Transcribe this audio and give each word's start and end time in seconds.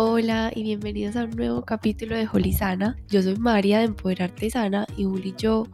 Hola 0.00 0.52
y 0.54 0.62
bienvenidos 0.62 1.16
a 1.16 1.24
un 1.24 1.32
nuevo 1.32 1.62
capítulo 1.62 2.14
de 2.14 2.52
Sana. 2.52 2.96
Yo 3.08 3.20
soy 3.20 3.34
María 3.34 3.80
de 3.80 3.86
Empoderarte 3.86 4.48
Sana 4.48 4.86
y 4.96 5.02
Juli 5.02 5.30
y 5.30 5.42
yo 5.42 5.66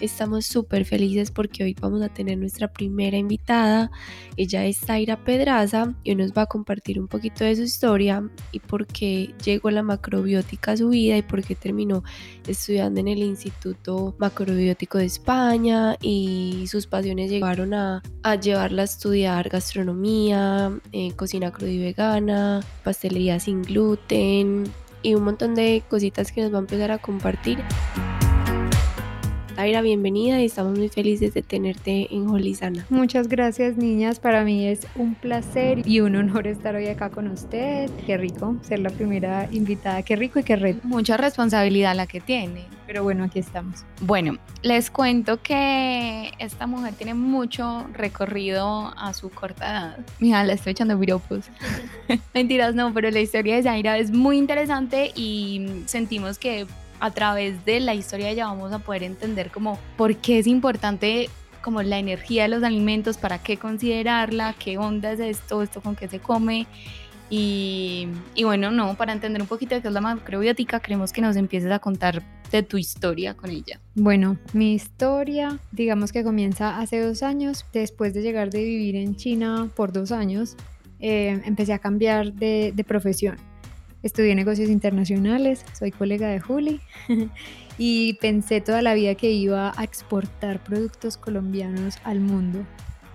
estamos 0.00 0.46
súper 0.46 0.84
felices 0.84 1.32
porque 1.32 1.64
hoy 1.64 1.74
vamos 1.80 2.00
a 2.00 2.08
tener 2.08 2.38
nuestra 2.38 2.72
primera 2.72 3.16
invitada. 3.16 3.90
Ella 4.36 4.64
es 4.66 4.78
Zaira 4.78 5.24
Pedraza 5.24 5.96
y 6.04 6.10
hoy 6.10 6.14
nos 6.14 6.30
va 6.30 6.42
a 6.42 6.46
compartir 6.46 7.00
un 7.00 7.08
poquito 7.08 7.42
de 7.42 7.56
su 7.56 7.62
historia 7.62 8.22
y 8.52 8.60
por 8.60 8.86
qué 8.86 9.34
llegó 9.44 9.68
la 9.72 9.82
macrobiótica 9.82 10.70
a 10.70 10.76
su 10.76 10.90
vida 10.90 11.16
y 11.16 11.22
por 11.22 11.42
qué 11.42 11.56
terminó 11.56 12.04
estudiando 12.46 13.00
en 13.00 13.08
el 13.08 13.18
Instituto 13.18 14.14
Macrobiótico 14.16 14.98
de 14.98 15.06
España 15.06 15.96
y 16.00 16.66
sus 16.68 16.86
pasiones 16.86 17.32
llegaron 17.32 17.74
a, 17.74 18.00
llevarla 18.40 18.82
a 18.82 18.84
estudiar 18.84 19.48
gastronomía, 19.48 20.70
eh, 20.92 21.12
cocina 21.16 21.50
cruda 21.50 21.70
y 21.72 21.78
vegana, 21.78 22.60
pastelería 22.84 23.40
sin 23.40 23.71
gluten 23.72 24.64
y 25.02 25.14
un 25.14 25.24
montón 25.24 25.54
de 25.54 25.82
cositas 25.88 26.30
que 26.30 26.42
nos 26.42 26.52
va 26.52 26.58
a 26.58 26.60
empezar 26.60 26.90
a 26.90 26.98
compartir. 26.98 27.58
Taira, 29.54 29.82
bienvenida 29.82 30.40
y 30.40 30.46
estamos 30.46 30.78
muy 30.78 30.88
felices 30.88 31.34
de 31.34 31.42
tenerte 31.42 32.08
en 32.10 32.26
Holizana. 32.28 32.86
Muchas 32.88 33.28
gracias, 33.28 33.76
niñas. 33.76 34.18
Para 34.18 34.44
mí 34.44 34.66
es 34.66 34.86
un 34.96 35.14
placer 35.14 35.86
y 35.86 36.00
un 36.00 36.16
honor 36.16 36.46
estar 36.46 36.74
hoy 36.74 36.86
acá 36.86 37.10
con 37.10 37.28
ustedes. 37.28 37.90
Qué 38.06 38.16
rico 38.16 38.56
ser 38.62 38.78
la 38.78 38.88
primera 38.88 39.48
invitada. 39.52 40.02
Qué 40.02 40.16
rico 40.16 40.38
y 40.38 40.42
qué 40.42 40.56
reto. 40.56 40.80
Mucha 40.84 41.18
responsabilidad 41.18 41.94
la 41.94 42.06
que 42.06 42.20
tiene. 42.20 42.64
Pero 42.86 43.02
bueno, 43.02 43.24
aquí 43.24 43.40
estamos. 43.40 43.84
Bueno, 44.00 44.38
les 44.62 44.90
cuento 44.90 45.42
que 45.42 46.32
esta 46.38 46.66
mujer 46.66 46.94
tiene 46.94 47.12
mucho 47.12 47.86
recorrido 47.92 48.94
a 48.96 49.12
su 49.12 49.28
corta 49.30 49.66
edad. 49.66 49.98
Mira, 50.18 50.44
le 50.44 50.54
estoy 50.54 50.72
echando 50.72 50.98
piropos. 50.98 51.44
Mentiras, 52.34 52.74
no, 52.74 52.94
pero 52.94 53.10
la 53.10 53.20
historia 53.20 53.56
de 53.56 53.64
Zaira 53.64 53.98
es 53.98 54.10
muy 54.10 54.38
interesante 54.38 55.12
y 55.14 55.82
sentimos 55.84 56.38
que 56.38 56.66
a 57.02 57.10
través 57.10 57.64
de 57.64 57.80
la 57.80 57.94
historia 57.94 58.26
de 58.26 58.32
ella 58.32 58.46
vamos 58.46 58.72
a 58.72 58.78
poder 58.78 59.02
entender 59.02 59.50
como 59.50 59.76
por 59.96 60.14
qué 60.16 60.38
es 60.38 60.46
importante 60.46 61.28
como 61.60 61.82
la 61.82 61.98
energía 61.98 62.44
de 62.44 62.48
los 62.48 62.62
alimentos, 62.62 63.18
para 63.18 63.38
qué 63.38 63.56
considerarla, 63.56 64.54
qué 64.56 64.78
onda 64.78 65.10
es 65.10 65.18
esto, 65.18 65.62
esto 65.62 65.80
con 65.80 65.96
qué 65.96 66.06
se 66.06 66.20
come. 66.20 66.66
Y, 67.28 68.06
y, 68.36 68.44
bueno, 68.44 68.70
no, 68.70 68.94
para 68.94 69.12
entender 69.12 69.42
un 69.42 69.48
poquito 69.48 69.74
de 69.74 69.82
qué 69.82 69.88
es 69.88 69.94
la 69.94 70.00
macrobiótica, 70.00 70.78
queremos 70.78 71.12
que 71.12 71.22
nos 71.22 71.34
empieces 71.34 71.72
a 71.72 71.80
contar 71.80 72.22
de 72.52 72.62
tu 72.62 72.78
historia 72.78 73.34
con 73.34 73.50
ella. 73.50 73.80
Bueno, 73.96 74.36
mi 74.52 74.74
historia, 74.74 75.58
digamos 75.72 76.12
que 76.12 76.22
comienza 76.22 76.78
hace 76.78 77.00
dos 77.00 77.24
años, 77.24 77.64
después 77.72 78.14
de 78.14 78.22
llegar 78.22 78.50
de 78.50 78.62
vivir 78.62 78.94
en 78.94 79.16
China 79.16 79.68
por 79.74 79.92
dos 79.92 80.12
años, 80.12 80.56
eh, 81.00 81.40
empecé 81.44 81.72
a 81.72 81.80
cambiar 81.80 82.32
de, 82.32 82.72
de 82.74 82.84
profesión. 82.84 83.51
Estudié 84.02 84.34
negocios 84.34 84.68
internacionales, 84.68 85.64
soy 85.78 85.92
colega 85.92 86.28
de 86.28 86.40
Juli 86.40 86.80
y 87.78 88.14
pensé 88.14 88.60
toda 88.60 88.82
la 88.82 88.94
vida 88.94 89.14
que 89.14 89.30
iba 89.30 89.72
a 89.76 89.84
exportar 89.84 90.62
productos 90.62 91.16
colombianos 91.16 91.98
al 92.04 92.20
mundo. 92.20 92.66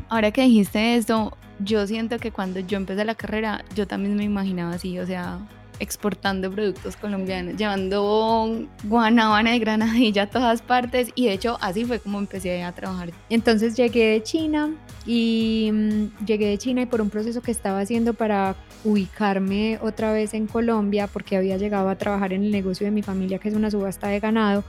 Ahora 0.10 0.32
que 0.32 0.44
dijiste 0.44 0.96
esto, 0.96 1.38
yo 1.60 1.86
siento 1.88 2.20
que 2.20 2.32
cuando 2.32 2.62
yo 2.62 2.78
empecé 2.78 3.04
la 3.04 3.16
carrera, 3.16 3.66
yo 3.76 3.88
también 3.88 4.16
me 4.16 4.24
imaginaba 4.24 4.76
así, 4.76 4.98
o 5.00 5.06
sea, 5.06 5.40
exportando 5.80 6.52
productos 6.52 6.95
colombianos, 6.95 7.56
llevando 7.56 8.67
guanábana 8.83 9.52
de 9.52 9.59
granadilla 9.59 10.23
a 10.23 10.28
todas 10.28 10.61
partes 10.61 11.09
y 11.16 11.28
de 11.28 11.33
hecho 11.33 11.58
así 11.61 11.86
fue 11.86 12.00
como 12.00 12.20
empecé 12.20 12.64
a 12.64 12.72
trabajar. 12.72 13.11
Entonces 13.30 13.75
llegué 13.75 14.11
de 14.11 14.23
China 14.23 14.72
y 15.05 15.70
mm, 15.72 16.25
llegué 16.25 16.48
de 16.48 16.58
China 16.58 16.81
y 16.81 16.86
por 16.86 17.02
un 17.02 17.09
proceso 17.09 17.42
que 17.42 17.52
estaba 17.52 17.80
haciendo 17.80 18.14
para 18.14 18.55
ubicarme 18.83 19.80
otra 19.81 20.11
vez 20.11 20.33
en 20.33 20.48
Colombia 20.48 21.08
porque 21.08 21.38
había 21.38 21.58
llegado 21.58 21.89
a 21.89 21.95
trabajar 21.95 22.33
en 22.33 22.44
el 22.44 22.52
negocio 22.52 22.86
de 22.86 22.92
mi 22.92 23.02
familia 23.02 23.39
que 23.39 23.50
es 23.50 23.55
una 23.55 23.72
subasta 23.72 24.08
de 24.08 24.20
ganado 24.20 24.64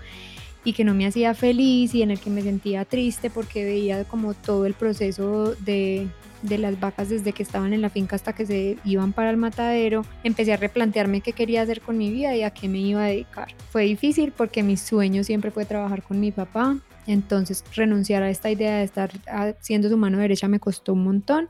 y 0.68 0.74
que 0.74 0.84
no 0.84 0.92
me 0.92 1.06
hacía 1.06 1.32
feliz 1.32 1.94
y 1.94 2.02
en 2.02 2.10
el 2.10 2.20
que 2.20 2.28
me 2.28 2.42
sentía 2.42 2.84
triste 2.84 3.30
porque 3.30 3.64
veía 3.64 4.04
como 4.04 4.34
todo 4.34 4.66
el 4.66 4.74
proceso 4.74 5.54
de 5.54 6.08
de 6.42 6.58
las 6.58 6.78
vacas 6.78 7.08
desde 7.08 7.32
que 7.32 7.42
estaban 7.42 7.72
en 7.72 7.82
la 7.82 7.90
finca 7.90 8.16
hasta 8.16 8.32
que 8.32 8.46
se 8.46 8.78
iban 8.84 9.12
para 9.12 9.30
el 9.30 9.36
matadero, 9.36 10.04
empecé 10.22 10.52
a 10.52 10.56
replantearme 10.56 11.20
qué 11.20 11.32
quería 11.32 11.62
hacer 11.62 11.80
con 11.80 11.98
mi 11.98 12.10
vida 12.10 12.36
y 12.36 12.42
a 12.42 12.50
qué 12.50 12.68
me 12.68 12.78
iba 12.78 13.02
a 13.02 13.08
dedicar. 13.08 13.48
Fue 13.70 13.84
difícil 13.84 14.32
porque 14.36 14.62
mi 14.62 14.76
sueño 14.76 15.24
siempre 15.24 15.50
fue 15.50 15.64
trabajar 15.64 16.02
con 16.02 16.20
mi 16.20 16.30
papá, 16.30 16.76
entonces 17.06 17.64
renunciar 17.74 18.22
a 18.22 18.30
esta 18.30 18.50
idea 18.50 18.76
de 18.76 18.84
estar 18.84 19.10
haciendo 19.26 19.88
su 19.88 19.96
mano 19.96 20.18
derecha 20.18 20.46
me 20.46 20.60
costó 20.60 20.92
un 20.92 21.04
montón, 21.04 21.48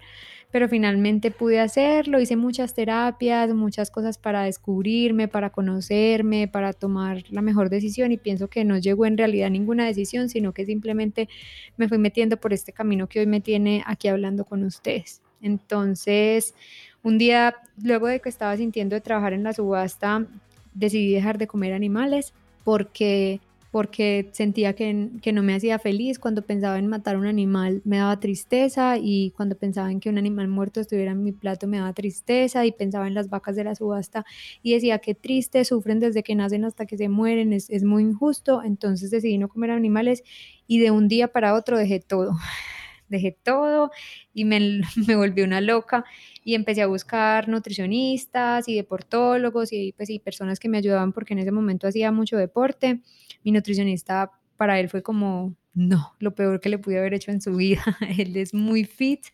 pero 0.51 0.69
finalmente 0.69 1.31
pude 1.31 1.61
hacerlo, 1.61 2.21
hice 2.21 2.37
muchas 2.37 2.75
terapias, 2.75 3.53
muchas 3.53 3.91
cosas 3.91 4.17
para 4.17 4.45
descubrirme, 4.45 5.29
para 5.29 5.51
conocerme, 5.51 6.49
para 6.49 6.73
tomar 6.73 7.25
la 7.31 7.43
mejor 7.43 7.69
decisión 7.69 8.13
y 8.13 8.17
pienso 8.17 8.49
que 8.49 8.65
no 8.65 8.79
llegó 8.79 9.05
en 9.05 9.19
realidad 9.19 9.51
ninguna 9.51 9.85
decisión, 9.87 10.29
sino 10.31 10.53
que 10.53 10.65
simplemente 10.65 11.29
me 11.77 11.89
fui 11.89 11.99
metiendo 11.99 12.39
por 12.39 12.53
este 12.53 12.73
camino 12.73 13.09
que 13.09 13.21
hoy 13.21 13.27
me 13.27 13.41
tiene 13.41 13.83
aquí 13.87 14.09
hablando 14.09 14.45
con 14.45 14.65
ustedes. 14.65 15.21
Entonces, 15.43 16.55
un 17.03 17.19
día, 17.19 17.57
luego 17.83 18.07
de 18.07 18.21
que 18.21 18.29
estaba 18.29 18.57
sintiendo 18.57 18.95
de 18.95 19.01
trabajar 19.01 19.35
en 19.35 19.45
la 19.45 19.53
subasta, 19.53 20.27
decidí 20.75 21.13
dejar 21.13 21.39
de 21.39 21.47
comer 21.47 21.75
animales 21.75 22.33
porque 22.65 23.41
porque 23.71 24.31
sentía 24.33 24.73
que, 24.73 25.11
que, 25.21 25.33
no 25.33 25.43
me 25.43 25.55
hacía 25.55 25.79
feliz. 25.79 26.19
Cuando 26.19 26.43
pensaba 26.43 26.79
en 26.79 26.87
matar 26.87 27.17
un 27.17 27.27
animal 27.27 27.83
me 27.85 27.99
daba 27.99 28.19
tristeza 28.19 28.97
y 28.99 29.33
cuando 29.33 29.57
pensaba 29.57 29.91
en 29.91 30.01
que 30.01 30.09
un 30.09 30.19
animal 30.19 30.49
muerto 30.49 30.81
estuviera 30.81 31.13
en 31.13 31.23
mi 31.23 31.33
plato 31.33 31.67
me 31.67 31.79
daba 31.79 31.93
tristeza 31.93 32.65
y 32.65 32.73
pensaba 32.73 33.07
en 33.07 33.15
las 33.15 33.29
vacas 33.29 33.57
de 33.57 33.65
la 33.65 33.75
subasta 33.75 34.25
y 34.63 34.73
decía 34.75 34.99
que 35.01 35.15
triste, 35.15 35.65
sufren 35.65 36.01
desde 36.01 36.23
que 36.23 36.35
nacen 36.35 36.65
hasta 36.65 36.87
que 36.87 36.97
se 36.97 37.09
mueren, 37.09 37.53
es, 37.53 37.69
es 37.71 37.85
muy 37.85 38.03
injusto. 38.03 38.63
Entonces 38.65 39.11
decidí 39.11 39.39
no 39.39 39.49
comer 39.49 39.71
animales 39.71 40.23
y 40.67 40.79
de 40.81 40.91
un 40.91 41.09
día 41.09 41.29
para 41.29 41.55
otro 41.55 41.79
dejé 41.79 42.01
todo. 42.01 42.33
Dejé 43.11 43.33
todo 43.43 43.91
y 44.35 44.45
me, 44.45 44.61
me 45.07 45.17
volví 45.17 45.41
una 45.41 45.63
loca 45.63 46.05
y 46.49 46.55
empecé 46.55 46.81
a 46.81 46.87
buscar 46.87 47.47
nutricionistas 47.47 48.71
y 48.71 48.75
deportólogos 48.75 49.71
y, 49.71 49.93
pues, 49.93 50.09
y 50.09 50.19
personas 50.19 50.59
que 50.59 50.71
me 50.71 50.79
ayudaban 50.79 51.13
porque 51.13 51.35
en 51.35 51.41
ese 51.41 51.53
momento 51.53 51.87
hacía 51.87 52.11
mucho 52.11 52.39
deporte 52.39 53.03
mi 53.45 53.53
nutricionista 53.53 54.31
para 54.57 54.81
él 54.81 54.89
fue 54.89 55.03
como, 55.03 55.55
no, 55.75 56.15
lo 56.21 56.35
peor 56.35 56.59
que 56.59 56.71
le 56.71 56.79
pude 56.79 56.99
haber 56.99 57.13
hecho 57.13 57.33
en 57.33 57.43
su 57.43 57.55
vida. 57.55 57.85
él 58.19 58.35
es 58.39 58.55
muy 58.55 58.85
fit 58.85 59.27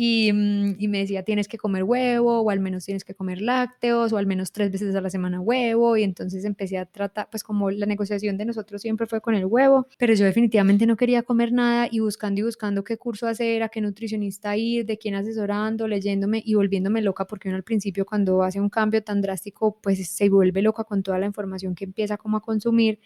Mm, 0.00 0.76
y, 0.78 0.88
me 0.88 0.98
decía, 0.98 1.22
tienes 1.24 1.46
que 1.46 1.58
comer 1.58 1.84
huevo, 1.84 2.40
o 2.40 2.50
al 2.50 2.60
menos 2.60 2.84
tienes 2.84 3.04
que 3.04 3.14
comer 3.14 3.42
lácteos, 3.42 4.12
o 4.12 4.16
al 4.16 4.26
menos 4.26 4.52
tres 4.52 4.70
veces 4.70 4.94
a 4.94 5.00
la 5.00 5.10
semana 5.10 5.40
huevo. 5.40 5.96
Y 5.96 6.04
entonces 6.04 6.44
empecé 6.44 6.78
a 6.78 6.86
tratar, 6.86 7.28
pues 7.30 7.42
como 7.44 7.70
la 7.70 7.86
negociación 7.86 8.38
de 8.38 8.46
nosotros 8.46 8.80
siempre 8.80 9.06
fue 9.06 9.20
con 9.20 9.34
el 9.34 9.44
huevo, 9.44 9.86
pero 9.98 10.14
yo 10.14 10.24
definitivamente 10.24 10.86
no 10.86 10.96
quería 10.96 11.22
comer 11.22 11.52
nada 11.52 11.88
y 11.90 12.00
buscando 12.00 12.40
y 12.40 12.44
buscando 12.44 12.82
qué 12.84 12.96
curso 12.96 13.26
hacer, 13.26 13.62
a 13.62 13.68
qué 13.68 13.80
nutricionista 13.80 14.56
ir, 14.56 14.86
de 14.86 14.96
quién 14.98 15.14
asesorando, 15.14 15.86
leyéndome 15.86 16.42
y 16.44 16.54
volviéndome 16.54 17.02
loca, 17.02 17.26
porque 17.26 17.48
uno 17.48 17.56
al 17.56 17.64
principio 17.64 18.06
cuando 18.06 18.42
hace 18.42 18.60
un 18.60 18.70
cambio 18.70 19.02
tan 19.02 19.20
drástico, 19.20 19.78
pues 19.82 20.08
se 20.08 20.28
vuelve 20.28 20.62
loca 20.62 20.84
con 20.84 21.02
toda 21.02 21.18
la 21.18 21.26
información 21.26 21.74
que 21.74 21.84
empieza 21.84 22.16
como 22.16 22.38
a 22.38 22.40
consumir 22.40 23.00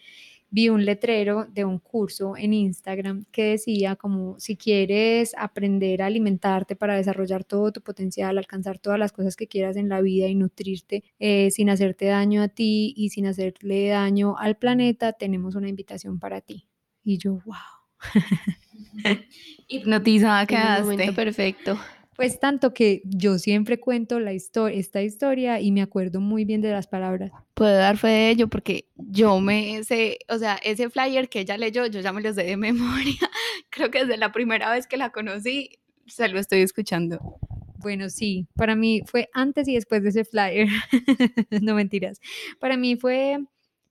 vi 0.49 0.69
un 0.69 0.85
letrero 0.85 1.45
de 1.45 1.65
un 1.65 1.79
curso 1.79 2.37
en 2.37 2.53
Instagram 2.53 3.25
que 3.31 3.43
decía 3.51 3.95
como 3.95 4.39
si 4.39 4.55
quieres 4.55 5.33
aprender 5.37 6.01
a 6.01 6.05
alimentarte 6.05 6.75
para 6.75 6.95
desarrollar 6.95 7.43
todo 7.43 7.71
tu 7.71 7.81
potencial, 7.81 8.37
alcanzar 8.37 8.79
todas 8.79 8.99
las 8.99 9.11
cosas 9.11 9.35
que 9.35 9.47
quieras 9.47 9.75
en 9.75 9.89
la 9.89 10.01
vida 10.01 10.27
y 10.27 10.35
nutrirte 10.35 11.03
eh, 11.19 11.51
sin 11.51 11.69
hacerte 11.69 12.05
daño 12.05 12.41
a 12.41 12.47
ti 12.47 12.93
y 12.95 13.09
sin 13.09 13.27
hacerle 13.27 13.89
daño 13.89 14.37
al 14.37 14.57
planeta, 14.57 15.13
tenemos 15.13 15.55
una 15.55 15.69
invitación 15.69 16.19
para 16.19 16.41
ti. 16.41 16.67
Y 17.03 17.17
yo, 17.17 17.41
wow. 17.45 17.55
Hipnotizada 19.67 20.45
quedaste. 20.47 20.83
momento 20.83 21.13
perfecto. 21.13 21.77
Pues 22.15 22.39
tanto 22.39 22.73
que 22.73 23.01
yo 23.03 23.37
siempre 23.37 23.79
cuento 23.79 24.19
la 24.19 24.33
historia, 24.33 24.79
esta 24.79 25.01
historia 25.01 25.59
y 25.59 25.71
me 25.71 25.81
acuerdo 25.81 26.21
muy 26.21 26.45
bien 26.45 26.61
de 26.61 26.71
las 26.71 26.87
palabras. 26.87 27.31
Puedo 27.53 27.75
dar 27.75 27.97
fe 27.97 28.07
de 28.07 28.29
ello 28.29 28.47
porque 28.47 28.87
yo 28.95 29.39
me 29.41 29.83
sé, 29.83 30.19
o 30.29 30.37
sea, 30.37 30.55
ese 30.63 30.89
flyer 30.89 31.27
que 31.27 31.41
ella 31.41 31.57
leyó, 31.57 31.85
yo 31.87 31.99
ya 31.99 32.13
me 32.13 32.21
lo 32.21 32.33
sé 32.33 32.43
de 32.43 32.57
memoria. 32.57 33.29
Creo 33.69 33.91
que 33.91 33.99
desde 34.05 34.17
la 34.17 34.31
primera 34.31 34.71
vez 34.71 34.87
que 34.87 34.97
la 34.97 35.11
conocí, 35.11 35.71
se 36.07 36.29
lo 36.29 36.39
estoy 36.39 36.61
escuchando. 36.61 37.37
Bueno, 37.79 38.09
sí, 38.09 38.47
para 38.55 38.75
mí 38.75 39.01
fue 39.05 39.29
antes 39.33 39.67
y 39.67 39.75
después 39.75 40.01
de 40.01 40.09
ese 40.09 40.23
flyer. 40.23 40.67
no 41.61 41.75
mentiras. 41.75 42.21
Para 42.59 42.77
mí 42.77 42.95
fue, 42.95 43.39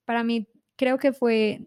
para 0.03 0.23
mí 0.23 0.47
creo 0.75 0.97
que 0.97 1.13
fue 1.13 1.61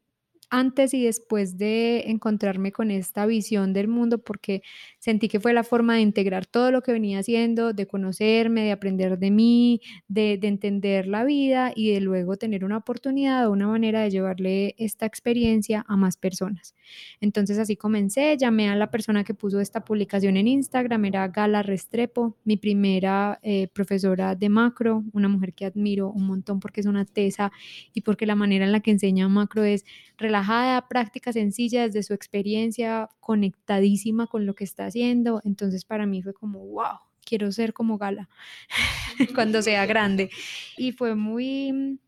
antes 0.51 0.95
y 0.95 1.05
después 1.05 1.59
de 1.59 2.05
encontrarme 2.07 2.73
con 2.73 2.91
esta 2.91 3.27
visión 3.27 3.73
del 3.73 3.89
mundo, 3.89 4.19
porque 4.19 4.63
sentí 5.09 5.29
que 5.29 5.41
fue 5.41 5.55
la 5.55 5.65
forma 5.65 5.95
de 5.95 6.03
integrar 6.03 6.45
todo 6.45 6.71
lo 6.71 6.83
que 6.83 6.93
venía 6.93 7.21
haciendo, 7.21 7.73
de 7.73 7.87
conocerme, 7.87 8.65
de 8.65 8.73
aprender 8.73 9.19
de 9.19 9.31
mí, 9.31 9.81
de, 10.07 10.37
de 10.37 10.49
entender 10.49 11.07
la 11.07 11.25
vida 11.25 11.73
y 11.75 11.93
de 11.93 12.03
luego 12.03 12.37
tener 12.37 12.63
una 12.63 12.77
oportunidad 12.77 13.47
o 13.47 13.53
una 13.53 13.69
manera 13.69 14.03
de 14.03 14.11
llevarle 14.11 14.75
esta 14.77 15.07
experiencia 15.07 15.83
a 15.89 15.97
más 15.97 16.19
personas. 16.19 16.75
Entonces 17.23 17.59
así 17.59 17.75
comencé, 17.75 18.37
llamé 18.37 18.69
a 18.69 18.77
la 18.77 18.91
persona 18.91 19.25
que 19.25 19.33
puso 19.33 19.61
esta 19.61 19.83
publicación 19.83 20.37
en 20.37 20.47
Instagram, 20.47 21.07
era 21.07 21.27
Gala 21.29 21.63
Restrepo, 21.63 22.37
mi 22.45 22.59
primera 22.59 23.39
eh, 23.43 23.69
profesora 23.73 24.35
de 24.35 24.51
macro, 24.51 25.05
una 25.15 25.29
mujer 25.29 25.55
que 25.55 25.65
admiro 25.65 26.11
un 26.11 26.27
montón 26.27 26.61
porque 26.61 26.83
es 26.83 26.87
una 26.87 27.07
tesa 27.07 27.51
y 27.95 28.03
porque 28.03 28.27
la 28.27 28.35
manera 28.35 28.67
en 28.67 28.73
la 28.73 28.81
que 28.81 28.91
enseña 28.91 29.27
macro 29.31 29.65
es 29.65 29.87
relajada, 30.19 30.87
práctica, 30.87 31.33
sencilla, 31.33 31.85
desde 31.85 32.03
su 32.03 32.13
experiencia, 32.13 33.09
conectadísima 33.21 34.27
con 34.27 34.45
lo 34.45 34.55
que 34.55 34.65
está 34.65 34.85
haciendo. 34.87 34.98
Entonces 35.01 35.85
para 35.85 36.07
mí 36.07 36.23
fue 36.23 36.35
como, 36.35 36.61
wow, 36.67 36.99
quiero 37.25 37.53
ser 37.53 37.73
como 37.73 37.99
Gala 37.99 38.29
cuando 39.35 39.63
sea 39.63 39.87
grande. 39.87 40.31
Y 40.77 40.93
fue 40.93 41.15
muy 41.15 41.99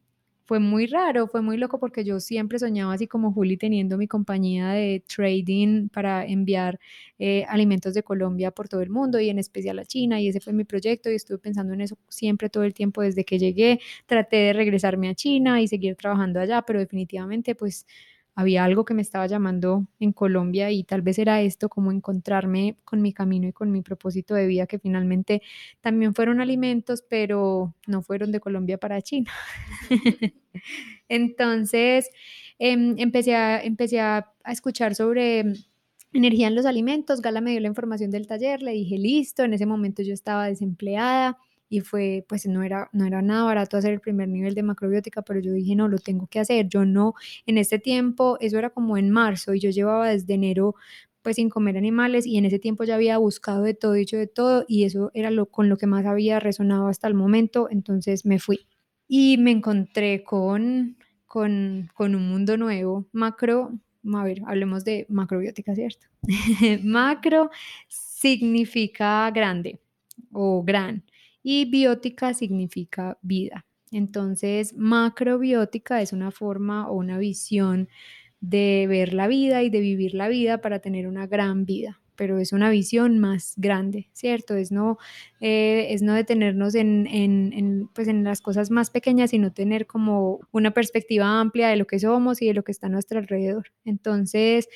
fue 0.51 0.59
muy 0.59 0.89
raro, 0.89 1.29
fue 1.29 1.43
muy 1.43 1.57
loco 1.57 1.79
porque 1.79 2.03
yo 2.03 2.19
siempre 2.19 2.59
soñaba 2.59 2.93
así 2.95 3.07
como 3.07 3.33
Juli 3.33 3.57
teniendo 3.57 3.97
mi 3.97 4.09
compañía 4.09 4.71
de 4.71 5.05
trading 5.07 5.91
para 5.91 6.27
enviar 6.27 6.81
eh, 7.21 7.45
alimentos 7.49 7.95
de 7.95 8.03
Colombia 8.03 8.51
por 8.51 8.69
todo 8.69 8.81
el 8.81 8.91
mundo 8.91 9.21
y 9.21 9.29
en 9.31 9.39
especial 9.39 9.79
a 9.79 9.85
China 9.85 10.21
y 10.21 10.27
ese 10.27 10.41
fue 10.41 10.53
mi 10.53 10.65
proyecto 10.65 11.09
y 11.09 11.15
estuve 11.15 11.39
pensando 11.39 11.73
en 11.73 11.83
eso 11.83 11.97
siempre 12.09 12.51
todo 12.51 12.65
el 12.65 12.75
tiempo 12.75 13.01
desde 13.01 13.25
que 13.25 13.39
llegué. 13.39 13.79
Traté 14.07 14.39
de 14.39 14.53
regresarme 14.53 15.09
a 15.09 15.15
China 15.15 15.61
y 15.63 15.69
seguir 15.69 15.95
trabajando 15.95 16.41
allá, 16.41 16.63
pero 16.63 16.81
definitivamente 16.81 17.55
pues 17.55 17.87
había 18.35 18.65
algo 18.65 18.85
que 18.85 18.95
me 18.95 19.03
estaba 19.03 19.27
llamando 19.27 19.87
en 19.99 20.13
Colombia 20.13 20.71
y 20.71 20.85
tal 20.85 21.03
vez 21.03 21.19
era 21.19 21.41
esto, 21.43 21.69
como 21.69 21.93
encontrarme 21.93 22.77
con 22.85 23.03
mi 23.03 23.13
camino 23.13 23.49
y 23.49 23.53
con 23.53 23.71
mi 23.73 23.83
propósito 23.83 24.35
de 24.35 24.47
vida, 24.47 24.67
que 24.67 24.79
finalmente 24.79 25.43
también 25.81 26.15
fueron 26.15 26.41
alimentos, 26.41 27.03
pero 27.09 27.75
no 27.87 28.03
fueron 28.03 28.33
de 28.33 28.41
Colombia 28.41 28.79
para 28.79 29.03
China. 29.03 29.31
Entonces, 31.09 32.09
em, 32.59 32.95
empecé, 32.99 33.35
a, 33.35 33.63
empecé 33.63 34.01
a, 34.01 34.33
a 34.45 34.53
escuchar 34.53 34.95
sobre 34.95 35.45
energía 36.13 36.49
en 36.49 36.55
los 36.55 36.67
alimentos, 36.67 37.21
Gala 37.21 37.41
me 37.41 37.53
dio 37.53 37.61
la 37.61 37.69
información 37.69 38.11
del 38.11 38.27
taller, 38.27 38.63
le 38.63 38.73
dije, 38.73 38.99
listo, 38.99 39.45
en 39.45 39.55
ese 39.55 39.67
momento 39.67 40.03
yo 40.03 40.13
estaba 40.13 40.47
desempleada 40.47 41.39
y 41.71 41.81
fue, 41.81 42.27
pues 42.29 42.47
no 42.47 42.63
era, 42.63 42.91
no 42.93 43.07
era 43.07 43.23
nada 43.23 43.45
barato 43.45 43.77
hacer 43.77 43.93
el 43.93 44.01
primer 44.01 44.29
nivel 44.29 44.55
de 44.55 44.65
macrobiótica, 44.65 45.23
pero 45.23 45.41
yo 45.41 45.53
dije, 45.53 45.77
no, 45.77 45.89
lo 45.89 45.99
tengo 45.99 46.27
que 46.27 46.41
hacer, 46.41 46.69
yo 46.69 46.85
no, 46.85 47.15
en 47.47 47.57
este 47.59 47.79
tiempo, 47.79 48.37
eso 48.41 48.59
era 48.59 48.71
como 48.71 48.99
en 48.99 49.11
marzo 49.11 49.55
y 49.55 49.61
yo 49.61 49.71
llevaba 49.71 50.11
desde 50.11 50.35
enero 50.35 50.75
pues 51.23 51.37
sin 51.37 51.51
comer 51.51 51.77
animales 51.77 52.27
y 52.27 52.39
en 52.39 52.47
ese 52.47 52.59
tiempo 52.59 52.85
ya 52.85 52.95
había 52.95 53.19
buscado 53.19 53.63
de 53.63 53.75
todo, 53.75 53.93
dicho 53.93 54.17
de 54.17 54.27
todo 54.27 54.65
y 54.67 54.85
eso 54.85 55.11
era 55.15 55.31
lo 55.31 55.47
con 55.47 55.69
lo 55.69 55.77
que 55.77 55.87
más 55.87 56.07
había 56.07 56.41
resonado 56.41 56.89
hasta 56.89 57.09
el 57.09 57.15
momento, 57.15 57.69
entonces 57.71 58.25
me 58.25 58.39
fui 58.39 58.67
y 59.07 59.39
me 59.39 59.51
encontré 59.51 60.25
con, 60.25 60.97
con, 61.27 61.91
con 61.95 62.15
un 62.15 62.29
mundo 62.29 62.57
nuevo, 62.57 63.07
macro, 63.13 63.73
a 64.15 64.25
ver, 64.25 64.41
hablemos 64.47 64.85
de 64.85 65.07
macrobiótica, 65.09 65.75
¿cierto? 65.75 66.07
macro 66.83 67.51
significa 67.89 69.31
grande 69.31 69.79
o 70.33 70.63
gran 70.63 71.05
y 71.43 71.65
biótica 71.71 72.35
significa 72.35 73.19
vida. 73.23 73.67
Entonces, 73.93 74.75
macrobiótica 74.77 76.01
es 76.03 76.13
una 76.13 76.31
forma 76.31 76.89
o 76.89 76.95
una 76.95 77.19
visión 77.19 77.89
de 78.41 78.87
ver 78.89 79.13
la 79.15 79.27
vida 79.29 79.63
y 79.63 79.71
de 79.71 79.81
vivir 79.81 80.15
la 80.15 80.29
vida 80.29 80.61
para 80.61 80.79
tener 80.81 81.07
una 81.07 81.27
gran 81.27 81.67
vida, 81.67 82.01
pero 82.17 82.39
es 82.39 82.53
una 82.53 82.71
visión 82.71 83.19
más 83.19 83.55
grande, 83.57 84.09
¿cierto? 84.13 84.55
Es 84.57 84.73
no, 84.73 84.99
eh, 85.41 85.89
es 85.91 86.03
no 86.03 86.15
detenernos 86.15 86.75
en, 86.75 87.07
en, 87.07 87.89
pues 87.95 88.09
en 88.09 88.25
las 88.25 88.41
cosas 88.41 88.71
más 88.71 88.91
pequeñas, 88.91 89.31
sino 89.31 89.53
tener 89.53 89.87
como 89.87 90.41
una 90.53 90.71
perspectiva 90.73 91.41
amplia 91.41 91.69
de 91.69 91.77
lo 91.77 91.87
que 91.87 91.99
somos 91.99 92.41
y 92.43 92.47
de 92.47 92.55
lo 92.55 92.63
que 92.65 92.73
está 92.73 92.87
a 92.87 92.91
nuestro 92.91 93.19
alrededor. 93.19 93.67
Entonces, 93.85 94.69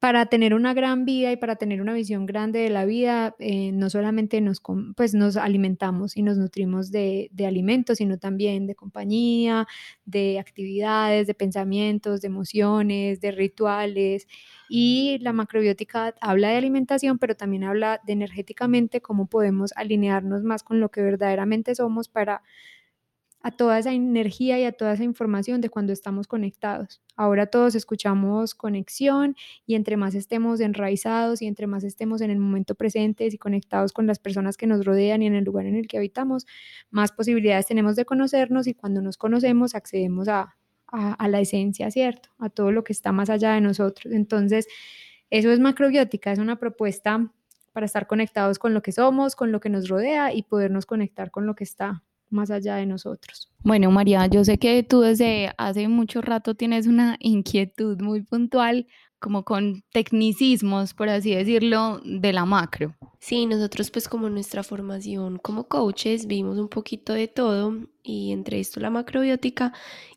para 0.00 0.24
tener 0.26 0.54
una 0.54 0.72
gran 0.72 1.04
vida 1.04 1.30
y 1.30 1.36
para 1.36 1.56
tener 1.56 1.82
una 1.82 1.92
visión 1.92 2.24
grande 2.24 2.60
de 2.60 2.70
la 2.70 2.86
vida, 2.86 3.36
eh, 3.38 3.70
no 3.72 3.90
solamente 3.90 4.40
nos, 4.40 4.62
pues 4.96 5.12
nos 5.12 5.36
alimentamos 5.36 6.16
y 6.16 6.22
nos 6.22 6.38
nutrimos 6.38 6.90
de, 6.90 7.28
de, 7.32 7.46
alimentos, 7.46 7.98
sino 7.98 8.16
también 8.18 8.66
de 8.66 8.74
compañía, 8.74 9.68
de 10.06 10.38
actividades, 10.38 11.26
de 11.26 11.34
pensamientos, 11.34 12.22
de 12.22 12.28
emociones, 12.28 13.20
de 13.20 13.30
rituales. 13.30 14.26
Y 14.70 15.18
la 15.20 15.34
macrobiótica 15.34 16.14
habla 16.22 16.48
de 16.48 16.56
alimentación, 16.56 17.18
pero 17.18 17.34
también 17.34 17.64
habla 17.64 18.00
de 18.06 18.14
energéticamente 18.14 19.02
cómo 19.02 19.26
podemos 19.26 19.72
alinearnos 19.76 20.42
más 20.44 20.62
con 20.62 20.80
lo 20.80 20.90
que 20.90 21.02
verdaderamente 21.02 21.74
somos 21.74 22.08
para 22.08 22.42
a 23.42 23.50
toda 23.50 23.78
esa 23.78 23.92
energía 23.92 24.58
y 24.58 24.64
a 24.64 24.72
toda 24.72 24.92
esa 24.92 25.04
información 25.04 25.60
de 25.60 25.70
cuando 25.70 25.92
estamos 25.92 26.26
conectados. 26.26 27.00
Ahora 27.16 27.46
todos 27.46 27.74
escuchamos 27.74 28.54
conexión 28.54 29.34
y 29.66 29.74
entre 29.76 29.96
más 29.96 30.14
estemos 30.14 30.60
enraizados 30.60 31.40
y 31.40 31.46
entre 31.46 31.66
más 31.66 31.84
estemos 31.84 32.20
en 32.20 32.30
el 32.30 32.38
momento 32.38 32.74
presente 32.74 33.26
y 33.26 33.38
conectados 33.38 33.92
con 33.92 34.06
las 34.06 34.18
personas 34.18 34.56
que 34.56 34.66
nos 34.66 34.84
rodean 34.84 35.22
y 35.22 35.26
en 35.26 35.34
el 35.34 35.44
lugar 35.44 35.66
en 35.66 35.76
el 35.76 35.88
que 35.88 35.96
habitamos, 35.96 36.46
más 36.90 37.12
posibilidades 37.12 37.66
tenemos 37.66 37.96
de 37.96 38.04
conocernos 38.04 38.66
y 38.66 38.74
cuando 38.74 39.00
nos 39.00 39.16
conocemos 39.16 39.74
accedemos 39.74 40.28
a, 40.28 40.56
a, 40.86 41.28
la 41.28 41.40
esencia, 41.40 41.90
¿cierto? 41.90 42.28
A 42.38 42.50
todo 42.50 42.72
lo 42.72 42.84
que 42.84 42.92
está 42.92 43.12
más 43.12 43.30
allá 43.30 43.54
de 43.54 43.60
nosotros. 43.60 44.12
Entonces, 44.12 44.66
eso 45.30 45.50
es 45.50 45.60
macrobiótica, 45.60 46.32
es 46.32 46.38
una 46.38 46.56
propuesta 46.56 47.32
para 47.72 47.86
estar 47.86 48.06
conectados 48.06 48.58
con 48.58 48.74
lo 48.74 48.82
que 48.82 48.92
somos, 48.92 49.36
con 49.36 49.52
lo 49.52 49.60
que 49.60 49.70
nos 49.70 49.88
rodea 49.88 50.34
y 50.34 50.42
podernos 50.42 50.86
conectar 50.86 51.30
con 51.30 51.46
lo 51.46 51.54
que 51.54 51.64
está 51.64 52.02
más 52.30 52.50
allá 52.50 52.76
de 52.76 52.86
nosotros. 52.86 53.50
Bueno, 53.62 53.90
María, 53.90 54.26
yo 54.26 54.44
sé 54.44 54.58
que 54.58 54.82
tú 54.82 55.00
desde 55.00 55.52
hace 55.58 55.88
mucho 55.88 56.22
rato 56.22 56.54
tienes 56.54 56.86
una 56.86 57.16
inquietud 57.20 58.00
muy 58.00 58.22
puntual, 58.22 58.86
como 59.18 59.44
con 59.44 59.84
tecnicismos, 59.92 60.94
por 60.94 61.10
así 61.10 61.34
decirlo, 61.34 62.00
de 62.04 62.32
la 62.32 62.46
macro. 62.46 62.96
Sí, 63.20 63.44
nosotros 63.44 63.90
pues 63.90 64.08
como 64.08 64.30
nuestra 64.30 64.62
formación 64.62 65.38
como 65.38 65.68
coaches 65.68 66.26
vimos 66.26 66.58
un 66.58 66.68
poquito 66.68 67.12
de 67.12 67.28
todo 67.28 67.76
y 68.02 68.32
entre 68.32 68.60
esto 68.60 68.80
la 68.80 68.88
macrobiótica 68.88 69.74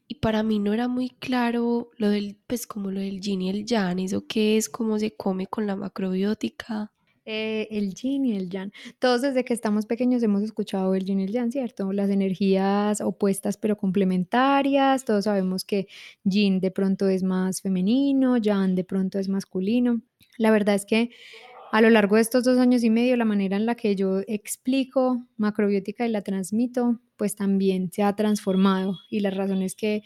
y 0.08 0.16
para 0.16 0.42
mí 0.42 0.60
no 0.60 0.74
era 0.74 0.88
muy 0.88 1.10
claro 1.10 1.92
lo 1.98 2.10
del 2.10 2.38
pues 2.48 2.66
como 2.66 2.92
lo 2.92 3.02
del 3.02 3.20
yin 3.20 3.42
y 3.42 3.50
el 3.50 3.66
yang, 3.66 4.00
eso 4.00 4.26
qué 4.26 4.56
es, 4.56 4.70
cómo 4.70 4.98
se 5.00 5.16
come 5.16 5.48
con 5.48 5.68
la 5.68 5.76
macrobiótica. 5.76 6.93
Eh, 7.26 7.70
el 7.72 7.94
yin 7.94 8.26
y 8.26 8.36
el 8.36 8.50
yang. 8.50 8.72
Todos 9.00 9.22
desde 9.22 9.46
que 9.46 9.54
estamos 9.54 9.86
pequeños 9.86 10.22
hemos 10.24 10.44
escuchado 10.44 10.94
el 10.94 11.06
yin 11.06 11.22
y 11.22 11.24
el 11.24 11.32
yang, 11.32 11.52
¿cierto? 11.52 11.94
Las 11.94 12.10
energías 12.10 13.00
opuestas 13.00 13.56
pero 13.58 13.78
complementarias. 13.78 15.06
Todos 15.06 15.24
sabemos 15.24 15.64
que 15.64 15.88
yin 16.26 16.60
de 16.60 16.72
pronto 16.72 17.08
es 17.08 17.24
más 17.24 17.62
femenino, 17.62 18.38
yang 18.38 18.76
de 18.76 18.84
pronto 18.84 19.20
es 19.20 19.30
masculino. 19.30 20.02
La 20.38 20.52
verdad 20.52 20.76
es 20.76 20.86
que 20.86 21.12
a 21.72 21.82
lo 21.82 21.90
largo 21.90 22.18
de 22.18 22.22
estos 22.22 22.44
dos 22.44 22.60
años 22.60 22.84
y 22.84 22.90
medio, 22.90 23.18
la 23.18 23.26
manera 23.26 23.58
en 23.58 23.66
la 23.66 23.76
que 23.76 23.96
yo 23.96 24.20
explico 24.28 25.26
macrobiótica 25.38 26.06
y 26.06 26.12
la 26.12 26.22
transmito, 26.22 27.00
pues 27.18 27.36
también 27.36 27.92
se 27.92 28.04
ha 28.04 28.16
transformado. 28.16 29.00
Y 29.10 29.22
la 29.22 29.32
razón 29.32 29.64
es 29.64 29.76
que 29.76 30.04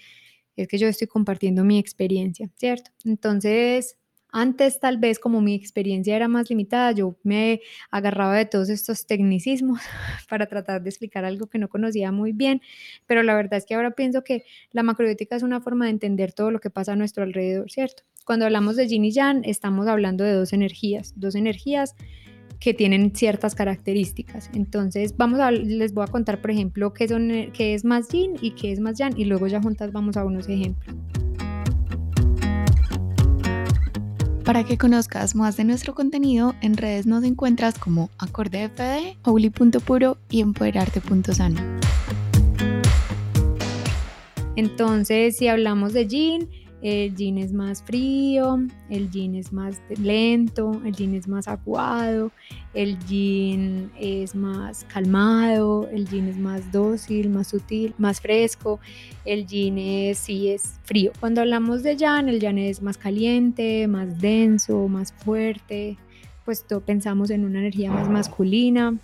es 0.55 0.67
que 0.67 0.77
yo 0.77 0.87
estoy 0.87 1.07
compartiendo 1.07 1.63
mi 1.63 1.77
experiencia, 1.77 2.49
¿cierto? 2.55 2.91
Entonces, 3.05 3.96
antes 4.31 4.79
tal 4.79 4.97
vez 4.97 5.19
como 5.19 5.41
mi 5.41 5.53
experiencia 5.55 6.15
era 6.15 6.27
más 6.27 6.49
limitada, 6.49 6.91
yo 6.91 7.15
me 7.23 7.61
agarraba 7.91 8.35
de 8.35 8.45
todos 8.45 8.69
estos 8.69 9.05
tecnicismos 9.05 9.79
para 10.29 10.47
tratar 10.47 10.81
de 10.83 10.89
explicar 10.89 11.25
algo 11.25 11.47
que 11.47 11.57
no 11.57 11.69
conocía 11.69 12.11
muy 12.11 12.31
bien, 12.31 12.61
pero 13.05 13.23
la 13.23 13.35
verdad 13.35 13.57
es 13.57 13.65
que 13.65 13.75
ahora 13.75 13.91
pienso 13.91 14.23
que 14.23 14.43
la 14.71 14.83
macrobiótica 14.83 15.35
es 15.35 15.43
una 15.43 15.61
forma 15.61 15.85
de 15.85 15.91
entender 15.91 16.33
todo 16.33 16.51
lo 16.51 16.59
que 16.59 16.69
pasa 16.69 16.93
a 16.93 16.95
nuestro 16.95 17.23
alrededor, 17.23 17.71
¿cierto? 17.71 18.03
Cuando 18.25 18.45
hablamos 18.45 18.75
de 18.75 18.87
yin 18.87 19.05
y 19.05 19.11
yang, 19.11 19.41
estamos 19.45 19.87
hablando 19.87 20.23
de 20.23 20.33
dos 20.33 20.51
energías, 20.51 21.13
dos 21.15 21.35
energías 21.35 21.95
que 22.59 22.73
tienen 22.73 23.15
ciertas 23.15 23.55
características. 23.55 24.49
Entonces, 24.53 25.15
vamos 25.15 25.39
a, 25.39 25.51
les 25.51 25.93
voy 25.93 26.03
a 26.03 26.07
contar, 26.07 26.41
por 26.41 26.51
ejemplo, 26.51 26.93
qué, 26.93 27.07
qué 27.53 27.73
es 27.73 27.85
más 27.85 28.09
yin 28.09 28.33
y 28.41 28.51
qué 28.51 28.71
es 28.71 28.79
más 28.79 28.97
yang, 28.97 29.17
y 29.17 29.25
luego 29.25 29.47
ya 29.47 29.61
juntas 29.61 29.91
vamos 29.91 30.17
a 30.17 30.25
unos 30.25 30.49
ejemplos. 30.49 30.95
Para 34.47 34.63
que 34.63 34.77
conozcas 34.77 35.35
más 35.35 35.57
de 35.57 35.65
nuestro 35.65 35.93
contenido, 35.93 36.55
en 36.61 36.77
redes 36.77 37.05
nos 37.05 37.25
encuentras 37.25 37.77
como 37.77 38.09
AcordeFD, 38.17 39.17
Ouli.puro 39.25 40.19
y 40.29 40.39
Empoderarte.sano. 40.39 41.59
Entonces, 44.55 45.35
si 45.35 45.49
hablamos 45.49 45.91
de 45.91 46.07
Jean, 46.07 46.49
el 46.81 47.15
yin 47.15 47.37
es 47.37 47.53
más 47.53 47.81
frío, 47.81 48.59
el 48.89 49.09
yin 49.09 49.35
es 49.35 49.51
más 49.51 49.81
lento, 49.99 50.79
el 50.85 50.95
yin 50.95 51.15
es 51.15 51.27
más 51.27 51.47
aguado, 51.47 52.31
el 52.73 52.99
yin 53.05 53.91
es 53.99 54.35
más 54.35 54.85
calmado, 54.85 55.89
el 55.89 56.07
yin 56.07 56.27
es 56.27 56.37
más 56.37 56.71
dócil, 56.71 57.29
más 57.29 57.47
sutil, 57.47 57.95
más 57.97 58.21
fresco, 58.21 58.79
el 59.25 59.47
yin 59.47 59.77
es 59.79 60.19
sí 60.19 60.49
es 60.49 60.79
frío. 60.83 61.11
Cuando 61.19 61.41
hablamos 61.41 61.81
de 61.81 61.95
yang, 61.95 62.29
el 62.29 62.39
yang 62.39 62.59
es 62.59 62.81
más 62.81 62.97
caliente, 62.97 63.87
más 63.87 64.19
denso, 64.19 64.87
más 64.87 65.13
fuerte, 65.13 65.97
pues 66.45 66.63
pensamos 66.85 67.31
en 67.31 67.43
una 67.43 67.59
energía 67.59 67.91
más 67.91 68.07
masculina, 68.07 68.95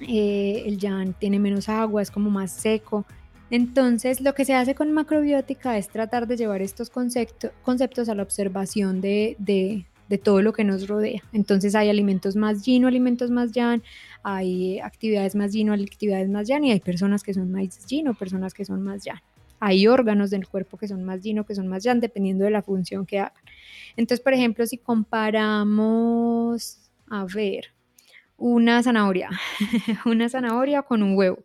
eh, 0.00 0.62
el 0.66 0.78
yang 0.78 1.14
tiene 1.14 1.38
menos 1.38 1.68
agua, 1.68 2.00
es 2.00 2.10
como 2.10 2.30
más 2.30 2.52
seco. 2.52 3.04
Entonces, 3.52 4.20
lo 4.22 4.34
que 4.34 4.46
se 4.46 4.54
hace 4.54 4.74
con 4.74 4.94
macrobiótica 4.94 5.76
es 5.76 5.90
tratar 5.90 6.26
de 6.26 6.38
llevar 6.38 6.62
estos 6.62 6.88
conceptos 6.88 8.08
a 8.08 8.14
la 8.14 8.22
observación 8.22 9.02
de, 9.02 9.84
todo 10.24 10.40
lo 10.40 10.54
que 10.54 10.64
nos 10.64 10.88
rodea. 10.88 11.22
Entonces 11.34 11.74
hay 11.74 11.90
alimentos 11.90 12.34
más 12.34 12.64
yin 12.64 12.86
alimentos 12.86 13.30
más 13.30 13.52
yang, 13.52 13.82
hay 14.22 14.80
actividades 14.80 15.34
más 15.34 15.52
yin 15.52 15.68
actividades 15.68 16.30
más 16.30 16.48
yang 16.48 16.64
y 16.64 16.70
hay 16.70 16.80
personas 16.80 17.22
que 17.22 17.34
son 17.34 17.52
más 17.52 17.86
yin 17.86 18.14
personas 18.14 18.54
que 18.54 18.64
son 18.64 18.82
más 18.82 19.04
yang. 19.04 19.20
Hay 19.60 19.86
órganos 19.86 20.30
del 20.30 20.48
cuerpo 20.48 20.78
que 20.78 20.88
son 20.88 21.04
más 21.04 21.20
yin 21.20 21.44
que 21.44 21.54
son 21.54 21.68
más 21.68 21.84
yang 21.84 22.00
dependiendo 22.00 22.46
de 22.46 22.52
la 22.52 22.62
función 22.62 23.04
que 23.04 23.18
hagan. 23.18 23.42
Entonces, 23.98 24.24
por 24.24 24.32
ejemplo, 24.32 24.64
si 24.64 24.78
comparamos, 24.78 26.78
a 27.06 27.26
ver, 27.26 27.66
una 28.38 28.82
zanahoria, 28.82 29.28
una 30.06 30.30
zanahoria 30.30 30.80
con 30.80 31.02
un 31.02 31.18
huevo. 31.18 31.44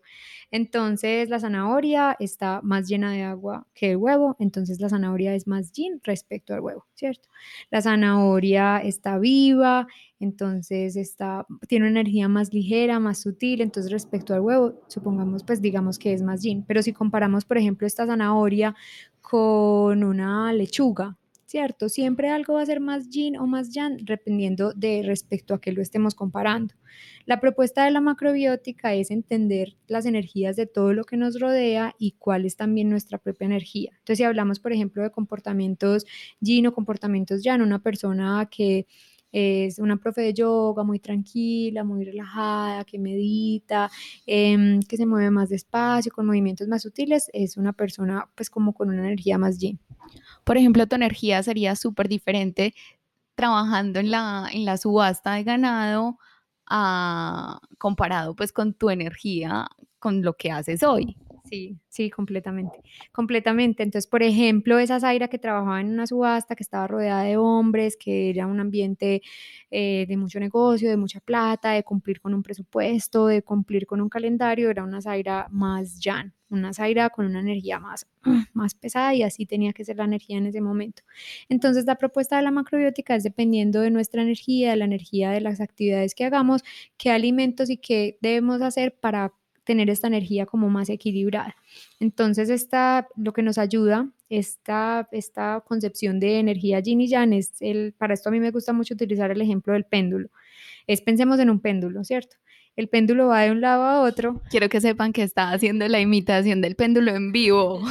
Entonces 0.51 1.29
la 1.29 1.39
zanahoria 1.39 2.15
está 2.19 2.61
más 2.63 2.87
llena 2.87 3.11
de 3.11 3.23
agua 3.23 3.67
que 3.73 3.91
el 3.91 3.97
huevo, 3.97 4.35
entonces 4.39 4.79
la 4.79 4.89
zanahoria 4.89 5.35
es 5.35 5.45
más 5.47 5.71
yin 5.73 5.99
respecto 6.03 6.53
al 6.53 6.61
huevo, 6.61 6.85
¿cierto? 6.93 7.27
La 7.69 7.81
zanahoria 7.81 8.77
está 8.77 9.19
viva, 9.19 9.87
entonces 10.19 10.95
está, 10.95 11.45
tiene 11.67 11.89
una 11.89 11.99
energía 11.99 12.29
más 12.29 12.53
ligera, 12.53 12.99
más 12.99 13.19
sutil, 13.19 13.61
entonces 13.61 13.91
respecto 13.91 14.33
al 14.33 14.41
huevo, 14.41 14.81
supongamos, 14.87 15.43
pues 15.43 15.61
digamos 15.61 15.99
que 15.99 16.13
es 16.13 16.21
más 16.23 16.41
yin. 16.41 16.63
Pero 16.65 16.81
si 16.81 16.93
comparamos, 16.93 17.45
por 17.45 17.57
ejemplo, 17.57 17.85
esta 17.85 18.05
zanahoria 18.05 18.73
con 19.21 20.03
una 20.03 20.53
lechuga, 20.53 21.17
¿cierto? 21.47 21.87
Siempre 21.87 22.29
algo 22.29 22.55
va 22.55 22.61
a 22.61 22.65
ser 22.65 22.81
más 22.81 23.09
yin 23.09 23.37
o 23.37 23.47
más 23.47 23.73
yang 23.73 23.97
dependiendo 24.03 24.73
de 24.73 25.01
respecto 25.03 25.53
a 25.53 25.61
qué 25.61 25.71
lo 25.71 25.81
estemos 25.81 26.13
comparando. 26.13 26.75
La 27.25 27.39
propuesta 27.39 27.85
de 27.85 27.91
la 27.91 28.01
macrobiótica 28.01 28.93
es 28.93 29.11
entender 29.11 29.77
las 29.87 30.05
energías 30.05 30.57
de 30.57 30.67
todo 30.67 30.93
lo 30.93 31.05
que 31.05 31.15
nos 31.15 31.39
rodea 31.39 31.95
y 31.97 32.11
cuál 32.19 32.45
es 32.45 32.57
también 32.57 32.89
nuestra 32.89 33.17
propia 33.17 33.45
energía. 33.45 33.91
Entonces, 33.93 34.17
si 34.17 34.23
hablamos, 34.25 34.59
por 34.59 34.73
ejemplo, 34.73 35.03
de 35.03 35.11
comportamientos 35.11 36.05
yin 36.41 36.67
o 36.67 36.73
comportamientos 36.73 37.43
yang, 37.43 37.61
una 37.61 37.81
persona 37.81 38.47
que 38.51 38.85
es 39.31 39.79
una 39.79 39.97
profe 39.97 40.21
de 40.21 40.33
yoga 40.33 40.83
muy 40.83 40.99
tranquila, 40.99 41.83
muy 41.83 42.03
relajada, 42.05 42.83
que 42.85 42.97
medita, 42.97 43.89
em, 44.25 44.81
que 44.81 44.97
se 44.97 45.05
mueve 45.05 45.31
más 45.31 45.49
despacio, 45.49 46.11
con 46.11 46.25
movimientos 46.25 46.67
más 46.67 46.81
sutiles, 46.81 47.29
es 47.33 47.57
una 47.57 47.73
persona 47.73 48.29
pues 48.35 48.49
como 48.49 48.73
con 48.73 48.89
una 48.89 48.99
energía 48.99 49.37
más 49.37 49.59
yin. 49.59 49.79
Por 50.47 50.57
ejemplo, 50.57 50.87
tu 50.87 50.95
energía 50.95 51.43
sería 51.43 51.75
súper 51.75 52.07
diferente 52.07 52.73
trabajando 53.35 53.99
en 53.99 54.11
la, 54.11 54.47
en 54.49 54.63
la 54.63 54.77
subasta 54.77 55.33
de 55.33 55.43
ganado 55.43 56.19
a, 56.65 57.59
comparado 57.77 58.33
pues 58.33 58.53
con 58.53 58.73
tu 58.73 58.89
energía, 58.89 59.67
con 59.99 60.21
lo 60.21 60.37
que 60.37 60.49
haces 60.49 60.83
hoy. 60.83 61.17
Sí, 61.49 61.79
sí, 61.87 62.09
completamente, 62.09 62.81
completamente. 63.13 63.81
Entonces, 63.81 64.05
por 64.05 64.21
ejemplo, 64.21 64.79
esa 64.79 64.99
Zaira 64.99 65.29
que 65.29 65.39
trabajaba 65.39 65.79
en 65.79 65.87
una 65.93 66.05
subasta, 66.05 66.55
que 66.55 66.63
estaba 66.63 66.87
rodeada 66.87 67.23
de 67.23 67.37
hombres, 67.37 67.95
que 67.95 68.29
era 68.29 68.47
un 68.47 68.59
ambiente 68.59 69.21
eh, 69.71 70.05
de 70.09 70.17
mucho 70.17 70.41
negocio, 70.41 70.89
de 70.89 70.97
mucha 70.97 71.21
plata, 71.21 71.71
de 71.71 71.83
cumplir 71.83 72.19
con 72.19 72.33
un 72.33 72.43
presupuesto, 72.43 73.27
de 73.27 73.43
cumplir 73.43 73.87
con 73.87 74.01
un 74.01 74.09
calendario, 74.09 74.69
era 74.69 74.83
una 74.83 75.01
Zaira 75.01 75.47
más 75.49 76.01
llana, 76.01 76.33
una 76.49 76.73
Zaira 76.73 77.09
con 77.11 77.25
una 77.25 77.39
energía 77.39 77.79
más, 77.79 78.05
más 78.53 78.75
pesada 78.75 79.13
y 79.15 79.23
así 79.23 79.45
tenía 79.45 79.71
que 79.71 79.85
ser 79.85 79.95
la 79.95 80.03
energía 80.03 80.37
en 80.37 80.47
ese 80.47 80.59
momento. 80.59 81.03
Entonces, 81.47 81.85
la 81.85 81.95
propuesta 81.95 82.35
de 82.35 82.41
la 82.41 82.51
macrobiótica 82.51 83.15
es 83.15 83.23
dependiendo 83.23 83.79
de 83.79 83.89
nuestra 83.89 84.21
energía, 84.21 84.71
de 84.71 84.75
la 84.75 84.85
energía 84.85 85.31
de 85.31 85.39
las 85.39 85.61
actividades 85.61 86.13
que 86.13 86.25
hagamos, 86.25 86.63
qué 86.97 87.09
alimentos 87.11 87.69
y 87.69 87.77
qué 87.77 88.17
debemos 88.21 88.61
hacer 88.61 88.93
para 88.99 89.33
tener 89.67 89.89
esta 89.89 90.07
energía 90.07 90.45
como 90.45 90.69
más 90.69 90.89
equilibrada. 90.89 91.55
Entonces, 92.00 92.50
esta, 92.50 93.07
lo 93.17 93.33
que 93.33 93.43
nos 93.43 93.57
ayuda, 93.57 94.09
esta, 94.29 95.07
esta 95.12 95.62
concepción 95.67 96.19
de 96.19 96.39
energía 96.39 96.79
yin 96.79 97.01
y 97.01 97.07
yang, 97.07 97.33
es 97.33 97.51
el, 97.59 97.93
para 97.97 98.13
esto 98.13 98.29
a 98.29 98.31
mí 98.31 98.39
me 98.39 98.50
gusta 98.50 98.74
mucho 98.74 98.95
utilizar 98.95 99.29
el 99.29 99.41
ejemplo 99.41 99.74
del 99.74 99.83
péndulo. 99.83 100.29
Es 100.88 101.01
pensemos 101.01 101.39
en 101.39 101.50
un 101.50 101.59
péndulo, 101.59 102.03
¿cierto? 102.05 102.38
El 102.77 102.88
péndulo 102.88 103.27
va 103.27 103.41
de 103.41 103.51
un 103.51 103.59
lado 103.59 103.83
a 103.83 104.01
otro. 104.01 104.41
Quiero 104.50 104.69
que 104.69 104.79
sepan 104.79 105.12
que 105.12 105.24
está 105.24 105.51
haciendo 105.51 105.88
la 105.88 106.00
imitación 106.00 106.62
del 106.62 106.75
péndulo 106.75 107.13
en 107.13 107.31
vivo. 107.31 107.81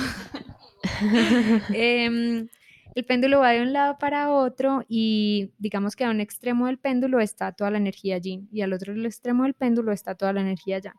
Em, 1.75 2.49
el 2.95 3.05
péndulo 3.05 3.41
va 3.41 3.51
de 3.51 3.61
un 3.61 3.73
lado 3.73 3.99
para 3.99 4.31
otro 4.31 4.85
y 4.89 5.51
digamos 5.59 5.97
que 5.97 6.05
a 6.05 6.11
un 6.11 6.21
extremo 6.21 6.67
del 6.67 6.79
péndulo 6.79 7.19
está 7.21 7.51
toda 7.53 7.73
la 7.73 7.79
energía 7.79 8.19
yin 8.19 8.49
y 8.53 8.63
al 8.63 8.73
otro 8.73 8.95
extremo 8.95 9.43
del 9.43 9.55
péndulo 9.55 9.93
está 9.93 10.15
toda 10.15 10.33
la 10.33 10.43
energía 10.43 10.79
yang. 10.79 10.95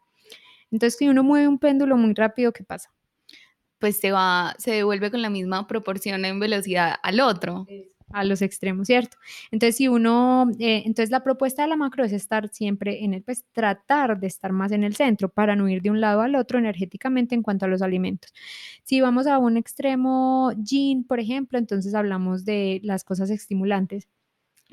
Entonces, 0.72 0.98
si 0.98 1.08
uno 1.10 1.24
mueve 1.24 1.48
un 1.48 1.60
péndulo 1.60 1.98
muy 1.98 2.14
rápido, 2.14 2.52
¿qué 2.54 2.64
pasa? 2.64 2.92
Pues 3.80 3.98
se 3.98 4.12
va, 4.12 4.56
se 4.58 4.72
devuelve 4.72 5.12
con 5.12 5.22
la 5.22 5.30
misma 5.30 5.68
proporción 5.68 6.26
en 6.26 6.40
velocidad 6.40 6.96
al 7.04 7.20
otro. 7.22 7.68
A 8.14 8.24
los 8.24 8.42
extremos, 8.42 8.88
¿cierto? 8.88 9.18
Entonces, 9.52 9.76
si 9.76 9.90
uno, 9.90 10.50
eh, 10.60 10.84
entonces 10.86 11.12
la 11.12 11.24
propuesta 11.24 11.64
de 11.64 11.68
la 11.68 11.76
macro 11.76 12.06
es 12.06 12.14
estar 12.14 12.48
siempre 12.50 13.04
en 13.04 13.14
el, 13.14 13.22
pues 13.24 13.44
tratar 13.52 14.18
de 14.20 14.28
estar 14.28 14.54
más 14.54 14.72
en 14.72 14.86
el 14.86 14.96
centro 14.96 15.28
para 15.30 15.58
no 15.58 15.68
ir 15.68 15.82
de 15.82 15.92
un 15.92 16.00
lado 16.00 16.22
al 16.22 16.36
otro 16.36 16.58
energéticamente 16.58 17.36
en 17.36 17.44
cuanto 17.44 17.66
a 17.66 17.68
los 17.68 17.82
alimentos. 17.82 18.34
Si 18.84 19.02
vamos 19.02 19.28
a 19.28 19.38
un 19.40 19.58
extremo 19.58 20.52
yin, 20.58 21.04
por 21.06 21.20
ejemplo, 21.20 21.60
entonces 21.60 21.94
hablamos 21.96 22.46
de 22.46 22.80
las 22.84 23.04
cosas 23.04 23.30
estimulantes 23.30 24.08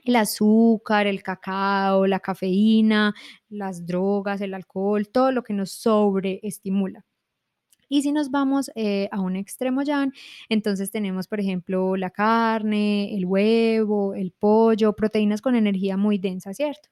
el 0.05 0.17
azúcar, 0.17 1.07
el 1.07 1.23
cacao, 1.23 2.07
la 2.07 2.21
cafeína, 2.21 3.15
las 3.49 3.87
drogas, 3.87 4.41
el 4.41 4.55
alcohol, 4.55 5.09
todo 5.09 5.33
lo 5.33 5.43
que 5.43 5.55
nos 5.55 5.73
sobreestimula. 5.73 7.05
Y 7.89 8.03
si 8.03 8.13
nos 8.13 8.31
vamos 8.31 8.71
eh, 8.75 9.09
a 9.13 9.21
un 9.21 9.37
extremo 9.37 9.83
ya, 9.83 10.09
entonces 10.49 10.91
tenemos, 10.91 11.29
por 11.29 11.41
ejemplo, 11.41 11.97
la 11.97 12.11
carne, 12.11 13.15
el 13.15 13.27
huevo, 13.27 14.15
el 14.15 14.33
pollo, 14.33 14.95
proteínas 14.95 15.41
con 15.43 15.55
energía 15.55 15.97
muy 15.97 16.19
densa, 16.19 16.55
¿cierto? 16.55 16.89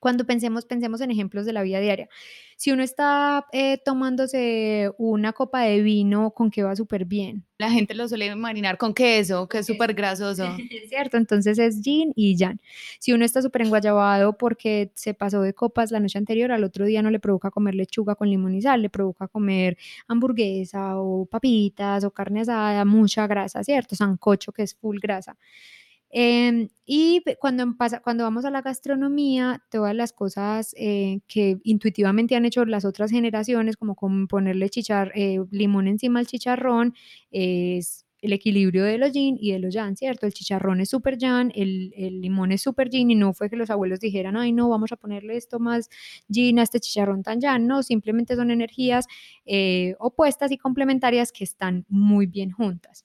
Cuando 0.00 0.26
pensemos, 0.26 0.66
pensemos 0.66 1.00
en 1.00 1.10
ejemplos 1.10 1.46
de 1.46 1.52
la 1.52 1.62
vida 1.62 1.80
diaria. 1.80 2.08
Si 2.56 2.70
uno 2.70 2.82
está 2.82 3.46
eh, 3.52 3.78
tomándose 3.84 4.90
una 4.98 5.32
copa 5.32 5.62
de 5.62 5.80
vino, 5.82 6.30
¿con 6.30 6.50
qué 6.50 6.62
va 6.62 6.76
súper 6.76 7.04
bien? 7.04 7.44
La 7.58 7.70
gente 7.70 7.94
lo 7.94 8.08
suele 8.08 8.34
marinar 8.36 8.78
con 8.78 8.94
queso, 8.94 9.48
que 9.48 9.58
es 9.58 9.66
súper 9.66 9.94
grasoso. 9.94 10.44
Cierto, 10.88 11.16
entonces 11.16 11.58
es 11.58 11.80
yin 11.82 12.12
y 12.14 12.36
yang. 12.36 12.60
Si 12.98 13.12
uno 13.12 13.24
está 13.24 13.42
súper 13.42 13.62
enguayabado 13.62 14.36
porque 14.36 14.92
se 14.94 15.14
pasó 15.14 15.40
de 15.42 15.54
copas 15.54 15.90
la 15.90 16.00
noche 16.00 16.18
anterior, 16.18 16.52
al 16.52 16.64
otro 16.64 16.84
día 16.84 17.02
no 17.02 17.10
le 17.10 17.20
provoca 17.20 17.50
comer 17.50 17.74
lechuga 17.74 18.14
con 18.14 18.28
limón 18.28 18.54
y 18.54 18.62
sal, 18.62 18.82
le 18.82 18.90
provoca 18.90 19.28
comer 19.28 19.76
hamburguesa 20.06 20.98
o 20.98 21.26
papitas 21.26 22.04
o 22.04 22.10
carne 22.10 22.42
asada, 22.42 22.84
mucha 22.84 23.26
grasa, 23.26 23.64
¿cierto? 23.64 23.96
Sancocho 23.96 24.52
que 24.52 24.62
es 24.62 24.74
full 24.74 24.98
grasa. 25.00 25.36
Em, 26.16 26.68
y 26.86 27.24
cuando, 27.40 27.76
pasa, 27.76 27.98
cuando 28.00 28.22
vamos 28.22 28.44
a 28.44 28.50
la 28.52 28.62
gastronomía, 28.62 29.64
todas 29.68 29.96
las 29.96 30.12
cosas 30.12 30.72
eh, 30.78 31.18
que 31.26 31.58
intuitivamente 31.64 32.36
han 32.36 32.44
hecho 32.44 32.64
las 32.66 32.84
otras 32.84 33.10
generaciones, 33.10 33.76
como 33.76 33.96
ponerle 34.28 34.70
chichar, 34.70 35.10
eh, 35.16 35.40
limón 35.50 35.88
encima 35.88 36.20
al 36.20 36.28
chicharrón, 36.28 36.94
es 37.32 38.06
el 38.22 38.32
equilibrio 38.32 38.84
de 38.84 38.96
los 38.96 39.12
yin 39.12 39.36
y 39.40 39.50
de 39.52 39.58
los 39.58 39.74
yang, 39.74 39.96
¿cierto? 39.96 40.26
El 40.26 40.32
chicharrón 40.34 40.80
es 40.80 40.90
súper 40.90 41.18
yang, 41.18 41.50
el, 41.52 41.92
el, 41.96 42.20
limón 42.20 42.52
es 42.52 42.62
súper 42.62 42.90
yin 42.90 43.10
y 43.10 43.16
no 43.16 43.34
fue 43.34 43.50
que 43.50 43.56
los 43.56 43.70
abuelos 43.70 43.98
dijeran, 43.98 44.36
ay, 44.36 44.52
no, 44.52 44.68
vamos 44.68 44.92
a 44.92 44.96
ponerle 44.96 45.36
esto 45.36 45.58
más 45.58 45.90
yin 46.28 46.60
a 46.60 46.62
este 46.62 46.78
chicharrón 46.78 47.24
tan 47.24 47.40
yang, 47.40 47.66
no, 47.66 47.82
simplemente 47.82 48.36
son 48.36 48.52
energías 48.52 49.06
eh, 49.46 49.96
opuestas 49.98 50.52
y 50.52 50.58
complementarias 50.58 51.32
que 51.32 51.42
están 51.42 51.86
muy 51.88 52.26
bien 52.26 52.52
juntas. 52.52 53.04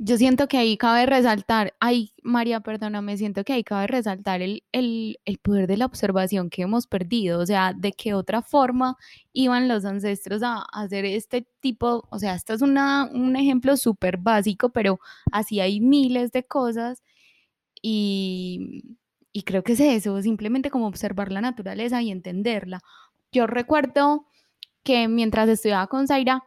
Yo 0.00 0.16
siento 0.16 0.46
que 0.46 0.58
ahí 0.58 0.76
cabe 0.76 1.06
resaltar, 1.06 1.74
ay 1.80 2.12
María, 2.22 2.60
perdóname, 2.60 3.16
siento 3.16 3.42
que 3.42 3.52
ahí 3.54 3.64
cabe 3.64 3.88
resaltar 3.88 4.42
el, 4.42 4.62
el, 4.70 5.18
el, 5.24 5.38
poder 5.38 5.66
de 5.66 5.76
la 5.76 5.86
observación 5.86 6.50
que 6.50 6.62
hemos 6.62 6.86
perdido, 6.86 7.40
o 7.40 7.46
sea, 7.46 7.72
de 7.72 7.92
qué 7.92 8.14
otra 8.14 8.40
forma 8.42 8.96
iban 9.32 9.66
los 9.66 9.84
ancestros 9.84 10.44
a, 10.44 10.62
hacer 10.72 11.04
este 11.04 11.48
tipo, 11.60 12.06
o 12.10 12.18
sea, 12.20 12.34
esto 12.36 12.54
es 12.54 12.62
una, 12.62 13.06
un 13.12 13.34
ejemplo 13.34 13.76
súper 13.76 14.18
básico, 14.18 14.68
pero 14.70 15.00
así 15.32 15.58
hay 15.58 15.80
miles 15.80 16.30
de 16.30 16.44
cosas 16.44 17.02
y, 17.82 18.96
y 19.32 19.42
creo 19.42 19.64
que 19.64 19.72
es 19.72 19.80
eso, 19.80 20.22
simplemente 20.22 20.70
como 20.70 20.86
observar 20.86 21.32
la 21.32 21.40
naturaleza 21.40 22.02
y 22.02 22.12
entenderla. 22.12 22.80
Yo 23.32 23.46
recuerdo 23.48 24.26
que 24.84 25.08
mientras 25.08 25.48
estudiaba 25.48 25.88
con 25.88 26.06
Zaira, 26.06 26.44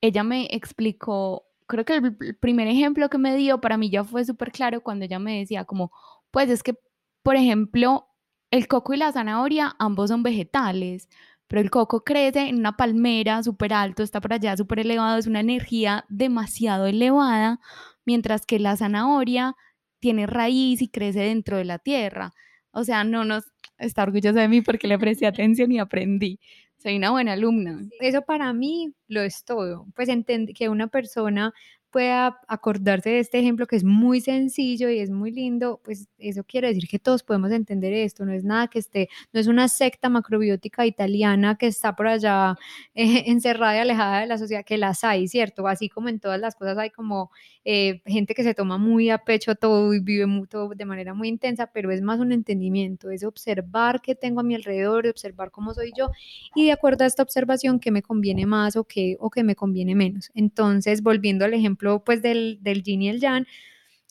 ella 0.00 0.24
me 0.24 0.46
explicó 0.52 1.44
creo 1.66 1.84
que 1.84 1.96
el 1.96 2.36
primer 2.36 2.68
ejemplo 2.68 3.08
que 3.10 3.18
me 3.18 3.36
dio 3.36 3.60
para 3.60 3.76
mí 3.76 3.90
ya 3.90 4.04
fue 4.04 4.24
súper 4.24 4.52
claro 4.52 4.82
cuando 4.82 5.04
ella 5.04 5.18
me 5.18 5.38
decía 5.38 5.64
como, 5.64 5.92
pues 6.30 6.50
es 6.50 6.62
que, 6.62 6.74
por 7.22 7.36
ejemplo, 7.36 8.08
el 8.50 8.68
coco 8.68 8.94
y 8.94 8.98
la 8.98 9.12
zanahoria 9.12 9.74
ambos 9.78 10.10
son 10.10 10.22
vegetales, 10.22 11.08
pero 11.48 11.60
el 11.60 11.70
coco 11.70 12.04
crece 12.04 12.48
en 12.48 12.56
una 12.58 12.76
palmera 12.76 13.42
súper 13.42 13.72
alto, 13.74 14.02
está 14.02 14.20
por 14.20 14.32
allá 14.32 14.56
súper 14.56 14.80
elevado, 14.80 15.18
es 15.18 15.26
una 15.26 15.40
energía 15.40 16.04
demasiado 16.08 16.86
elevada, 16.86 17.60
mientras 18.04 18.46
que 18.46 18.58
la 18.58 18.76
zanahoria 18.76 19.54
tiene 20.00 20.26
raíz 20.26 20.82
y 20.82 20.88
crece 20.88 21.20
dentro 21.20 21.58
de 21.58 21.64
la 21.64 21.78
tierra. 21.78 22.32
O 22.72 22.84
sea, 22.84 23.04
no 23.04 23.24
nos 23.24 23.44
está 23.78 24.02
orgullosa 24.02 24.40
de 24.40 24.48
mí 24.48 24.62
porque 24.62 24.88
le 24.88 24.98
presté 24.98 25.26
atención 25.26 25.70
y 25.72 25.78
aprendí. 25.78 26.40
Soy 26.82 26.96
una 26.96 27.12
buena 27.12 27.34
alumna. 27.34 27.86
Eso 28.00 28.22
para 28.22 28.52
mí 28.52 28.92
lo 29.06 29.20
es 29.20 29.44
todo. 29.44 29.86
Pues 29.94 30.08
que 30.52 30.68
una 30.68 30.88
persona 30.88 31.54
pueda 31.92 32.40
acordarse 32.48 33.10
de 33.10 33.18
este 33.20 33.38
ejemplo 33.38 33.66
que 33.66 33.76
es 33.76 33.84
muy 33.84 34.20
sencillo 34.20 34.88
y 34.88 34.98
es 34.98 35.10
muy 35.10 35.30
lindo, 35.30 35.80
pues 35.84 36.08
eso 36.18 36.42
quiere 36.42 36.68
decir 36.68 36.88
que 36.88 36.98
todos 36.98 37.22
podemos 37.22 37.52
entender 37.52 37.92
esto, 37.92 38.24
no 38.24 38.32
es 38.32 38.44
nada 38.44 38.68
que 38.68 38.78
esté, 38.78 39.10
no 39.32 39.38
es 39.38 39.46
una 39.46 39.68
secta 39.68 40.08
macrobiótica 40.08 40.86
italiana 40.86 41.56
que 41.56 41.66
está 41.66 41.94
por 41.94 42.08
allá 42.08 42.56
eh, 42.94 43.24
encerrada 43.26 43.76
y 43.76 43.78
alejada 43.80 44.20
de 44.20 44.26
la 44.26 44.38
sociedad, 44.38 44.64
que 44.64 44.78
las 44.78 45.04
hay, 45.04 45.28
¿cierto? 45.28 45.68
Así 45.68 45.88
como 45.90 46.08
en 46.08 46.18
todas 46.18 46.40
las 46.40 46.56
cosas 46.56 46.78
hay 46.78 46.90
como 46.90 47.30
eh, 47.64 48.00
gente 48.06 48.34
que 48.34 48.42
se 48.42 48.54
toma 48.54 48.78
muy 48.78 49.10
a 49.10 49.18
pecho 49.18 49.54
todo 49.54 49.92
y 49.92 50.00
vive 50.00 50.26
todo 50.48 50.70
de 50.70 50.84
manera 50.86 51.12
muy 51.14 51.28
intensa, 51.28 51.70
pero 51.72 51.90
es 51.90 52.00
más 52.00 52.20
un 52.20 52.32
entendimiento, 52.32 53.10
es 53.10 53.22
observar 53.22 54.00
qué 54.00 54.14
tengo 54.14 54.40
a 54.40 54.42
mi 54.42 54.54
alrededor, 54.54 55.06
observar 55.06 55.50
cómo 55.50 55.74
soy 55.74 55.92
yo 55.96 56.10
y 56.54 56.64
de 56.66 56.72
acuerdo 56.72 57.04
a 57.04 57.06
esta 57.06 57.22
observación 57.22 57.80
qué 57.80 57.90
me 57.90 58.02
conviene 58.02 58.46
más 58.46 58.76
o 58.76 58.84
qué, 58.84 59.16
o 59.20 59.28
qué 59.28 59.44
me 59.44 59.54
conviene 59.54 59.94
menos. 59.94 60.30
Entonces, 60.34 61.02
volviendo 61.02 61.44
al 61.44 61.52
ejemplo 61.52 61.81
pues 62.04 62.22
del, 62.22 62.58
del 62.62 62.82
yin 62.82 63.02
y 63.02 63.08
el 63.08 63.20
yang. 63.20 63.46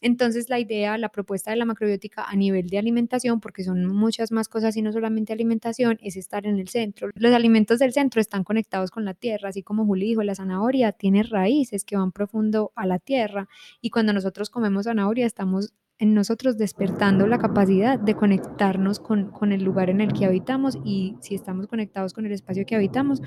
Entonces 0.01 0.49
la 0.49 0.59
idea, 0.59 0.97
la 0.97 1.09
propuesta 1.09 1.51
de 1.51 1.57
la 1.57 1.65
macrobiótica 1.65 2.23
a 2.23 2.35
nivel 2.35 2.67
de 2.67 2.79
alimentación, 2.79 3.39
porque 3.39 3.63
son 3.63 3.85
muchas 3.85 4.31
más 4.31 4.49
cosas 4.49 4.75
y 4.75 4.81
no 4.81 4.91
solamente 4.91 5.31
alimentación, 5.31 5.99
es 6.01 6.17
estar 6.17 6.47
en 6.47 6.57
el 6.57 6.69
centro. 6.69 7.09
Los 7.13 7.33
alimentos 7.33 7.77
del 7.77 7.93
centro 7.93 8.19
están 8.19 8.43
conectados 8.43 8.89
con 8.89 9.05
la 9.05 9.13
tierra, 9.13 9.49
así 9.49 9.61
como 9.61 9.85
Juli 9.85 10.07
dijo, 10.07 10.23
la 10.23 10.33
zanahoria 10.33 10.91
tiene 10.91 11.21
raíces 11.21 11.85
que 11.85 11.97
van 11.97 12.11
profundo 12.11 12.71
a 12.75 12.87
la 12.87 12.97
tierra 12.97 13.47
y 13.79 13.91
cuando 13.91 14.11
nosotros 14.11 14.49
comemos 14.49 14.85
zanahoria 14.85 15.27
estamos 15.27 15.71
en 15.99 16.15
nosotros 16.15 16.57
despertando 16.57 17.27
la 17.27 17.37
capacidad 17.37 17.99
de 17.99 18.15
conectarnos 18.15 18.99
con, 18.99 19.29
con 19.29 19.51
el 19.51 19.63
lugar 19.63 19.91
en 19.91 20.01
el 20.01 20.13
que 20.13 20.25
habitamos 20.25 20.79
y 20.83 21.15
si 21.21 21.35
estamos 21.35 21.67
conectados 21.67 22.13
con 22.13 22.25
el 22.25 22.31
espacio 22.31 22.65
que 22.65 22.75
habitamos, 22.75 23.21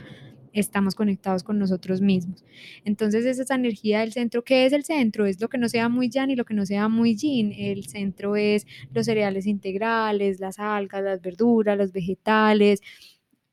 estamos 0.55 0.95
conectados 0.95 1.43
con 1.43 1.59
nosotros 1.59 2.01
mismos. 2.01 2.45
Entonces 2.85 3.27
es 3.27 3.39
esa 3.39 3.57
energía 3.57 4.01
del 4.01 4.13
centro. 4.13 4.43
¿Qué 4.45 4.67
es 4.67 4.73
el 4.73 4.85
centro? 4.85 5.27
Es 5.27 5.41
lo 5.41 5.49
que 5.49 5.59
no 5.59 5.69
sea 5.69 5.89
muy 5.89 6.09
yang 6.09 6.31
y 6.31 6.37
lo 6.37 6.45
que 6.45 6.55
no 6.55 6.65
sea 6.65 6.89
muy 6.89 7.17
yin. 7.17 7.53
El 7.53 7.87
centro 7.87 8.37
es 8.37 8.67
los 8.93 9.07
cereales 9.07 9.47
integrales, 9.47 10.41
las 10.41 10.59
algas, 10.59 11.03
las 11.03 11.21
verduras, 11.21 11.77
los 11.77 11.93
vegetales. 11.93 12.81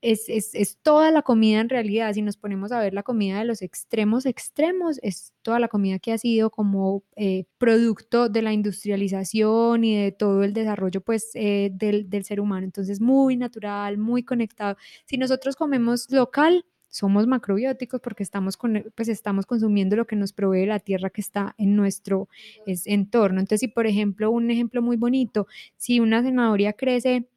Es, 0.02 0.30
es, 0.30 0.56
es, 0.56 0.78
toda 0.82 1.12
la 1.12 1.22
comida 1.22 1.60
en 1.60 1.70
realidad, 1.70 2.12
si 2.14 2.24
nos 2.24 2.36
ponemos 2.36 2.72
a 2.72 2.80
ver 2.80 2.92
la 2.92 3.04
comida 3.04 3.38
de 3.38 3.46
los 3.46 3.62
extremos 3.62 4.26
extremos, 4.26 4.98
es 5.04 5.32
toda 5.44 5.60
la 5.60 5.68
comida 5.68 6.00
que 6.00 6.12
ha 6.12 6.18
sido 6.18 6.50
como 6.50 7.04
eh, 7.16 7.46
producto 7.60 8.28
de 8.28 8.42
la 8.42 8.52
industrialización 8.52 9.84
y 9.84 9.96
de 9.96 10.12
todo 10.12 10.44
el 10.44 10.54
desarrollo 10.54 11.02
pues 11.02 11.30
eh, 11.36 11.70
del, 11.74 12.10
del 12.10 12.24
ser 12.26 12.40
humano. 12.42 12.66
Entonces 12.66 13.00
muy 13.00 13.38
natural, 13.38 14.00
muy 14.00 14.24
conectado. 14.24 14.76
Si 15.06 15.18
nosotros 15.18 15.56
comemos 15.56 16.10
local, 16.10 16.66
somos 16.92 17.26
macrobióticos 17.26 18.02
porque 18.02 18.22
estamos, 18.22 18.58
con, 18.58 18.86
pues 18.94 19.08
estamos 19.08 19.48
consumiendo 19.48 19.96
lo 19.96 20.06
que 20.06 20.16
nos 20.16 20.34
provee 20.34 20.68
la 20.68 20.80
tierra 20.80 21.10
que 21.10 21.22
está 21.22 21.56
en 21.58 21.76
nuestro 21.76 22.30
entorno. 22.66 23.40
Entonces, 23.40 23.62
si 23.62 23.68
por 23.68 23.88
ejemplo, 23.88 24.30
un 24.30 24.52
ejemplo 24.52 24.84
muy 24.84 24.98
bonito, 24.98 25.48
si 25.78 26.00
una 26.00 26.22
zanahoria 26.22 26.74
crece 26.74 27.28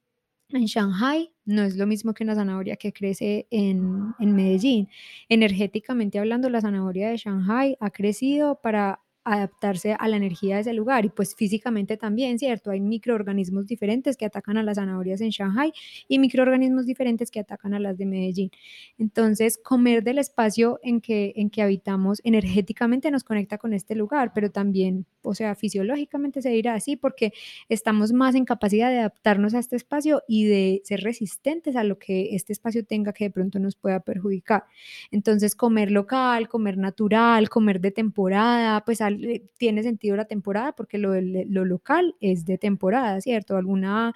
en 0.51 0.67
Shanghai, 0.67 1.33
no 1.47 1.63
es 1.63 1.77
lo 1.77 1.87
mismo 1.87 2.15
que 2.15 2.25
una 2.25 2.35
zanahoria 2.35 2.77
que 2.77 2.93
crece 2.93 3.47
en, 3.51 4.15
en 4.19 4.37
Medellín. 4.37 4.89
Energéticamente 5.29 6.19
hablando, 6.19 6.51
la 6.51 6.61
zanahoria 6.61 7.11
de 7.11 7.17
Shanghai 7.17 7.77
ha 7.81 7.91
crecido 7.91 8.61
para 8.61 9.01
adaptarse 9.25 9.97
a 9.99 10.09
la 10.09 10.17
energía 10.17 10.57
de 10.57 10.61
ese 10.63 10.73
lugar 10.75 11.05
y 11.05 11.09
pues 11.09 11.35
físicamente 11.35 11.97
también, 11.97 12.39
¿cierto? 12.39 12.71
Hay 12.71 12.81
microorganismos 12.81 13.67
diferentes 13.67 14.17
que 14.17 14.27
atacan 14.27 14.57
a 14.59 14.63
las 14.63 14.77
zanahorias 14.77 15.21
en 15.21 15.31
Shanghai 15.31 15.73
y 16.09 16.19
microorganismos 16.19 16.87
diferentes 16.87 17.31
que 17.31 17.41
atacan 17.41 17.75
a 17.75 17.81
las 17.81 17.97
de 17.99 18.07
Medellín. 18.07 18.51
Entonces, 18.99 19.59
comer 19.63 20.03
del 20.05 20.19
espacio 20.19 20.79
en 20.83 21.01
que, 21.01 21.33
en 21.37 21.51
que 21.51 21.63
habitamos 21.63 22.21
energéticamente 22.25 23.11
nos 23.11 23.25
conecta 23.25 23.59
con 23.59 23.73
este 23.73 23.95
lugar, 23.95 24.33
pero 24.35 24.51
también, 24.51 25.07
o 25.23 25.35
sea, 25.35 25.55
fisiológicamente 25.55 26.43
se 26.43 26.51
dirá 26.51 26.75
así 26.75 26.97
porque 26.97 27.33
estamos 27.69 28.13
más 28.13 28.35
en 28.35 28.45
capacidad 28.45 28.91
de 28.91 28.99
adaptarnos 28.99 29.55
a 29.55 29.59
este 29.59 29.77
espacio 29.77 30.23
y 30.29 30.45
de 30.47 30.83
ser 30.85 31.01
resistentes 31.01 31.77
a 31.77 31.85
lo 31.85 31.99
que 31.99 32.35
este 32.35 32.53
espacio 32.53 32.85
tenga 32.85 33.13
que 33.13 33.25
de 33.25 33.31
pronto 33.31 33.59
nos 33.59 33.77
pueda 33.77 34.01
perjudicar. 34.01 34.65
Entonces, 35.11 35.55
comer 35.55 35.91
local, 35.91 36.49
comer 36.49 36.77
natural, 36.79 37.49
comer 37.49 37.81
de 37.81 37.91
temporada, 37.91 38.85
pues 38.85 39.01
al 39.15 39.43
tiene 39.59 39.83
sentido 39.83 40.17
la 40.17 40.27
temporada 40.27 40.73
porque 40.73 40.99
lo, 40.99 41.15
lo 41.21 41.65
local 41.65 42.15
es 42.21 42.45
de 42.45 42.59
temporada, 42.59 43.21
¿cierto? 43.21 43.57
Alguna, 43.57 44.15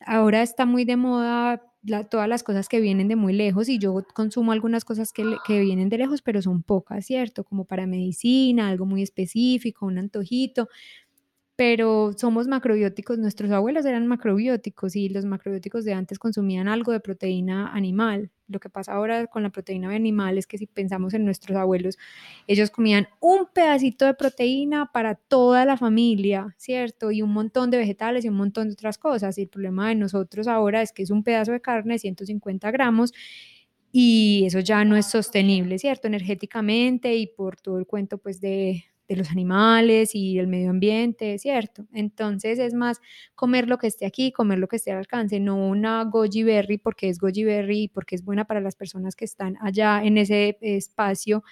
ahora 0.00 0.42
está 0.42 0.66
muy 0.66 0.84
de 0.84 0.96
moda 0.96 1.62
todas 2.10 2.28
las 2.28 2.42
cosas 2.42 2.68
que 2.68 2.80
vienen 2.80 3.08
de 3.08 3.16
muy 3.16 3.32
lejos 3.32 3.68
y 3.68 3.78
yo 3.78 4.04
consumo 4.14 4.52
algunas 4.52 4.84
cosas 4.84 5.12
que, 5.12 5.24
que, 5.46 5.60
vienen 5.60 5.88
de 5.88 5.98
lejos, 5.98 6.22
pero 6.22 6.42
son 6.42 6.62
pocas, 6.62 7.06
¿cierto? 7.06 7.44
Como 7.44 7.64
para 7.64 7.86
medicina, 7.86 8.68
algo 8.68 8.86
muy 8.86 9.02
específico, 9.02 9.86
un 9.86 9.98
antojito, 9.98 10.68
pero 11.56 12.12
somos 12.16 12.48
macrobióticos, 12.48 13.18
nuestros 13.18 13.50
abuelos 13.50 13.86
eran 13.86 14.06
macrobióticos 14.06 14.94
y 14.94 15.08
los 15.08 15.24
macrobióticos 15.24 15.84
de 15.86 15.94
antes 15.94 16.18
consumían 16.18 16.68
algo 16.68 16.92
de 16.92 17.00
proteína 17.00 17.72
animal. 17.74 18.30
Lo 18.48 18.60
que 18.60 18.68
pasa 18.68 18.92
ahora 18.92 19.26
con 19.26 19.42
la 19.42 19.50
proteína 19.50 19.90
animal 19.90 20.36
es 20.36 20.46
que 20.46 20.58
si 20.58 20.66
pensamos 20.66 21.14
en 21.14 21.24
nuestros 21.24 21.56
abuelos, 21.56 21.96
ellos 22.46 22.70
comían 22.70 23.08
un 23.20 23.46
pedacito 23.52 24.04
de 24.04 24.12
proteína 24.14 24.90
para 24.92 25.14
toda 25.14 25.64
la 25.64 25.78
familia, 25.78 26.54
¿cierto? 26.58 27.10
Y 27.10 27.22
un 27.22 27.32
montón 27.32 27.70
de 27.70 27.78
vegetales 27.78 28.24
y 28.26 28.28
un 28.28 28.36
montón 28.36 28.68
de 28.68 28.74
otras 28.74 28.98
cosas. 28.98 29.38
Y 29.38 29.42
el 29.42 29.48
problema 29.48 29.88
de 29.88 29.94
nosotros 29.94 30.46
ahora 30.48 30.82
es 30.82 30.92
que 30.92 31.02
es 31.04 31.10
un 31.10 31.24
pedazo 31.24 31.52
de 31.52 31.60
carne, 31.62 31.98
150 31.98 32.70
gramos, 32.70 33.12
y 33.92 34.44
eso 34.46 34.60
ya 34.60 34.84
no 34.84 34.96
es 34.96 35.06
sostenible, 35.06 35.78
¿cierto? 35.78 36.06
Energéticamente 36.06 37.14
y 37.16 37.26
por 37.28 37.56
todo 37.56 37.78
el 37.78 37.86
cuento 37.86 38.18
pues 38.18 38.40
de 38.40 38.84
de 39.08 39.16
los 39.16 39.30
animales 39.30 40.14
y 40.14 40.38
el 40.38 40.46
medio 40.48 40.70
ambiente, 40.70 41.38
¿cierto? 41.38 41.86
Entonces 41.92 42.58
es 42.58 42.74
más 42.74 43.00
comer 43.34 43.68
lo 43.68 43.78
que 43.78 43.86
esté 43.86 44.06
aquí, 44.06 44.32
comer 44.32 44.58
lo 44.58 44.68
que 44.68 44.76
esté 44.76 44.92
al 44.92 44.98
alcance, 44.98 45.40
no 45.40 45.56
una 45.56 46.04
goji 46.04 46.42
berry 46.42 46.78
porque 46.78 47.08
es 47.08 47.18
goji 47.18 47.44
berry 47.44 47.82
y 47.84 47.88
porque 47.88 48.14
es 48.16 48.24
buena 48.24 48.44
para 48.44 48.60
las 48.60 48.76
personas 48.76 49.16
que 49.16 49.24
están 49.24 49.56
allá 49.60 50.02
en 50.04 50.18
ese 50.18 50.58
espacio 50.60 51.44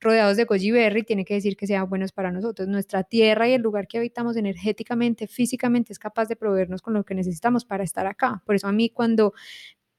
rodeados 0.00 0.36
de 0.36 0.44
goji 0.44 0.70
berry, 0.70 1.02
tiene 1.02 1.24
que 1.24 1.34
decir 1.34 1.56
que 1.56 1.66
sean 1.66 1.88
buenos 1.88 2.12
para 2.12 2.32
nosotros. 2.32 2.68
Nuestra 2.68 3.04
tierra 3.04 3.48
y 3.48 3.52
el 3.52 3.62
lugar 3.62 3.86
que 3.86 3.98
habitamos 3.98 4.36
energéticamente, 4.36 5.26
físicamente, 5.26 5.92
es 5.92 5.98
capaz 5.98 6.26
de 6.26 6.36
proveernos 6.36 6.82
con 6.82 6.94
lo 6.94 7.04
que 7.04 7.14
necesitamos 7.14 7.64
para 7.64 7.84
estar 7.84 8.06
acá. 8.06 8.42
Por 8.46 8.54
eso 8.54 8.66
a 8.66 8.72
mí 8.72 8.88
cuando 8.90 9.34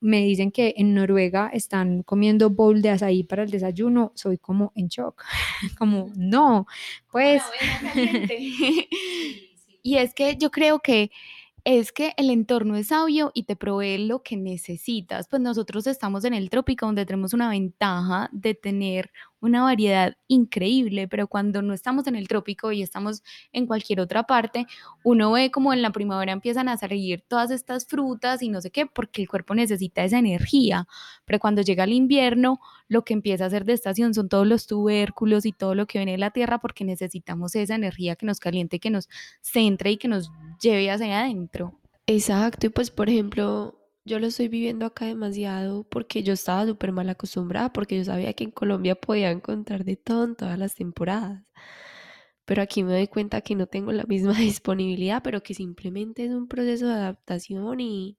me 0.01 0.21
dicen 0.21 0.51
que 0.51 0.73
en 0.77 0.93
Noruega 0.93 1.49
están 1.53 2.03
comiendo 2.03 2.49
bowl 2.49 2.81
de 2.81 2.89
azaí 2.89 3.23
para 3.23 3.43
el 3.43 3.51
desayuno, 3.51 4.11
soy 4.15 4.37
como 4.37 4.73
en 4.75 4.87
shock, 4.87 5.23
como 5.77 6.11
no, 6.15 6.67
pues... 7.11 7.43
y 9.83 9.97
es 9.97 10.13
que 10.13 10.35
yo 10.37 10.51
creo 10.51 10.79
que 10.79 11.11
es 11.63 11.91
que 11.91 12.13
el 12.17 12.29
entorno 12.29 12.75
es 12.75 12.87
sabio 12.87 13.31
y 13.35 13.43
te 13.43 13.55
provee 13.55 14.07
lo 14.07 14.23
que 14.23 14.35
necesitas. 14.37 15.27
Pues 15.27 15.41
nosotros 15.41 15.85
estamos 15.87 16.25
en 16.25 16.33
el 16.33 16.49
trópico 16.49 16.85
donde 16.87 17.05
tenemos 17.05 17.33
una 17.33 17.49
ventaja 17.49 18.29
de 18.31 18.55
tener 18.55 19.11
una 19.39 19.63
variedad 19.63 20.15
increíble, 20.27 21.07
pero 21.07 21.27
cuando 21.27 21.61
no 21.61 21.73
estamos 21.73 22.07
en 22.07 22.15
el 22.15 22.27
trópico 22.27 22.71
y 22.71 22.81
estamos 22.83 23.23
en 23.51 23.65
cualquier 23.65 23.99
otra 23.99 24.23
parte, 24.23 24.67
uno 25.03 25.31
ve 25.31 25.49
como 25.51 25.73
en 25.73 25.81
la 25.81 25.91
primavera 25.91 26.31
empiezan 26.31 26.69
a 26.69 26.77
salir 26.77 27.23
todas 27.27 27.49
estas 27.51 27.85
frutas 27.87 28.41
y 28.43 28.49
no 28.49 28.61
sé 28.61 28.69
qué, 28.71 28.85
porque 28.85 29.23
el 29.23 29.29
cuerpo 29.29 29.55
necesita 29.55 30.03
esa 30.03 30.19
energía, 30.19 30.87
pero 31.25 31.39
cuando 31.39 31.63
llega 31.63 31.83
el 31.85 31.93
invierno, 31.93 32.59
lo 32.87 33.03
que 33.03 33.13
empieza 33.13 33.45
a 33.45 33.47
hacer 33.47 33.65
de 33.65 33.73
estación 33.73 34.13
son 34.13 34.29
todos 34.29 34.45
los 34.45 34.67
tubérculos 34.67 35.45
y 35.45 35.51
todo 35.53 35.73
lo 35.75 35.87
que 35.87 35.97
viene 35.99 36.13
de 36.13 36.17
la 36.19 36.31
tierra 36.31 36.59
porque 36.59 36.85
necesitamos 36.85 37.55
esa 37.55 37.75
energía 37.75 38.15
que 38.15 38.25
nos 38.27 38.39
caliente, 38.39 38.79
que 38.79 38.91
nos 38.91 39.09
centre 39.41 39.91
y 39.91 39.97
que 39.97 40.07
nos 40.07 40.31
lleve 40.61 40.91
hacia 40.91 41.21
adentro. 41.21 41.79
Exacto, 42.07 42.67
y 42.67 42.69
pues 42.69 42.91
por 42.91 43.09
ejemplo, 43.09 43.79
yo 44.05 44.19
lo 44.19 44.27
estoy 44.27 44.47
viviendo 44.49 44.85
acá 44.85 45.05
demasiado 45.05 45.83
porque 45.83 46.21
yo 46.23 46.33
estaba 46.33 46.65
súper 46.67 46.91
mal 46.91 47.09
acostumbrada, 47.09 47.71
porque 47.73 47.97
yo 47.97 48.03
sabía 48.03 48.33
que 48.33 48.43
en 48.45 48.51
Colombia 48.51 48.95
podía 48.95 49.31
encontrar 49.31 49.83
de 49.85 49.95
todo 49.97 50.25
en 50.25 50.35
todas 50.35 50.59
las 50.59 50.75
temporadas. 50.75 51.43
Pero 52.45 52.61
aquí 52.61 52.83
me 52.83 52.93
doy 52.93 53.07
cuenta 53.07 53.41
que 53.41 53.55
no 53.55 53.67
tengo 53.67 53.91
la 53.91 54.03
misma 54.03 54.33
disponibilidad, 54.39 55.21
pero 55.23 55.41
que 55.43 55.53
simplemente 55.53 56.25
es 56.25 56.31
un 56.31 56.47
proceso 56.47 56.87
de 56.87 56.93
adaptación 56.93 57.79
y, 57.79 58.17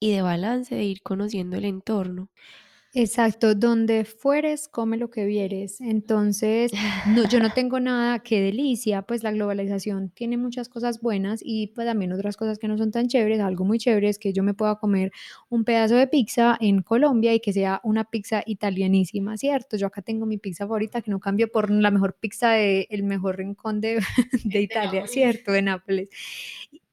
y 0.00 0.12
de 0.12 0.22
balance, 0.22 0.74
de 0.74 0.84
ir 0.84 1.02
conociendo 1.02 1.56
el 1.56 1.66
entorno. 1.66 2.30
Exacto, 2.98 3.54
donde 3.54 4.06
fueres, 4.06 4.68
come 4.68 4.96
lo 4.96 5.10
que 5.10 5.26
vieres. 5.26 5.82
Entonces, 5.82 6.72
no, 7.14 7.28
yo 7.28 7.40
no 7.40 7.52
tengo 7.52 7.78
nada, 7.78 8.20
qué 8.20 8.40
delicia, 8.40 9.02
pues 9.02 9.22
la 9.22 9.32
globalización 9.32 10.08
tiene 10.08 10.38
muchas 10.38 10.70
cosas 10.70 11.02
buenas 11.02 11.40
y 11.44 11.66
pues 11.74 11.86
también 11.86 12.12
otras 12.14 12.38
cosas 12.38 12.58
que 12.58 12.68
no 12.68 12.78
son 12.78 12.92
tan 12.92 13.06
chéveres. 13.08 13.40
Algo 13.40 13.66
muy 13.66 13.76
chévere 13.78 14.08
es 14.08 14.18
que 14.18 14.32
yo 14.32 14.42
me 14.42 14.54
pueda 14.54 14.76
comer 14.76 15.12
un 15.50 15.64
pedazo 15.64 15.94
de 15.94 16.06
pizza 16.06 16.56
en 16.58 16.80
Colombia 16.80 17.34
y 17.34 17.40
que 17.40 17.52
sea 17.52 17.82
una 17.84 18.04
pizza 18.04 18.42
italianísima, 18.46 19.36
¿cierto? 19.36 19.76
Yo 19.76 19.88
acá 19.88 20.00
tengo 20.00 20.24
mi 20.24 20.38
pizza 20.38 20.64
favorita 20.64 21.02
que 21.02 21.10
no 21.10 21.20
cambio 21.20 21.52
por 21.52 21.70
la 21.70 21.90
mejor 21.90 22.16
pizza 22.18 22.52
del 22.52 22.86
el 22.88 23.02
mejor 23.02 23.36
rincón 23.36 23.82
de, 23.82 23.98
de 24.44 24.60
Italia, 24.62 25.06
¿cierto? 25.06 25.52
De 25.52 25.60
Nápoles 25.60 26.08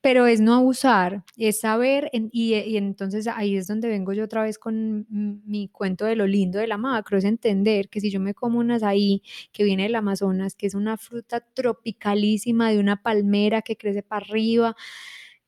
pero 0.03 0.27
es 0.27 0.41
no 0.41 0.53
abusar, 0.53 1.23
es 1.37 1.61
saber, 1.61 2.09
y, 2.11 2.55
y, 2.55 2.75
entonces 2.75 3.25
ahí 3.25 3.55
es 3.55 3.67
donde 3.67 3.87
vengo 3.87 4.11
yo 4.11 4.25
otra 4.25 4.43
vez 4.43 4.59
con 4.59 5.07
mi 5.09 5.69
cuento 5.69 6.03
de 6.03 6.17
lo 6.17 6.27
lindo 6.27 6.59
de 6.59 6.67
la 6.67 6.77
macro, 6.77 7.17
es 7.17 7.23
entender 7.23 7.87
que 7.87 8.01
si 8.01 8.11
yo 8.11 8.19
me 8.19 8.33
como 8.33 8.59
unas 8.59 8.83
ahí 8.83 9.23
que 9.53 9.63
viene 9.63 9.83
del 9.83 9.95
Amazonas, 9.95 10.55
que 10.55 10.67
es 10.67 10.75
una 10.75 10.97
fruta 10.97 11.39
tropicalísima 11.39 12.69
de 12.69 12.79
una 12.79 13.01
palmera 13.01 13.61
que 13.61 13.77
crece 13.77 14.03
para 14.03 14.25
arriba, 14.25 14.75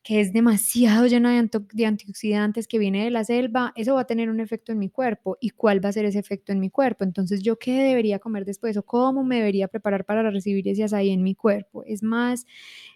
que 0.03 0.21
es 0.21 0.31
demasiado 0.31 1.07
llena 1.07 1.31
de, 1.73 1.85
antioxidantes, 1.87 2.67
que 2.67 2.77
viene 2.77 3.03
de 3.05 3.09
la 3.09 3.23
selva, 3.23 3.73
eso 3.75 3.95
va 3.95 4.01
a 4.01 4.05
tener 4.05 4.29
un 4.29 4.39
efecto 4.39 4.71
en 4.71 4.77
mi 4.77 4.87
cuerpo. 4.87 5.35
¿Y 5.41 5.49
cuál 5.49 5.83
va 5.83 5.89
a 5.89 5.93
ser 5.93 6.05
ese 6.05 6.19
efecto 6.19 6.51
en 6.51 6.59
mi 6.59 6.69
cuerpo? 6.69 7.03
Entonces, 7.03 7.41
¿yo 7.41 7.57
qué 7.57 7.81
debería 7.81 8.19
comer 8.19 8.45
después 8.45 8.77
o 8.77 8.83
cómo 8.83 9.23
me 9.23 9.37
debería 9.37 9.67
preparar 9.67 10.05
para 10.05 10.29
recibir 10.29 10.67
ese 10.67 10.83
azaí 10.83 11.09
en 11.09 11.23
mi 11.23 11.33
cuerpo? 11.33 11.83
Es 11.85 12.03
más, 12.03 12.45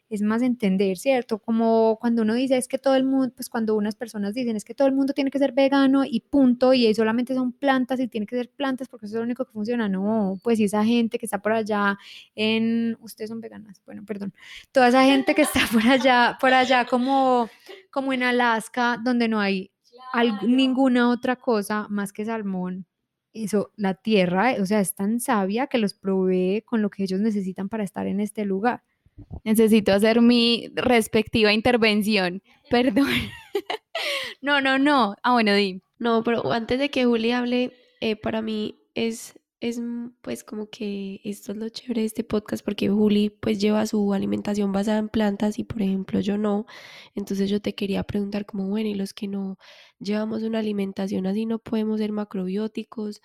es 0.10 0.22
más 0.22 0.42
entender, 0.42 0.98
¿cierto? 0.98 1.38
Como 1.40 1.98
cuando 2.02 2.24
uno 2.24 2.34
dice 2.34 2.58
es 2.58 2.68
que 2.68 2.80
todo 2.80 2.96
el 2.96 3.04
mundo, 3.04 3.32
pues 3.36 3.50
cuando 3.50 3.76
unas 3.76 3.96
personas 3.96 4.34
dicen 4.34 4.56
es 4.56 4.66
que 4.66 4.74
todo 4.74 4.88
el 4.88 4.94
mundo 4.96 5.14
tiene 5.14 5.30
que 5.32 5.40
ser 5.40 5.52
vegano 5.54 6.04
y 6.04 6.22
punto, 6.22 6.74
y 6.74 6.94
solamente 6.96 7.34
son 7.36 7.52
plantas 7.52 8.00
y 8.00 8.08
tiene 8.08 8.26
que 8.26 8.36
ser 8.36 8.50
plantas 8.50 8.88
porque 8.88 9.06
eso 9.06 9.16
es 9.16 9.20
lo 9.20 9.24
único 9.24 9.46
que 9.46 9.52
funciona. 9.52 9.88
No, 9.88 10.40
pues 10.44 10.60
esa 10.60 10.84
gente 10.84 11.20
que 11.20 11.26
está 11.26 11.42
por 11.42 11.54
allá 11.54 11.98
en, 12.36 12.98
ustedes 13.02 13.30
son 13.30 13.40
veganas, 13.42 13.82
bueno, 13.86 14.04
perdón, 14.06 14.34
toda 14.72 14.90
esa 14.90 15.04
gente 15.04 15.36
que 15.36 15.44
está 15.44 15.62
por 15.72 15.86
allá, 15.88 16.38
por 16.42 16.54
allá 16.54 16.86
como, 16.86 17.50
como 17.92 18.14
en 18.14 18.24
Alaska, 18.24 19.00
donde 19.04 19.28
no 19.28 19.40
hay 19.40 19.72
ninguna 20.44 21.10
otra 21.10 21.36
cosa 21.36 21.88
más 21.90 22.14
que 22.14 22.26
salmón. 22.26 22.86
Eso, 23.32 23.72
la 23.76 23.94
tierra, 23.94 24.56
o 24.60 24.66
sea, 24.66 24.80
es 24.80 24.96
tan 24.96 25.20
sabia 25.20 25.68
que 25.68 25.78
los 25.78 25.94
provee 25.94 26.64
con 26.66 26.82
lo 26.82 26.90
que 26.90 27.04
ellos 27.04 27.20
necesitan 27.20 27.70
para 27.70 27.84
estar 27.84 28.08
en 28.08 28.20
este 28.20 28.44
lugar. 28.44 28.84
Necesito 29.44 29.94
hacer 29.94 30.22
mi 30.22 30.72
respectiva 30.76 31.54
intervención. 31.54 32.42
Perdón. 32.70 33.10
no, 34.42 34.62
no, 34.62 34.80
no. 34.80 35.16
Ah, 35.24 35.34
bueno, 35.34 35.54
di. 35.54 35.82
No, 35.98 36.24
pero 36.24 36.52
antes 36.52 36.80
de 36.80 36.90
que 36.90 37.06
Juli 37.06 37.32
hable, 37.32 37.74
eh, 38.00 38.16
para 38.16 38.42
mí 38.42 38.80
es, 38.96 39.40
es 39.60 39.82
pues 40.22 40.44
como 40.44 40.70
que 40.70 41.20
esto 41.26 41.52
es 41.52 41.58
lo 41.58 41.70
chévere 41.70 42.02
de 42.02 42.08
este 42.08 42.24
podcast 42.24 42.64
porque 42.64 42.90
Juli 42.90 43.30
pues 43.30 43.60
lleva 43.60 43.86
su 43.86 44.14
alimentación 44.14 44.72
basada 44.72 45.00
en 45.00 45.10
plantas 45.10 45.60
y 45.60 45.66
por 45.66 45.82
ejemplo 45.82 46.20
yo 46.22 46.38
no. 46.38 46.66
Entonces 47.16 47.50
yo 47.50 47.62
te 47.62 47.76
quería 47.76 48.04
preguntar 48.04 48.46
como, 48.46 48.70
bueno, 48.70 48.90
y 48.90 48.96
los 48.96 49.14
que 49.14 49.28
no 49.28 49.58
llevamos 50.00 50.44
una 50.44 50.60
alimentación 50.60 51.28
así 51.28 51.46
no 51.46 51.60
podemos 51.60 52.00
ser 52.00 52.12
macrobióticos 52.14 53.22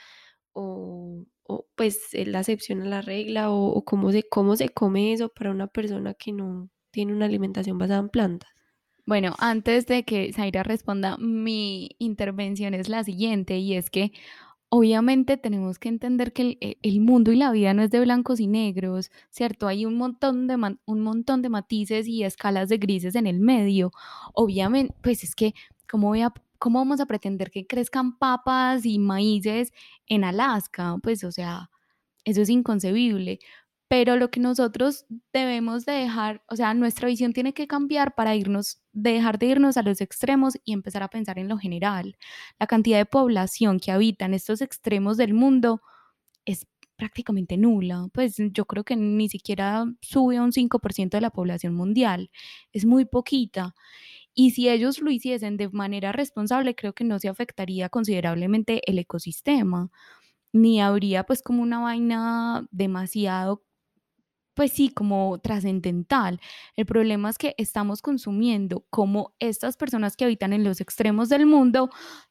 o, 0.52 1.24
o 1.46 1.66
pues 1.74 2.09
la 2.12 2.40
excepción 2.40 2.83
a 2.83 2.87
la 2.87 3.02
regla 3.02 3.50
o, 3.50 3.85
cómo, 3.85 4.12
se, 4.12 4.22
cómo 4.24 4.57
se 4.57 4.70
come 4.70 5.12
eso 5.12 5.28
para 5.28 5.50
una 5.50 5.66
persona 5.66 6.14
que 6.14 6.33
no 6.33 6.70
tiene 6.90 7.12
una 7.12 7.26
alimentación 7.26 7.78
basada 7.78 8.00
en 8.00 8.09
plantas. 8.09 8.50
Bueno, 9.07 9.35
antes 9.38 9.87
de 9.87 10.04
que 10.04 10.33
Zaira 10.33 10.62
responda, 10.62 11.18
mi 11.18 11.90
intervención 11.98 12.72
es 12.72 12.88
la 12.88 13.04
siguiente 13.04 13.59
y 13.59 13.74
es 13.74 13.90
que 13.90 14.12
obviamente 14.70 15.37
tenemos 15.37 15.78
que 15.78 15.90
entender 15.90 16.33
que 16.33 16.57
el, 16.61 16.78
el, 16.83 17.00
mundo 17.00 17.30
y 17.30 17.37
la 17.37 17.52
vida 17.52 17.74
no 17.74 17.83
es 17.83 17.90
de 17.90 18.00
blancos 18.00 18.40
y 18.40 18.46
negros, 18.46 19.11
¿cierto? 19.30 19.68
Hay 19.68 19.85
un 19.85 19.96
montón, 19.96 20.46
de 20.46 20.57
un 20.87 21.00
montón 21.00 21.42
de 21.42 21.50
matices 21.50 22.09
y 22.09 22.24
escalas 22.24 22.70
de 22.70 22.78
grises 22.78 23.14
en 23.14 23.26
el 23.26 23.40
medio. 23.40 23.92
Obviamente, 24.33 24.94
pues 25.02 25.22
es 25.22 25.35
que, 25.35 25.54
¿cómo 25.88 26.09
voy 26.09 26.22
a 26.22 26.33
¿cómo 26.64 26.79
vamos 26.79 26.98
a 27.00 27.05
pretender 27.05 27.50
que 27.50 27.66
crezcan 27.66 28.16
papas 28.16 28.87
y 28.87 28.98
maíces 28.98 29.70
en 30.07 30.24
Alaska? 30.24 30.96
Pues, 31.03 31.22
o 31.22 31.31
sea, 31.31 31.70
eso 32.24 32.40
es 32.40 32.48
inconcebible. 32.48 33.38
Pero 33.87 34.16
lo 34.16 34.31
que 34.31 34.40
nosotros 34.40 35.05
debemos 35.31 35.85
de 35.85 35.92
dejar, 35.92 36.42
o 36.48 36.57
sea, 36.57 36.72
nuestra 36.72 37.07
visión 37.09 37.35
tiene 37.35 37.53
que 37.53 37.66
cambiar 37.66 38.14
para 38.14 38.35
irnos, 38.35 38.81
dejar 38.92 39.38
de 39.38 39.48
irnos 39.48 39.77
a 39.77 39.83
los 39.83 40.00
extremos 40.00 40.55
y 40.64 40.72
empezar 40.72 41.03
a 41.03 41.09
pensar 41.09 41.38
en 41.38 41.48
lo 41.48 41.59
general. 41.59 42.16
La 42.59 42.66
cantidad 42.66 42.96
de 42.96 43.05
población 43.05 43.79
que 43.79 43.92
habita 43.92 44.24
en 44.24 44.33
estos 44.33 44.62
extremos 44.62 45.18
del 45.18 45.35
mundo 45.35 45.83
es 46.46 46.66
prácticamente 46.96 47.59
nula. 47.59 48.09
Pues 48.14 48.37
yo 48.38 48.64
creo 48.64 48.85
que 48.85 48.96
ni 48.96 49.29
siquiera 49.29 49.85
sube 50.00 50.38
a 50.38 50.42
un 50.42 50.53
5% 50.53 51.18
de 51.18 51.20
la 51.20 51.31
población 51.31 51.74
mundial. 51.74 52.31
Es 52.72 52.87
muy 52.87 53.05
poquita. 53.05 53.74
Y 54.35 54.51
si 54.51 54.68
ellos 54.68 55.01
lo 55.01 55.11
hiciesen 55.11 55.57
de 55.57 55.68
manera 55.70 56.12
responsable, 56.12 56.75
creo 56.75 56.92
que 56.92 57.05
no 57.05 57.18
se 57.18 57.29
afectaría 57.29 57.88
considerablemente 57.88 58.83
el 58.90 58.99
ecosistema, 58.99 59.90
ni 60.53 60.81
habría 60.81 61.25
pues 61.25 61.42
como 61.42 61.62
una 61.62 61.81
vaina 61.81 62.66
demasiado, 62.73 63.64
pues 64.55 64.73
sí, 64.73 64.90
como 64.90 65.38
trascendental. 65.38 66.40
El 66.77 66.87
problema 66.87 67.31
es 67.31 67.38
que 67.38 67.55
estamos 67.59 68.03
consumiendo 68.03 68.87
como 68.90 69.35
estas 69.40 69.77
personas 69.77 70.16
que 70.16 70.25
habitan 70.25 70.53
en 70.53 70.64
los 70.64 70.81
extremos 70.81 71.29
del 71.29 71.47
mundo, 71.47 71.90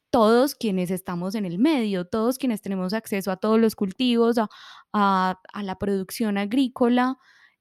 todos 0.10 0.56
quienes 0.56 0.92
estamos 0.92 1.36
en 1.36 1.46
el 1.46 1.58
medio, 1.58 2.06
todos 2.06 2.38
quienes 2.38 2.62
tenemos 2.62 2.94
acceso 2.94 3.32
a 3.32 3.38
todos 3.38 3.60
los 3.60 3.76
cultivos, 3.76 4.38
a, 4.94 5.39
la 5.63 5.80
producción 5.80 6.38
agrícola. 6.38 7.18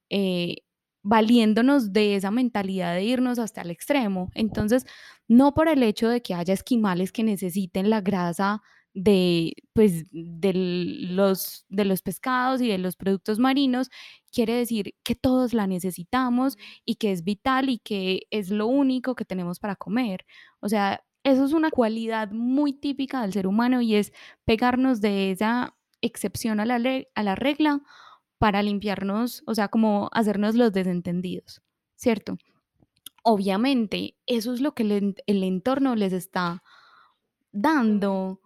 Eh, 0.09 0.57
valiéndonos 1.03 1.93
de 1.93 2.15
esa 2.15 2.31
mentalidad 2.31 2.95
de 2.95 3.03
irnos 3.03 3.39
hasta 3.39 3.61
el 3.61 3.71
extremo. 3.71 4.29
Entonces, 4.33 4.85
no 5.27 5.53
por 5.53 5.67
el 5.67 5.83
hecho 5.83 6.09
de 6.09 6.21
que 6.21 6.33
haya 6.33 6.53
esquimales 6.53 7.11
que 7.11 7.23
necesiten 7.23 7.89
la 7.89 8.01
grasa 8.01 8.61
de, 8.93 9.53
pues, 9.73 10.05
de, 10.11 10.53
los, 10.53 11.65
de 11.69 11.85
los 11.85 12.01
pescados 12.01 12.61
y 12.61 12.69
de 12.69 12.77
los 12.77 12.95
productos 12.95 13.39
marinos, 13.39 13.89
quiere 14.31 14.53
decir 14.55 14.95
que 15.03 15.15
todos 15.15 15.53
la 15.53 15.67
necesitamos 15.67 16.57
y 16.85 16.95
que 16.95 17.11
es 17.11 17.23
vital 17.23 17.69
y 17.69 17.79
que 17.79 18.21
es 18.31 18.49
lo 18.49 18.67
único 18.67 19.15
que 19.15 19.25
tenemos 19.25 19.59
para 19.59 19.75
comer. 19.75 20.25
O 20.59 20.69
sea, 20.69 21.03
eso 21.23 21.45
es 21.45 21.53
una 21.53 21.71
cualidad 21.71 22.31
muy 22.31 22.73
típica 22.73 23.21
del 23.21 23.33
ser 23.33 23.47
humano 23.47 23.81
y 23.81 23.95
es 23.95 24.13
pegarnos 24.45 25.01
de 25.01 25.31
esa 25.31 25.75
excepción 26.01 26.59
a 26.59 26.65
la, 26.65 26.75
a 27.15 27.23
la 27.23 27.35
regla 27.35 27.81
para 28.43 28.61
limpiarnos, 28.61 29.41
o 29.47 29.55
sea, 29.55 29.69
como 29.69 30.09
hacernos 30.11 30.55
los 30.55 30.73
desentendidos, 30.73 31.61
¿cierto? 31.95 32.37
Obviamente, 33.23 34.17
eso 34.25 34.53
es 34.53 34.59
lo 34.59 34.73
que 34.75 34.83
el, 34.83 35.43
entorno 35.43 35.95
les 35.95 36.11
está 36.11 36.61
dando. 37.53 38.41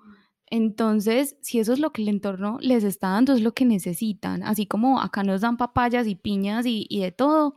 Entonces, 0.46 1.36
si 1.42 1.58
eso 1.58 1.74
es 1.74 1.80
lo 1.80 1.94
que 1.94 2.04
el 2.04 2.10
entorno 2.10 2.60
les 2.62 2.84
está 2.84 3.10
dando, 3.10 3.34
es 3.34 3.42
lo 3.42 3.56
que 3.56 3.66
necesitan. 3.66 4.44
Así 4.44 4.68
como 4.68 5.02
acá 5.02 5.24
nos 5.24 5.42
dan 5.42 5.58
papayas 5.58 6.06
y 6.06 6.14
piñas 6.14 6.68
y, 6.68 6.86
de 6.92 7.12
todo, 7.12 7.56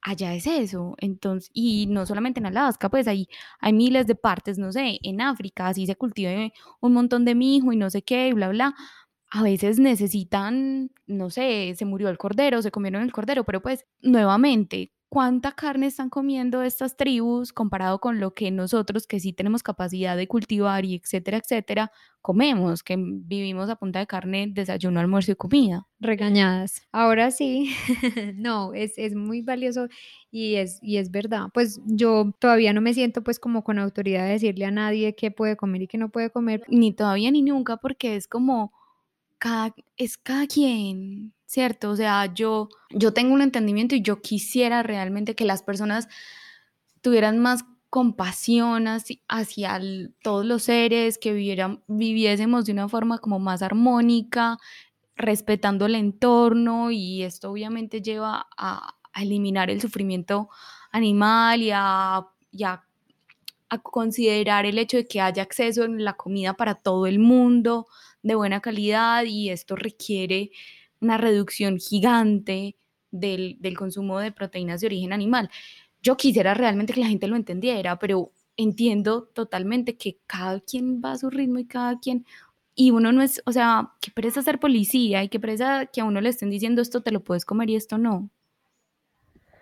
allá 0.00 0.34
es 0.34 0.46
eso. 0.46 0.94
Entonces, 0.96 1.50
y 1.52 1.88
no 1.88 2.06
solamente 2.06 2.40
en 2.40 2.46
Alaska, 2.46 2.88
pues 2.88 3.06
hay, 3.06 3.28
hay 3.60 3.74
miles 3.74 4.06
de 4.06 4.14
partes, 4.14 4.56
no 4.56 4.72
sé, 4.72 4.98
en 5.02 5.20
África, 5.20 5.66
así 5.66 5.86
se 5.86 5.96
cultiva 5.96 6.30
un 6.80 6.94
montón 6.94 7.26
de 7.26 7.34
mijo 7.34 7.70
y 7.70 7.76
no 7.76 7.90
sé 7.90 8.00
qué, 8.00 8.28
y 8.28 8.32
bla, 8.32 8.48
bla 8.48 8.74
a 9.34 9.42
veces 9.42 9.78
necesitan, 9.78 10.90
no 11.06 11.30
sé, 11.30 11.72
se 11.74 11.86
murió 11.86 12.10
el 12.10 12.18
cordero, 12.18 12.60
se 12.60 12.70
comieron 12.70 13.02
el 13.02 13.12
cordero, 13.12 13.44
pero 13.44 13.62
pues 13.62 13.86
nuevamente, 14.02 14.92
¿cuánta 15.08 15.52
carne 15.52 15.86
están 15.86 16.10
comiendo 16.10 16.60
estas 16.60 16.98
tribus 16.98 17.54
comparado 17.54 17.98
con 17.98 18.20
lo 18.20 18.34
que 18.34 18.50
nosotros, 18.50 19.06
que 19.06 19.20
sí 19.20 19.32
tenemos 19.32 19.62
capacidad 19.62 20.18
de 20.18 20.28
cultivar 20.28 20.84
y 20.84 20.96
etcétera, 20.96 21.38
etcétera, 21.38 21.90
comemos, 22.20 22.82
que 22.82 22.96
vivimos 22.98 23.70
a 23.70 23.76
punta 23.76 24.00
de 24.00 24.06
carne, 24.06 24.48
desayuno, 24.52 25.00
almuerzo 25.00 25.32
y 25.32 25.36
comida? 25.36 25.86
Regañadas. 25.98 26.82
Ahora 26.92 27.30
sí, 27.30 27.70
no, 28.36 28.74
es, 28.74 28.92
es 28.98 29.14
muy 29.14 29.40
valioso 29.40 29.88
y 30.30 30.56
es, 30.56 30.78
y 30.82 30.98
es 30.98 31.10
verdad. 31.10 31.46
Pues 31.54 31.80
yo 31.86 32.32
todavía 32.38 32.74
no 32.74 32.82
me 32.82 32.92
siento 32.92 33.22
pues 33.22 33.40
como 33.40 33.64
con 33.64 33.78
autoridad 33.78 34.26
de 34.26 34.32
decirle 34.32 34.66
a 34.66 34.70
nadie 34.70 35.14
qué 35.14 35.30
puede 35.30 35.56
comer 35.56 35.80
y 35.82 35.88
qué 35.88 35.96
no 35.96 36.10
puede 36.10 36.28
comer. 36.28 36.64
Ni 36.68 36.92
todavía 36.92 37.30
ni 37.30 37.40
nunca, 37.40 37.78
porque 37.78 38.16
es 38.16 38.28
como 38.28 38.72
es 39.96 40.18
cada 40.18 40.46
quien, 40.46 41.34
¿cierto? 41.46 41.90
O 41.90 41.96
sea, 41.96 42.32
yo, 42.32 42.68
yo 42.90 43.12
tengo 43.12 43.34
un 43.34 43.42
entendimiento 43.42 43.94
y 43.94 44.02
yo 44.02 44.20
quisiera 44.20 44.82
realmente 44.82 45.34
que 45.34 45.44
las 45.44 45.62
personas 45.62 46.08
tuvieran 47.00 47.38
más 47.38 47.64
compasión 47.90 48.86
hacia, 48.86 49.80
todos 50.22 50.46
los 50.46 50.62
seres, 50.62 51.18
que 51.18 51.34
vivieran, 51.34 51.82
viviésemos 51.88 52.64
de 52.64 52.72
una 52.72 52.88
forma 52.88 53.18
como 53.18 53.38
más 53.38 53.60
armónica, 53.60 54.56
respetando 55.14 55.84
el 55.84 55.96
entorno 55.96 56.90
y 56.90 57.22
esto 57.22 57.50
obviamente 57.50 58.00
lleva 58.00 58.46
a, 58.56 58.94
eliminar 59.14 59.68
el 59.68 59.78
sufrimiento 59.78 60.48
animal 60.90 61.60
y 61.60 61.70
a, 61.70 62.16
a, 62.16 63.78
considerar 63.82 64.64
el 64.64 64.78
hecho 64.78 64.96
de 64.96 65.06
que 65.06 65.20
haya 65.20 65.42
acceso 65.42 65.84
en 65.84 66.02
la 66.02 66.14
comida 66.14 66.54
para 66.54 66.76
todo 66.76 67.06
el 67.06 67.18
mundo, 67.18 67.86
de 68.22 68.34
buena 68.34 68.60
calidad 68.60 69.24
y 69.24 69.50
esto 69.50 69.76
requiere 69.76 70.50
una 71.00 71.18
reducción 71.18 71.78
gigante 71.78 72.76
del, 73.10 73.58
consumo 73.76 74.18
de 74.18 74.32
proteínas 74.32 74.80
de 74.80 74.86
origen 74.86 75.12
animal. 75.12 75.50
Yo 76.02 76.16
quisiera 76.16 76.54
realmente 76.54 76.92
que 76.92 77.00
la 77.00 77.08
gente 77.08 77.28
lo 77.28 77.36
entendiera, 77.36 77.98
pero 77.98 78.32
entiendo 78.56 79.24
totalmente 79.34 79.96
que 79.96 80.18
cada 80.26 80.60
quien 80.60 81.00
va 81.04 81.12
a 81.12 81.18
su 81.18 81.30
ritmo 81.30 81.58
y 81.58 81.66
cada 81.66 81.98
quien, 81.98 82.24
y 82.74 82.90
uno 82.90 83.12
no 83.12 83.22
es, 83.22 83.42
o 83.46 83.52
sea, 83.52 83.92
que 84.00 84.10
presa 84.10 84.42
ser 84.42 84.58
policía 84.58 85.22
y 85.22 85.28
que 85.28 85.40
presa 85.40 85.86
que 85.86 86.00
a 86.00 86.04
uno 86.04 86.20
le 86.20 86.30
estén 86.30 86.50
diciendo 86.50 86.82
esto 86.82 87.02
te 87.02 87.12
lo 87.12 87.22
puedes 87.22 87.44
comer 87.44 87.70
y 87.70 87.76
esto 87.76 87.98
no. 87.98 88.30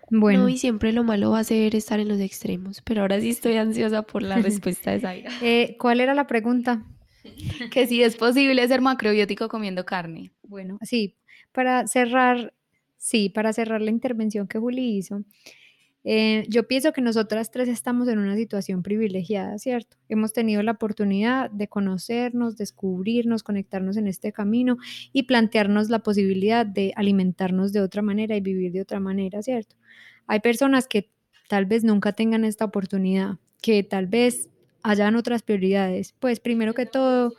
Bueno. 0.09 0.41
No, 0.41 0.49
y 0.49 0.57
siempre 0.57 0.91
lo 0.91 1.05
malo 1.05 1.31
va 1.31 1.39
a 1.39 1.43
ser 1.43 1.73
estar 1.73 1.99
en 1.99 2.09
los 2.09 2.19
extremos, 2.19 2.81
pero 2.81 3.01
ahora 3.01 3.21
sí 3.21 3.29
estoy 3.29 3.55
ansiosa 3.55 4.01
por 4.01 4.23
la 4.23 4.35
respuesta 4.41 4.91
de 4.91 4.99
Zaira. 4.99 5.31
Eh, 5.41 5.77
¿Cuál 5.79 6.01
era 6.01 6.13
la 6.13 6.27
pregunta? 6.27 6.85
que 7.71 7.87
si 7.87 8.03
es 8.03 8.15
posible 8.15 8.67
ser 8.67 8.81
macrobiótico 8.81 9.47
comiendo 9.47 9.85
carne. 9.85 10.31
Bueno, 10.43 10.77
sí, 10.81 11.15
para 11.51 11.87
cerrar, 11.87 12.53
sí, 12.97 13.29
para 13.29 13.53
cerrar 13.53 13.81
la 13.81 13.91
intervención 13.91 14.47
que 14.47 14.59
Juli 14.59 14.97
hizo, 14.97 15.23
eh, 16.03 16.45
yo 16.49 16.67
pienso 16.67 16.93
que 16.93 17.01
nosotras 17.01 17.51
tres 17.51 17.69
estamos 17.69 18.07
en 18.07 18.17
una 18.17 18.35
situación 18.35 18.81
privilegiada, 18.81 19.59
¿cierto? 19.59 19.97
Hemos 20.09 20.33
tenido 20.33 20.63
la 20.63 20.71
oportunidad 20.71 21.51
de 21.51 21.67
conocernos, 21.67 22.57
descubrirnos, 22.57 23.43
conectarnos 23.43 23.97
en 23.97 24.07
este 24.07 24.31
camino 24.31 24.77
y 25.13 25.23
plantearnos 25.23 25.89
la 25.89 25.99
posibilidad 25.99 26.65
de 26.65 26.93
alimentarnos 26.95 27.71
de 27.71 27.81
otra 27.81 28.01
manera 28.01 28.35
y 28.35 28.41
vivir 28.41 28.71
de 28.71 28.81
otra 28.81 28.99
manera, 28.99 29.43
¿cierto? 29.43 29.75
Hay 30.25 30.39
personas 30.39 30.87
que 30.87 31.11
tal 31.47 31.65
vez 31.65 31.83
nunca 31.83 32.13
tengan 32.13 32.45
esta 32.45 32.65
oportunidad, 32.65 33.37
que 33.61 33.83
tal 33.83 34.07
vez 34.07 34.49
hayan 34.83 35.15
otras 35.15 35.43
prioridades. 35.43 36.13
Pues 36.19 36.39
primero 36.39 36.73
que 36.73 36.85
todo, 36.85 37.33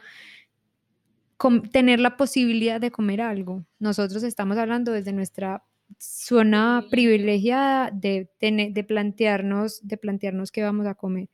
tener 1.73 2.01
la 2.01 2.17
posibilidad 2.17 2.81
de 2.81 2.91
comer 2.91 3.21
algo. 3.21 3.65
Nosotros 3.79 4.23
estamos 4.23 4.57
hablando 4.59 4.93
desde 4.93 5.13
nuestra 5.13 5.65
zona 5.99 6.87
privilegiada 6.91 7.91
de, 7.91 8.31
de, 8.41 8.85
plantearnos, 8.85 9.87
de 9.87 9.97
plantearnos 9.97 10.51
qué 10.51 10.63
vamos 10.63 10.87
a 10.87 10.95
comer. 10.95 11.29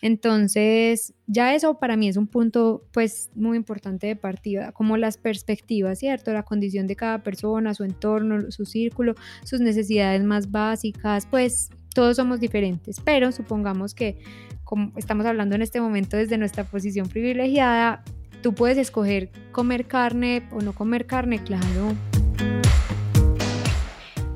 Entonces, 0.00 1.12
ya 1.26 1.54
eso 1.54 1.78
para 1.80 1.96
mí 1.96 2.08
es 2.08 2.16
un 2.16 2.28
punto 2.28 2.86
pues 2.92 3.30
muy 3.34 3.56
importante 3.56 4.06
de 4.06 4.16
partida, 4.16 4.70
como 4.70 4.96
las 4.96 5.18
perspectivas, 5.18 5.98
¿cierto? 5.98 6.32
La 6.32 6.44
condición 6.44 6.86
de 6.86 6.94
cada 6.94 7.22
persona, 7.24 7.74
su 7.74 7.82
entorno, 7.82 8.50
su 8.50 8.64
círculo, 8.64 9.14
sus 9.44 9.60
necesidades 9.60 10.22
más 10.22 10.52
básicas, 10.52 11.26
pues 11.26 11.70
todos 11.98 12.14
somos 12.14 12.38
diferentes, 12.38 13.00
pero 13.00 13.32
supongamos 13.32 13.92
que 13.92 14.18
como 14.62 14.92
estamos 14.94 15.26
hablando 15.26 15.56
en 15.56 15.62
este 15.62 15.80
momento 15.80 16.16
desde 16.16 16.38
nuestra 16.38 16.62
posición 16.62 17.08
privilegiada, 17.08 18.04
tú 18.40 18.54
puedes 18.54 18.78
escoger 18.78 19.30
comer 19.50 19.88
carne 19.88 20.46
o 20.52 20.60
no 20.60 20.72
comer 20.72 21.06
carne, 21.06 21.42
claro. 21.42 21.96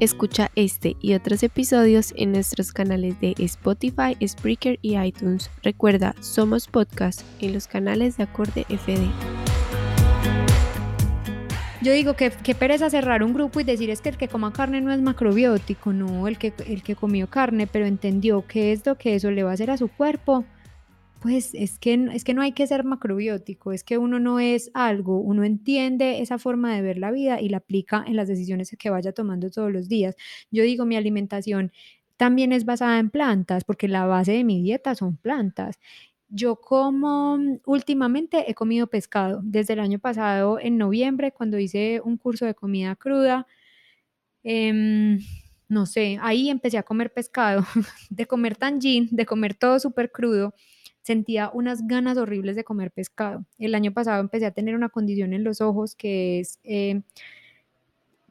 Escucha 0.01 0.51
este 0.57 0.97
y 1.01 1.15
otros 1.15 1.45
episodios 1.45 2.13
en 2.17 2.33
nuestros 2.33 2.73
canales 2.73 3.21
de 3.21 3.37
Spotify, 3.39 4.17
Spreaker 4.27 4.81
y 4.83 4.99
iTunes. 4.99 5.49
Recuerda, 5.63 6.17
somos 6.19 6.67
podcast 6.67 7.23
en 7.39 7.53
los 7.53 7.69
canales 7.69 8.17
de 8.17 8.25
Acorde 8.25 8.67
FD. 8.71 9.52
Yo 11.83 11.93
digo 11.93 12.15
que, 12.15 12.31
pereza 12.55 12.91
cerrar 12.91 13.25
un 13.25 13.35
grupo 13.35 13.59
y 13.59 13.65
decir 13.65 13.91
es 13.91 14.01
que 14.01 14.11
el 14.11 14.17
que 14.17 14.29
coma 14.29 14.53
carne 14.53 14.81
no 14.81 14.93
es 14.93 15.03
macrobiótico, 15.03 15.93
no, 15.93 16.29
el 16.29 16.39
que, 16.39 16.53
el 16.69 16.85
que 16.85 16.95
comió 16.95 17.29
carne 17.29 17.67
pero 17.67 17.87
entendió 17.87 18.47
que 18.47 18.71
es 18.71 18.87
lo 18.87 18.97
que 18.97 19.17
eso 19.17 19.33
le 19.33 19.43
va 19.43 19.51
a 19.51 19.55
hacer 19.55 19.69
a 19.69 19.77
su 19.77 19.89
cuerpo, 19.89 20.45
pues 21.21 21.55
es 21.55 21.81
que, 21.81 22.09
es 22.13 22.23
que 22.23 22.35
no 22.35 22.43
hay 22.43 22.53
que 22.53 22.69
ser 22.69 22.85
macrobiótico, 22.85 23.73
es 23.73 23.83
que 23.83 23.99
uno 23.99 24.21
no 24.21 24.39
es 24.39 24.71
algo, 24.75 25.19
uno 25.19 25.43
entiende 25.43 26.21
esa 26.21 26.39
forma 26.39 26.73
de 26.73 26.83
ver 26.83 26.99
la 26.99 27.11
vida 27.11 27.41
y 27.41 27.49
la 27.49 27.57
aplica 27.57 28.05
en 28.07 28.15
las 28.15 28.29
decisiones 28.29 28.77
que 28.79 28.91
vaya 28.91 29.13
tomando 29.13 29.51
todos 29.51 29.73
los 29.73 29.89
días. 29.89 30.15
Yo 30.53 30.63
digo, 30.63 30.85
mi 30.87 30.95
alimentación 30.95 31.73
también 32.17 32.53
es 32.53 32.65
basada 32.65 33.01
en 33.01 33.11
plantas, 33.11 33.65
porque 33.65 33.89
la 33.89 34.07
base 34.07 34.31
de 34.31 34.45
mi 34.45 34.63
dieta 34.63 34.95
son 34.95 35.17
plantas. 35.17 35.81
Yo 36.35 36.57
como 36.57 37.39
últimamente 37.67 38.51
he 38.51 38.55
comido 38.55 38.87
pescado. 38.87 39.41
Desde 39.45 39.75
el 39.75 39.81
año 39.81 39.99
pasado, 39.99 40.59
en 40.59 40.79
noviembre, 40.79 41.33
cuando 41.33 41.59
hice 41.59 42.01
un 42.03 42.17
curso 42.17 42.47
de 42.47 42.55
comida 42.55 42.97
cruda, 42.97 43.47
em, 44.43 45.19
no 45.69 45.87
sé, 45.87 46.19
ahí 46.23 46.51
empecé 46.51 46.79
a 46.79 46.83
comer 46.85 47.13
pescado, 47.13 47.65
de 48.11 48.27
comer 48.27 48.57
tangín, 48.57 49.09
de 49.11 49.27
comer 49.27 49.55
todo 49.55 49.79
súper 49.79 50.11
crudo 50.11 50.55
sentía 51.03 51.51
unas 51.53 51.87
ganas 51.87 52.17
horribles 52.17 52.57
de 52.57 52.65
comer 52.65 52.93
pescado. 52.93 53.45
El 53.59 53.75
año 53.75 53.93
pasado 53.93 54.21
empecé 54.21 54.47
a 54.47 54.53
tener 54.53 54.75
una 54.77 54.89
condición 54.89 55.33
en 55.35 55.45
los 55.45 55.61
ojos 55.61 55.97
que 55.97 56.41
es 56.41 56.61
eh, 56.65 57.03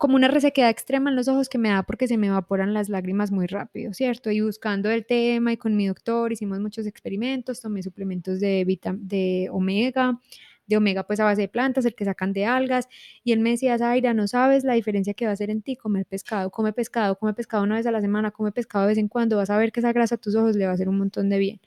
como 0.02 0.16
una 0.16 0.30
resequedad 0.30 0.72
extrema 0.72 1.12
en 1.12 1.16
los 1.16 1.28
ojos 1.28 1.48
que 1.48 1.60
me 1.60 1.70
da 1.70 1.84
porque 1.84 2.08
se 2.08 2.18
me 2.18 2.26
evaporan 2.26 2.74
las 2.74 2.90
lágrimas 2.90 3.32
muy 3.32 3.46
rápido, 3.46 3.94
¿cierto? 3.94 4.32
Y 4.32 4.42
buscando 4.42 4.90
el 4.90 5.06
tema 5.06 5.54
y 5.54 5.58
con 5.58 5.76
mi 5.76 5.86
doctor 5.86 6.32
hicimos 6.32 6.60
muchos 6.60 6.88
experimentos, 6.88 7.62
tomé 7.62 7.84
suplementos 7.84 8.40
de, 8.40 8.66
de 8.98 9.50
omega, 9.52 10.20
de 10.66 10.78
omega 10.78 11.04
pues 11.06 11.20
a 11.20 11.26
base 11.26 11.42
de 11.42 11.50
plantas, 11.50 11.86
el 11.86 11.94
que 11.94 12.04
sacan 12.04 12.34
de 12.34 12.48
algas, 12.48 12.88
y 13.24 13.32
él 13.32 13.42
me 13.42 13.52
decía, 13.52 13.78
Zaira, 13.78 14.16
no 14.16 14.28
sabes 14.28 14.64
la 14.64 14.74
diferencia 14.74 15.14
que 15.14 15.26
va 15.26 15.32
a 15.32 15.34
hacer 15.34 15.52
en 15.52 15.62
ti 15.62 15.76
comer 15.76 16.08
pescado, 16.08 16.50
come 16.50 16.74
pescado, 16.74 17.16
come 17.20 17.36
pescado 17.36 17.64
una 17.64 17.76
vez 17.76 17.86
a 17.86 17.92
la 17.92 18.02
semana, 18.02 18.32
come 18.32 18.52
pescado 18.52 18.86
de 18.86 18.94
vez 18.94 18.98
en 18.98 19.08
cuando, 19.08 19.38
vas 19.38 19.52
a 19.52 19.58
ver 19.60 19.72
que 19.72 19.82
esa 19.82 19.94
grasa 19.94 20.16
a 20.16 20.18
tus 20.18 20.34
ojos 20.36 20.56
le 20.56 20.66
va 20.66 20.72
a 20.72 20.74
hacer 20.74 20.90
un 20.90 20.98
montón 20.98 21.30
de 21.30 21.38
bien. 21.38 21.62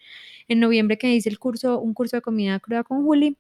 En 0.49 0.59
noviembre 0.59 0.99
que 0.99 1.15
hice 1.15 1.29
el 1.29 1.39
curso, 1.39 1.81
un 1.81 1.95
curso 1.95 2.17
de 2.17 2.23
comida 2.23 2.59
cruda 2.59 2.83
con 2.83 3.05
Juli, 3.05 3.39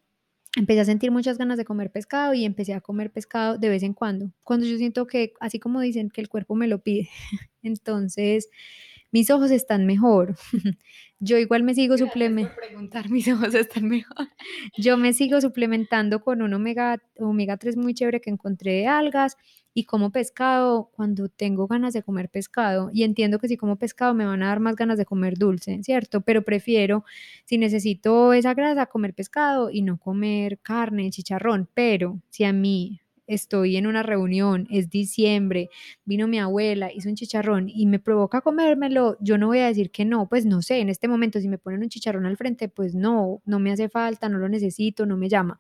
empecé 0.57 0.81
a 0.81 0.85
sentir 0.85 1.11
muchas 1.11 1.39
ganas 1.39 1.59
de 1.59 1.65
comer 1.65 1.91
pescado 1.91 2.35
y 2.35 2.45
empecé 2.45 2.75
a 2.75 2.81
comer 2.81 3.11
pescado 3.11 3.59
de 3.59 3.69
vez 3.69 3.83
en 3.83 3.95
cuando, 3.95 4.33
cuando 4.43 4.67
yo 4.67 4.77
siento 4.77 5.07
que, 5.07 5.33
así 5.41 5.59
como 5.59 5.81
dicen, 5.81 6.11
que 6.11 6.21
el 6.21 6.29
cuerpo 6.29 6.55
me 6.55 6.69
lo 6.69 6.81
pide. 6.83 7.09
Entonces, 7.63 8.49
mis 9.15 9.31
ojos 9.31 9.53
están 9.53 9.87
mejor. 9.87 10.35
Yo 11.21 11.39
igual 11.39 11.63
me 11.63 11.75
sigo 11.75 11.97
suplementando. 11.97 12.61
preguntar, 12.61 13.11
mis 13.11 13.29
ojos 13.33 13.55
están 13.55 13.89
mejor. 13.89 14.29
Yo 14.77 14.97
me 14.97 15.13
sigo 15.13 15.41
suplementando 15.41 16.21
con 16.21 16.43
un 16.43 16.53
omega, 16.53 17.01
omega 17.19 17.57
3 17.57 17.77
muy 17.77 17.95
chévere 17.95 18.21
que 18.21 18.31
encontré 18.31 18.73
de 18.73 18.87
algas 18.89 19.37
y 19.75 19.85
como 19.85 20.11
pescado 20.13 20.91
cuando 20.95 21.29
tengo 21.29 21.67
ganas 21.67 21.93
de 21.93 22.03
comer 22.03 22.31
pescado 22.31 22.91
y 22.93 23.03
entiendo 23.03 23.39
que 23.39 23.49
si 23.49 23.57
como 23.57 23.77
pescado 23.77 24.15
me 24.15 24.25
van 24.25 24.43
a 24.43 24.49
dar 24.49 24.61
más 24.61 24.77
ganas 24.77 24.97
de 24.99 25.05
comer 25.05 25.37
dulce, 25.37 25.83
¿cierto? 25.83 26.21
Pero 26.23 26.43
prefiero, 26.45 27.05
si 27.45 27.59
necesito 27.59 28.33
esa 28.33 28.55
grasa, 28.55 28.87
comer 28.87 29.15
pescado 29.15 29.71
y 29.71 29.83
no 29.83 29.99
comer 29.99 30.59
carne, 30.61 31.11
chicharrón, 31.11 31.69
pero 31.75 32.21
si 32.31 32.45
a 32.45 32.53
mí 32.53 33.01
estoy 33.27 33.77
en 33.77 33.87
una 33.87 34.03
reunión, 34.03 34.67
es 34.71 34.91
diciembre, 34.91 35.71
vino 36.05 36.29
mi 36.29 36.39
abuela, 36.39 36.93
hizo 36.93 37.09
un 37.09 37.15
chicharrón 37.17 37.69
y 37.69 37.87
me 37.87 37.99
provoca 37.99 38.41
comérmelo, 38.41 39.17
yo 39.21 39.39
no 39.39 39.47
voy 39.49 39.59
a 39.61 39.67
decir 39.67 39.91
que 39.91 40.05
no, 40.05 40.29
pues 40.29 40.45
no 40.47 40.63
sé, 40.63 40.79
en 40.81 40.89
este 40.89 41.09
momento 41.09 41.41
si 41.41 41.49
me 41.49 41.59
ponen 41.59 41.83
un 41.83 41.89
chicharrón 41.89 42.27
al 42.27 42.37
frente, 42.37 42.69
pues 42.69 42.95
no, 42.95 43.43
no 43.47 43.59
me 43.59 43.73
hace 43.73 43.89
falta, 43.89 44.29
no 44.29 44.39
lo 44.39 44.49
necesito, 44.49 45.07
no 45.07 45.17
me 45.17 45.29
llama. 45.29 45.59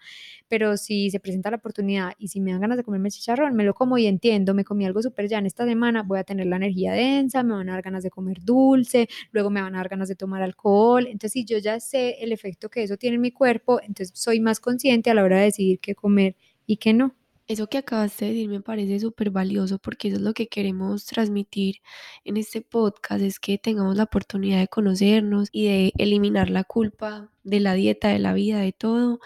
Pero 0.48 0.76
si 0.76 1.10
se 1.10 1.20
presenta 1.20 1.50
la 1.50 1.56
oportunidad 1.56 2.12
y 2.18 2.28
si 2.28 2.40
me 2.40 2.52
dan 2.52 2.60
ganas 2.60 2.76
de 2.76 2.84
comerme 2.84 3.08
el 3.08 3.12
chicharrón, 3.12 3.54
me 3.54 3.64
lo 3.64 3.74
como 3.74 3.98
y 3.98 4.06
entiendo, 4.06 4.54
me 4.54 4.64
comí 4.64 4.84
algo 4.86 5.02
súper 5.02 5.28
ya 5.28 5.38
en 5.38 5.46
esta 5.46 5.64
semana, 5.66 6.02
voy 6.02 6.18
a 6.18 6.24
tener 6.24 6.46
la 6.46 6.56
energía 6.56 6.92
densa, 6.92 7.42
me 7.42 7.54
van 7.54 7.68
a 7.68 7.72
dar 7.72 7.82
ganas 7.82 8.02
de 8.02 8.10
comer 8.10 8.38
dulce, 8.42 9.08
luego 9.32 9.50
me 9.50 9.62
van 9.62 9.74
a 9.74 9.78
dar 9.78 9.88
ganas 9.88 10.08
de 10.08 10.16
tomar 10.16 10.42
alcohol. 10.42 11.06
Entonces, 11.06 11.32
si 11.32 11.44
yo 11.44 11.58
ya 11.58 11.80
sé 11.80 12.16
el 12.22 12.32
efecto 12.32 12.68
que 12.70 12.82
eso 12.82 12.96
tiene 12.96 13.16
en 13.16 13.22
mi 13.22 13.32
cuerpo, 13.32 13.80
entonces 13.80 14.12
soy 14.14 14.40
más 14.40 14.60
consciente 14.60 15.10
a 15.10 15.14
la 15.14 15.24
hora 15.24 15.38
de 15.38 15.44
decidir 15.44 15.80
qué 15.80 15.94
comer 15.94 16.36
y 16.66 16.76
qué 16.78 16.92
no. 16.92 17.14
Eso 17.46 17.66
que 17.68 17.76
acabaste 17.78 18.24
de 18.24 18.30
decir 18.32 18.48
me 18.48 18.60
parece 18.62 18.98
súper 19.00 19.30
valioso 19.30 19.78
porque 19.78 20.08
eso 20.08 20.16
es 20.16 20.22
lo 20.22 20.32
que 20.32 20.48
queremos 20.48 21.04
transmitir 21.04 21.76
en 22.24 22.38
este 22.38 22.62
podcast, 22.62 23.22
es 23.22 23.38
que 23.38 23.58
tengamos 23.58 23.96
la 23.96 24.04
oportunidad 24.04 24.60
de 24.60 24.68
conocernos 24.68 25.50
y 25.52 25.66
de 25.66 25.92
eliminar 25.98 26.48
la 26.48 26.64
culpa 26.64 27.30
de 27.42 27.60
la 27.60 27.74
dieta, 27.74 28.08
de 28.08 28.18
la 28.18 28.32
vida, 28.32 28.60
de 28.60 28.72
todo, 28.72 29.20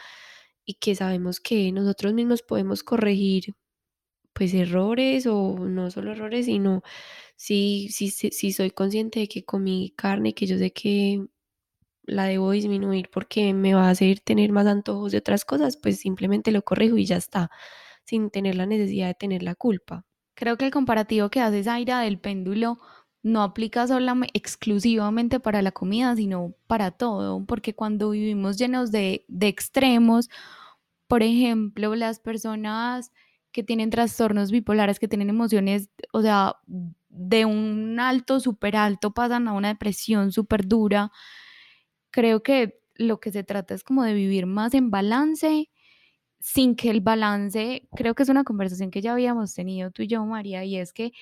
y 0.64 0.74
que 0.74 0.94
sabemos 0.96 1.40
que 1.40 1.72
nosotros 1.72 2.14
mismos 2.14 2.42
podemos 2.42 2.83
corregir 2.83 3.54
pues 4.35 4.54
errores 4.54 5.26
o 5.26 5.57
no 5.68 5.90
solo 5.90 6.12
errores, 6.12 6.46
sino 6.46 6.83
si, 7.37 7.88
si, 7.90 8.11
si 8.11 8.52
soy 8.52 8.70
consciente 8.72 9.20
de 9.20 9.28
que 9.28 9.44
comí 9.44 9.94
carne, 9.96 10.35
que 10.35 10.46
yo 10.46 10.59
sé 10.59 10.72
que 10.72 11.26
la 12.04 12.24
debo 12.26 12.52
disminuir 12.52 13.11
porque 13.12 13.54
me 13.54 13.74
va 13.74 13.88
a 13.88 13.90
hacer 13.90 14.20
tener 14.20 14.52
más 14.52 14.66
antojos 14.66 15.12
de 15.12 15.18
otras 15.18 15.44
cosas, 15.44 15.76
pues 15.76 16.00
simplemente 16.00 16.52
lo 16.52 16.62
corrijo 16.62 16.98
y 16.98 17.07
ya 17.07 17.16
está 17.18 17.50
sin 18.09 18.31
tener 18.31 18.57
la 18.57 18.64
necesidad 18.64 19.09
de 19.09 19.14
tener 19.14 19.42
la 19.42 19.55
culpa. 19.55 20.07
Creo 20.35 20.57
que 20.57 20.64
el 20.64 20.71
comparativo 20.71 21.29
que 21.29 21.40
hace 21.40 21.62
Zaira 21.62 22.01
del 22.01 22.18
péndulo 22.18 22.79
no 23.23 23.42
aplica 23.42 23.87
solamente 23.87 24.31
exclusivamente 24.38 25.40
para 25.40 25.61
la 25.61 25.73
comida, 25.73 26.16
sino 26.16 26.55
para 26.66 26.90
todo, 26.90 27.44
porque 27.44 27.75
cuando 27.75 28.11
vivimos 28.11 28.57
llenos 28.57 28.90
de, 28.90 29.27
de 29.29 29.49
extremos, 29.49 30.31
por 31.07 31.23
ejemplo, 31.23 31.94
las 31.97 32.18
personas 32.18 33.12
que 33.53 33.62
tienen 33.62 33.90
trastornos 33.90 34.51
bipolares, 34.51 34.99
que 34.99 35.09
tienen 35.09 35.29
emociones, 35.29 35.90
o 36.12 36.23
sea, 36.23 36.57
de 37.09 37.44
un 37.44 38.01
alto, 38.01 38.40
súper 38.40 38.77
alto, 38.77 39.12
pasan 39.12 39.49
a 39.49 39.53
una 39.53 39.68
depresión 39.68 40.33
súper 40.33 40.66
dura. 40.66 41.11
Creo 42.11 42.42
que 42.42 42.81
lo 42.94 43.21
que 43.21 43.33
se 43.33 43.44
trata 43.44 43.75
es 43.75 43.85
como 43.85 44.03
de 44.03 44.14
vivir 44.14 44.47
más 44.47 44.73
en 44.75 44.90
balance 44.90 45.68
sin 46.40 46.77
que 46.77 46.90
el 46.90 47.01
balance, 47.01 47.88
creo 47.96 48.14
que 48.14 48.22
es 48.22 48.29
una 48.29 48.44
conversación 48.44 48.90
que 48.90 49.03
ya 49.03 49.12
habíamos 49.12 49.55
tenido 49.55 49.90
tú 49.90 50.03
y 50.03 50.07
yo, 50.09 50.24
María, 50.24 50.64
y 50.64 50.77
es 50.77 50.92
que 50.92 51.12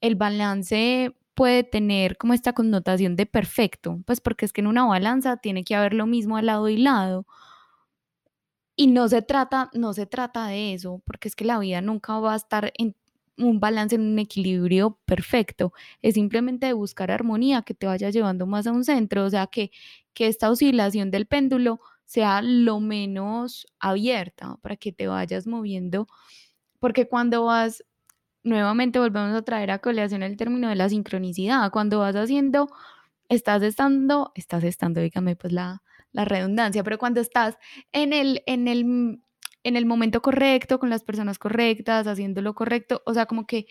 el 0.00 0.16
balance 0.16 1.14
puede 1.34 1.64
tener 1.64 2.16
como 2.18 2.34
esta 2.34 2.52
connotación 2.52 3.16
de 3.16 3.26
perfecto, 3.26 4.00
pues 4.06 4.20
porque 4.20 4.44
es 4.44 4.52
que 4.52 4.60
en 4.60 4.66
una 4.68 4.84
balanza 4.86 5.36
tiene 5.38 5.64
que 5.64 5.74
haber 5.74 5.94
lo 5.94 6.06
mismo 6.06 6.36
al 6.36 6.46
lado 6.46 6.68
y 6.68 6.76
lado. 6.76 7.26
Y 8.76 8.86
no 8.88 9.08
se 9.08 9.22
trata, 9.22 9.70
no 9.74 9.92
se 9.92 10.06
trata 10.06 10.46
de 10.46 10.74
eso, 10.74 11.02
porque 11.04 11.28
es 11.28 11.36
que 11.36 11.44
la 11.44 11.58
vida 11.58 11.80
nunca 11.82 12.18
va 12.18 12.32
a 12.32 12.36
estar 12.36 12.72
en 12.78 12.96
un 13.38 13.60
balance, 13.60 13.94
en 13.96 14.02
un 14.02 14.18
equilibrio 14.18 14.98
perfecto. 15.04 15.72
Es 16.02 16.14
simplemente 16.14 16.66
de 16.66 16.72
buscar 16.72 17.10
armonía 17.10 17.62
que 17.62 17.74
te 17.74 17.86
vaya 17.86 18.10
llevando 18.10 18.46
más 18.46 18.66
a 18.66 18.72
un 18.72 18.84
centro, 18.84 19.24
o 19.24 19.30
sea, 19.30 19.46
que, 19.46 19.70
que 20.14 20.26
esta 20.26 20.50
oscilación 20.50 21.10
del 21.10 21.26
péndulo 21.26 21.80
sea 22.12 22.42
lo 22.42 22.78
menos 22.78 23.66
abierta 23.80 24.58
para 24.60 24.76
que 24.76 24.92
te 24.92 25.06
vayas 25.06 25.46
moviendo, 25.46 26.06
porque 26.78 27.08
cuando 27.08 27.44
vas, 27.46 27.82
nuevamente 28.42 28.98
volvemos 28.98 29.34
a 29.34 29.42
traer 29.42 29.70
a 29.70 29.78
colación 29.78 30.22
el 30.22 30.36
término 30.36 30.68
de 30.68 30.74
la 30.76 30.90
sincronicidad, 30.90 31.70
cuando 31.70 32.00
vas 32.00 32.14
haciendo, 32.14 32.68
estás 33.30 33.62
estando, 33.62 34.30
estás 34.34 34.62
estando, 34.62 35.00
dígame 35.00 35.36
pues 35.36 35.54
la, 35.54 35.82
la 36.12 36.26
redundancia, 36.26 36.84
pero 36.84 36.98
cuando 36.98 37.22
estás 37.22 37.56
en 37.92 38.12
el, 38.12 38.42
en 38.46 38.68
el 38.68 39.20
en 39.64 39.76
el 39.76 39.86
momento 39.86 40.20
correcto, 40.22 40.78
con 40.80 40.90
las 40.90 41.04
personas 41.04 41.38
correctas, 41.38 42.08
haciendo 42.08 42.42
lo 42.42 42.52
correcto, 42.52 43.00
o 43.06 43.14
sea, 43.14 43.26
como 43.26 43.46
que 43.46 43.66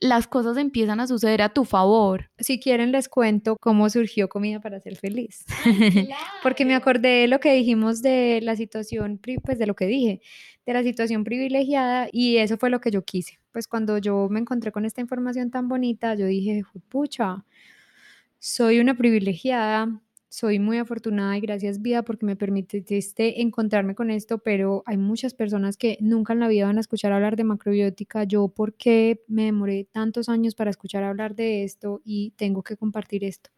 las 0.00 0.26
cosas 0.26 0.56
empiezan 0.56 1.00
a 1.00 1.06
suceder 1.06 1.42
a 1.42 1.52
tu 1.52 1.64
favor. 1.64 2.30
Si 2.38 2.58
quieren 2.58 2.92
les 2.92 3.08
cuento 3.08 3.56
cómo 3.60 3.88
surgió 3.90 4.28
Comida 4.28 4.60
para 4.60 4.80
ser 4.80 4.96
feliz. 4.96 5.44
Porque 6.42 6.64
me 6.64 6.74
acordé 6.74 7.20
de 7.22 7.28
lo 7.28 7.40
que 7.40 7.52
dijimos 7.52 8.02
de 8.02 8.40
la 8.42 8.56
situación, 8.56 9.20
pues 9.44 9.58
de 9.58 9.66
lo 9.66 9.74
que 9.74 9.86
dije, 9.86 10.20
de 10.66 10.72
la 10.72 10.82
situación 10.82 11.24
privilegiada 11.24 12.08
y 12.12 12.38
eso 12.38 12.56
fue 12.58 12.70
lo 12.70 12.80
que 12.80 12.90
yo 12.90 13.02
quise. 13.04 13.38
Pues 13.52 13.66
cuando 13.68 13.98
yo 13.98 14.28
me 14.30 14.40
encontré 14.40 14.72
con 14.72 14.84
esta 14.84 15.00
información 15.00 15.50
tan 15.50 15.68
bonita, 15.68 16.14
yo 16.14 16.26
dije, 16.26 16.62
pucha, 16.88 17.44
soy 18.38 18.80
una 18.80 18.96
privilegiada, 18.96 20.00
soy 20.32 20.58
muy 20.58 20.78
afortunada 20.78 21.36
y 21.36 21.42
gracias 21.42 21.82
vida 21.82 22.04
porque 22.04 22.24
me 22.24 22.36
permitiste 22.36 23.42
encontrarme 23.42 23.94
con 23.94 24.10
esto, 24.10 24.38
pero 24.38 24.82
hay 24.86 24.96
muchas 24.96 25.34
personas 25.34 25.76
que 25.76 25.98
nunca 26.00 26.32
en 26.32 26.40
la 26.40 26.48
vida 26.48 26.64
van 26.64 26.78
a 26.78 26.80
escuchar 26.80 27.12
hablar 27.12 27.36
de 27.36 27.44
macrobiótica. 27.44 28.24
Yo, 28.24 28.48
¿por 28.48 28.72
qué 28.72 29.22
me 29.28 29.44
demoré 29.44 29.84
tantos 29.92 30.30
años 30.30 30.54
para 30.54 30.70
escuchar 30.70 31.04
hablar 31.04 31.34
de 31.34 31.64
esto 31.64 32.00
y 32.02 32.30
tengo 32.36 32.62
que 32.62 32.78
compartir 32.78 33.24
esto 33.24 33.50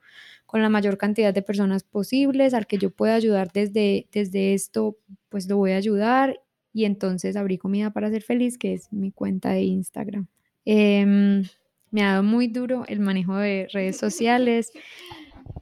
con 0.47 0.63
la 0.63 0.69
mayor 0.69 0.99
cantidad 0.99 1.33
de 1.33 1.43
personas 1.43 1.85
posibles, 1.85 2.55
al 2.55 2.67
que 2.67 2.79
yo 2.79 2.91
pueda 2.91 3.15
ayudar 3.15 3.53
desde, 3.53 4.09
desde 4.11 4.55
esto, 4.55 4.99
pues 5.29 5.49
lo 5.49 5.57
voy 5.59 5.71
a 5.71 5.77
ayudar 5.77 6.41
y 6.73 6.87
entonces 6.87 7.37
abrí 7.37 7.57
comida 7.57 7.93
para 7.93 8.11
ser 8.11 8.23
feliz, 8.23 8.59
que 8.59 8.75
es 8.75 8.93
mi 8.93 9.13
cuenta 9.13 9.51
de 9.51 9.63
Instagram. 9.63 10.27
Em, 10.65 11.45
me 11.93 12.03
ha 12.03 12.15
dado 12.15 12.25
muy 12.25 12.49
duro 12.49 12.83
el 12.89 12.99
manejo 12.99 13.37
de 13.37 13.69
redes 13.73 13.97
sociales. 13.97 14.73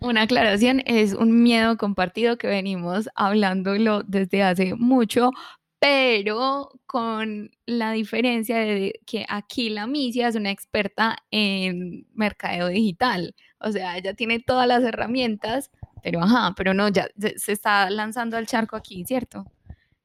Una 0.00 0.22
aclaración, 0.22 0.82
es 0.86 1.14
un 1.14 1.42
miedo 1.42 1.76
compartido 1.76 2.36
que 2.38 2.48
venimos 2.48 3.08
hablándolo 3.14 4.02
desde 4.02 4.42
hace 4.42 4.74
mucho, 4.74 5.30
pero 5.78 6.70
con 6.86 7.50
la 7.66 7.92
diferencia 7.92 8.58
de 8.58 9.00
que 9.06 9.26
aquí 9.28 9.70
la 9.70 9.86
Misia 9.86 10.28
es 10.28 10.36
una 10.36 10.50
experta 10.50 11.18
en 11.30 12.06
mercadeo 12.14 12.68
digital, 12.68 13.34
o 13.58 13.70
sea, 13.70 13.96
ella 13.96 14.14
tiene 14.14 14.40
todas 14.40 14.66
las 14.66 14.82
herramientas, 14.82 15.70
pero 16.02 16.20
ajá, 16.20 16.52
pero 16.56 16.74
no, 16.74 16.88
ya 16.88 17.08
se 17.36 17.52
está 17.52 17.88
lanzando 17.90 18.36
al 18.36 18.46
charco 18.46 18.76
aquí, 18.76 19.04
¿cierto? 19.04 19.44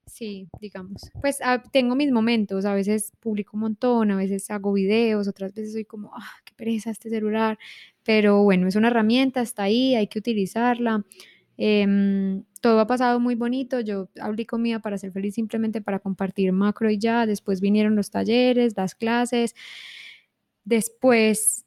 Sí, 0.07 0.47
digamos. 0.61 1.11
Pues 1.21 1.39
ah, 1.43 1.61
tengo 1.71 1.95
mis 1.95 2.11
momentos, 2.11 2.65
a 2.65 2.73
veces 2.73 3.11
publico 3.19 3.57
un 3.57 3.61
montón, 3.61 4.09
a 4.11 4.15
veces 4.15 4.49
hago 4.49 4.73
videos, 4.73 5.27
otras 5.27 5.53
veces 5.53 5.73
soy 5.73 5.85
como, 5.85 6.11
ah, 6.15 6.31
qué 6.45 6.53
pereza 6.55 6.91
este 6.91 7.09
celular, 7.09 7.59
pero 8.07 8.41
bueno, 8.41 8.69
es 8.69 8.77
una 8.77 8.87
herramienta, 8.87 9.41
está 9.41 9.63
ahí, 9.63 9.93
hay 9.93 10.07
que 10.07 10.17
utilizarla. 10.17 11.03
Em, 11.57 12.45
todo 12.61 12.79
ha 12.79 12.87
pasado 12.87 13.19
muy 13.19 13.35
bonito, 13.35 13.81
yo 13.81 14.09
abrí 14.21 14.45
comida 14.45 14.79
para 14.79 14.97
ser 14.97 15.11
feliz 15.11 15.35
simplemente 15.35 15.81
para 15.81 15.99
compartir 15.99 16.53
macro 16.53 16.89
y 16.89 16.97
ya, 16.99 17.25
después 17.25 17.59
vinieron 17.59 17.97
los 17.97 18.09
talleres, 18.09 18.77
las 18.77 18.95
clases, 18.95 19.55
después 20.63 21.65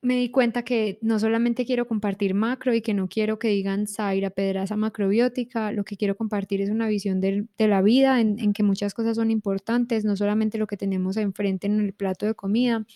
me 0.00 0.16
di 0.16 0.30
cuenta 0.30 0.62
que 0.62 0.98
no 1.02 1.18
solamente 1.18 1.66
quiero 1.66 1.86
compartir 1.86 2.32
macro 2.34 2.72
y 2.74 2.80
que 2.80 2.94
no 2.94 3.08
quiero 3.08 3.38
que 3.38 3.48
digan 3.48 3.86
Zaira 3.86 4.30
Pedraza 4.30 4.76
macrobiótica, 4.76 5.72
lo 5.72 5.84
que 5.84 5.98
quiero 5.98 6.16
compartir 6.16 6.62
es 6.62 6.70
una 6.70 6.88
visión 6.88 7.20
de, 7.20 7.48
la 7.58 7.82
vida 7.82 8.20
en, 8.22 8.38
en, 8.38 8.54
que 8.54 8.62
muchas 8.62 8.94
cosas 8.94 9.16
son 9.16 9.30
importantes, 9.30 10.06
no 10.06 10.16
solamente 10.16 10.56
lo 10.56 10.66
que 10.66 10.78
tenemos 10.78 11.18
enfrente 11.18 11.66
en 11.66 11.80
el 11.80 11.92
plato 11.92 12.24
de 12.24 12.34
comida. 12.34 12.86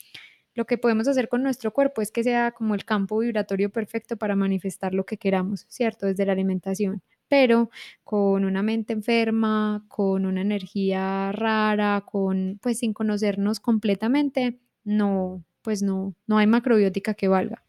Lo 0.61 0.67
que 0.67 0.77
podemos 0.77 1.09
hacer 1.09 1.31
con 1.31 1.43
nuestro 1.43 1.73
cuerpo 1.73 2.03
es 2.03 2.13
que 2.13 2.23
sea 2.23 2.53
como 2.53 2.75
el 2.75 2.85
campo 2.85 3.17
vibratorio 3.17 3.71
perfecto 3.71 4.19
para 4.19 4.37
manifestar 4.37 4.93
lo 4.93 5.07
que 5.07 5.17
queramos, 5.17 5.65
¿cierto? 5.71 6.05
Desde 6.05 6.27
la 6.27 6.33
alimentación, 6.33 7.01
pero 7.29 7.71
con 8.05 8.45
una 8.45 8.63
mente 8.63 8.93
enferma, 8.93 9.87
con 9.89 10.27
una 10.27 10.43
energía 10.43 11.33
rara, 11.33 12.05
con 12.05 12.59
pues 12.61 12.81
sin 12.81 12.93
conocernos 12.93 13.59
completamente, 13.59 14.61
no 14.85 15.43
pues 15.63 15.83
no, 15.83 16.15
no 16.27 16.37
hay 16.37 16.47
macrobiótica 16.47 17.15
que 17.15 17.29
valga. 17.29 17.65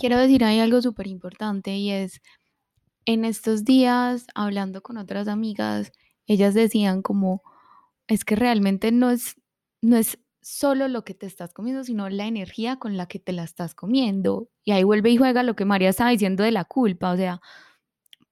Quiero 0.00 0.18
decir, 0.18 0.42
hay 0.42 0.58
algo 0.58 0.82
súper 0.82 1.06
importante 1.06 1.76
y 1.76 1.92
es, 1.92 2.20
en 3.06 3.24
estos 3.24 3.64
días, 3.64 4.26
hablando 4.34 4.82
con 4.82 4.96
otras 4.96 5.28
amigas, 5.28 5.92
ellas 6.26 6.54
decían 6.54 7.00
como, 7.00 7.42
es 8.08 8.24
que 8.24 8.34
realmente 8.34 8.90
no 8.90 9.10
es, 9.10 9.36
no 9.82 9.96
es 9.96 10.18
solo 10.44 10.88
lo 10.88 11.04
que 11.04 11.14
te 11.14 11.26
estás 11.26 11.52
comiendo, 11.54 11.84
sino 11.84 12.08
la 12.10 12.26
energía 12.26 12.76
con 12.78 12.96
la 12.96 13.06
que 13.06 13.18
te 13.18 13.32
la 13.32 13.44
estás 13.44 13.74
comiendo. 13.74 14.48
Y 14.64 14.72
ahí 14.72 14.84
vuelve 14.84 15.10
y 15.10 15.16
juega 15.16 15.42
lo 15.42 15.56
que 15.56 15.64
María 15.64 15.88
estaba 15.90 16.10
diciendo 16.10 16.44
de 16.44 16.52
la 16.52 16.64
culpa, 16.64 17.12
o 17.12 17.16
sea, 17.16 17.40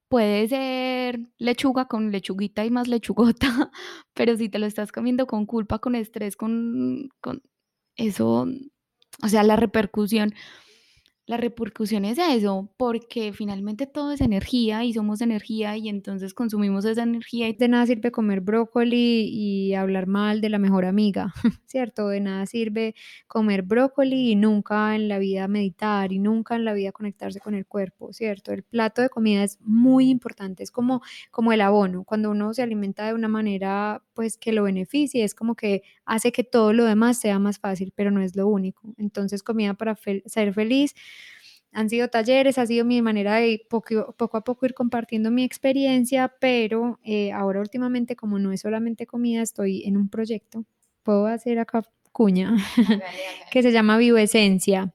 puede 0.09 0.47
ser 0.47 1.19
lechuga 1.39 1.87
con 1.87 2.11
lechuguita 2.11 2.65
y 2.65 2.71
más 2.71 2.87
lechugota, 2.87 3.47
pero 4.13 4.37
si 4.37 4.49
te 4.49 4.59
lo 4.59 4.67
estás 4.67 4.91
comiendo 4.91 5.27
con 5.27 5.45
culpa, 5.45 5.79
con 5.79 5.95
estrés, 5.95 6.37
con, 6.37 7.09
con 7.19 7.41
eso 7.95 8.47
o 9.21 9.27
sea, 9.27 9.43
la 9.43 9.55
repercusión, 9.55 10.33
la 11.25 11.37
repercusión 11.37 12.03
es 12.03 12.17
eso, 12.17 12.69
porque 12.75 13.31
finalmente 13.31 13.87
todo 13.87 14.11
es 14.11 14.19
energía 14.19 14.83
y 14.83 14.93
somos 14.93 15.21
energía 15.21 15.77
y 15.77 15.87
entonces 15.87 16.33
consumimos 16.33 16.83
esa 16.83 17.03
energía. 17.03 17.51
De 17.53 17.67
nada 17.69 17.85
sirve 17.85 18.11
comer 18.11 18.41
brócoli 18.41 19.29
y 19.31 19.73
hablar 19.73 20.07
mal 20.07 20.41
de 20.41 20.49
la 20.49 20.59
mejor 20.59 20.83
amiga, 20.83 21.33
¿cierto? 21.65 22.09
De 22.09 22.19
nada 22.19 22.45
sirve 22.45 22.93
comer 23.27 23.61
brócoli 23.61 24.31
y 24.31 24.35
nunca 24.35 24.95
en 24.95 25.07
la 25.07 25.17
vida 25.17 25.47
meditar 25.47 26.11
y 26.11 26.19
nunca 26.19 26.57
en 26.57 26.65
la 26.65 26.73
vida 26.73 26.91
conectarse 26.91 27.39
con 27.39 27.55
el 27.55 27.65
cuerpo, 27.65 28.11
¿cierto? 28.11 28.51
El 28.51 28.63
plato 28.63 29.01
de 29.01 29.07
comida 29.07 29.43
es 29.45 29.59
muy 29.61 30.09
importante, 30.09 30.61
es 30.61 30.71
como, 30.71 31.01
como 31.31 31.53
el 31.53 31.61
abono, 31.61 32.03
cuando 32.03 32.31
uno 32.31 32.53
se 32.53 32.63
alimenta 32.63 33.07
de 33.07 33.13
una 33.13 33.29
manera 33.29 34.03
pues 34.13 34.37
que 34.37 34.51
lo 34.51 34.63
beneficie, 34.63 35.23
es 35.23 35.33
como 35.35 35.55
que 35.55 35.83
hace 36.05 36.33
que 36.33 36.43
todo 36.43 36.73
lo 36.73 36.83
demás 36.83 37.17
sea 37.17 37.39
más 37.39 37.59
fácil, 37.59 37.93
pero 37.95 38.11
no 38.11 38.21
es 38.21 38.35
lo 38.35 38.47
único. 38.47 38.93
Entonces 38.97 39.41
comida 39.41 39.73
para 39.73 39.95
ser 40.25 40.53
feliz 40.53 40.93
han 41.73 41.89
sido 41.89 42.07
talleres, 42.07 42.57
ha 42.57 42.65
sido 42.65 42.85
mi 42.85 43.01
manera 43.01 43.35
de 43.35 43.65
poco, 43.69 44.13
poco 44.17 44.37
a 44.37 44.43
poco 44.43 44.65
ir 44.65 44.73
compartiendo 44.73 45.31
mi 45.31 45.43
experiencia, 45.43 46.33
pero 46.39 46.99
eh, 47.03 47.31
ahora 47.31 47.59
últimamente 47.59 48.15
como 48.15 48.39
no 48.39 48.51
es 48.51 48.61
solamente 48.61 49.05
comida, 49.05 49.41
estoy 49.41 49.83
en 49.85 49.97
un 49.97 50.09
proyecto, 50.09 50.65
puedo 51.03 51.25
hacer 51.25 51.59
acá 51.59 51.83
cuña, 52.11 52.55
que 53.51 53.61
se 53.61 53.71
llama 53.71 53.97
Bioesencia. 53.97 54.93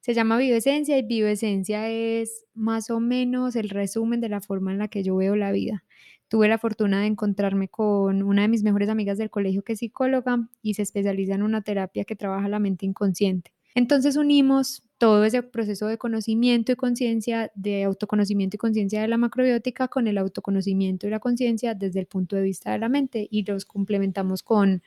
Se 0.00 0.12
llama 0.12 0.36
Bioesencia 0.36 0.98
y 0.98 1.02
Bioesencia 1.02 1.88
es 1.88 2.44
más 2.52 2.90
o 2.90 3.00
menos 3.00 3.56
el 3.56 3.70
resumen 3.70 4.20
de 4.20 4.28
la 4.28 4.40
forma 4.40 4.70
en 4.70 4.78
la 4.78 4.88
que 4.88 5.02
yo 5.02 5.16
veo 5.16 5.34
la 5.34 5.50
vida. 5.50 5.82
Tuve 6.28 6.46
la 6.48 6.58
fortuna 6.58 7.00
de 7.00 7.06
encontrarme 7.06 7.68
con 7.68 8.22
una 8.22 8.42
de 8.42 8.48
mis 8.48 8.62
mejores 8.62 8.90
amigas 8.90 9.16
del 9.16 9.30
colegio 9.30 9.62
que 9.62 9.74
es 9.74 9.78
psicóloga 9.78 10.48
y 10.60 10.74
se 10.74 10.82
especializa 10.82 11.34
en 11.34 11.42
una 11.42 11.62
terapia 11.62 12.04
que 12.04 12.16
trabaja 12.16 12.48
la 12.48 12.58
mente 12.58 12.84
inconsciente. 12.84 13.53
Entonces 13.74 14.16
unimos 14.16 14.82
todo 14.98 15.24
ese 15.24 15.42
proceso 15.42 15.86
de 15.86 15.98
conocimiento 15.98 16.72
y 16.72 16.76
conciencia, 16.76 17.50
de 17.54 17.84
autoconocimiento 17.84 18.56
y 18.56 18.58
conciencia 18.58 19.02
de 19.02 19.08
la 19.08 19.18
macrobiótica 19.18 19.88
con 19.88 20.06
el 20.06 20.18
autoconocimiento 20.18 21.06
y 21.06 21.10
la 21.10 21.18
conciencia 21.18 21.74
desde 21.74 22.00
el 22.00 22.06
punto 22.06 22.36
de 22.36 22.42
vista 22.42 22.72
de 22.72 22.78
la 22.78 22.88
mente 22.88 23.26
y 23.30 23.44
los 23.44 23.64
complementamos 23.64 24.42
con, 24.42 24.82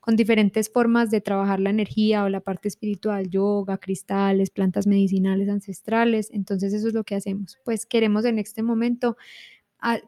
con 0.00 0.14
diferentes 0.16 0.70
formas 0.70 1.10
de 1.10 1.20
trabajar 1.20 1.60
la 1.60 1.70
energía 1.70 2.24
o 2.24 2.28
la 2.28 2.40
parte 2.40 2.68
espiritual, 2.68 3.28
yoga, 3.30 3.78
cristales, 3.78 4.50
plantas 4.50 4.86
medicinales 4.86 5.48
ancestrales. 5.48 6.30
Entonces 6.32 6.74
eso 6.74 6.88
es 6.88 6.94
lo 6.94 7.04
que 7.04 7.16
hacemos. 7.16 7.58
Pues 7.64 7.86
queremos 7.86 8.24
en 8.26 8.38
este 8.38 8.62
momento 8.62 9.16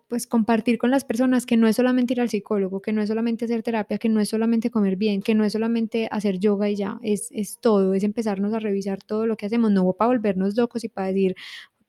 pues 0.08 0.26
compartir 0.26 0.78
con 0.78 0.90
las 0.90 1.04
personas 1.04 1.46
que 1.46 1.56
no 1.56 1.68
es 1.68 1.76
solamente 1.76 2.14
ir 2.14 2.20
al 2.20 2.30
psicólogo, 2.30 2.80
que 2.82 2.92
no 2.92 3.02
es 3.02 3.08
solamente 3.08 3.44
hacer 3.44 3.62
terapia, 3.62 3.98
que 3.98 4.08
no 4.08 4.20
es 4.20 4.28
solamente 4.28 4.70
comer 4.70 4.96
bien, 4.96 5.22
que 5.22 5.34
no 5.34 5.44
es 5.44 5.52
solamente 5.52 6.08
hacer 6.10 6.38
yoga 6.38 6.68
y 6.70 6.76
ya, 6.76 6.98
es, 7.02 7.28
es 7.32 7.58
todo, 7.60 7.94
es 7.94 8.02
empezarnos 8.04 8.52
a 8.54 8.60
revisar 8.60 9.02
todo 9.02 9.26
lo 9.26 9.36
que 9.36 9.46
hacemos, 9.46 9.70
no 9.70 9.92
para 9.92 10.08
volvernos 10.08 10.56
locos 10.56 10.84
y 10.84 10.88
para 10.88 11.08
decir, 11.08 11.36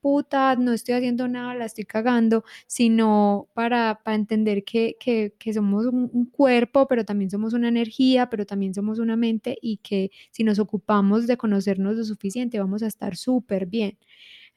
puta, 0.01 0.55
no 0.55 0.73
estoy 0.73 0.95
haciendo 0.95 1.27
nada, 1.27 1.55
la 1.55 1.65
estoy 1.65 1.85
cagando, 1.85 2.43
sino 2.67 3.49
para, 3.53 4.01
para 4.03 4.15
entender 4.15 4.63
que, 4.63 4.95
que, 4.99 5.33
que 5.37 5.53
somos 5.53 5.85
un, 5.87 6.09
un, 6.13 6.25
cuerpo, 6.25 6.87
pero 6.87 7.05
también 7.05 7.29
somos 7.29 7.53
una 7.53 7.67
energía, 7.69 8.29
pero 8.29 8.45
también 8.45 8.73
somos 8.73 8.99
una 8.99 9.17
mente 9.17 9.57
y 9.61 9.77
que 9.77 10.11
si 10.31 10.43
nos 10.43 10.59
ocupamos 10.59 11.27
de 11.27 11.37
conocernos 11.37 11.95
lo 11.97 12.03
suficiente, 12.05 12.59
vamos 12.59 12.83
a 12.83 12.87
estar 12.87 13.17
súper 13.17 13.65
bien. 13.65 13.97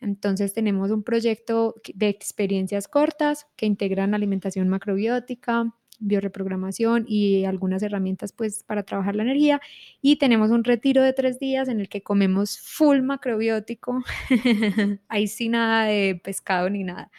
Entonces 0.03 0.53
tenemos 0.53 0.91
un 0.91 1.05
proyecto 1.05 1.77
de 1.95 2.09
experiencias 2.09 2.89
cortas 2.89 3.47
que 3.57 3.67
integran 3.67 4.15
alimentación 4.15 4.69
macrobiótica, 4.69 5.73
bioreprogramación 6.01 7.05
y 7.07 7.45
algunas 7.45 7.83
herramientas 7.83 8.33
pues 8.33 8.65
para 8.65 8.83
trabajar 8.83 9.15
la 9.15 9.23
energía. 9.23 9.61
Y 10.01 10.17
tenemos 10.17 10.51
un 10.51 10.65
retiro 10.65 11.03
de 11.03 11.13
tres 11.13 11.39
días 11.39 11.69
en 11.69 11.81
el 11.81 11.89
que 11.89 12.03
comemos 12.03 12.59
full 12.59 13.01
macrobiótico, 13.03 14.03
ahí 15.09 15.29
sin 15.29 15.53
nada 15.53 15.87
de 15.87 16.21
pescado 16.23 16.69
ni 16.69 16.85
nada. 16.85 17.11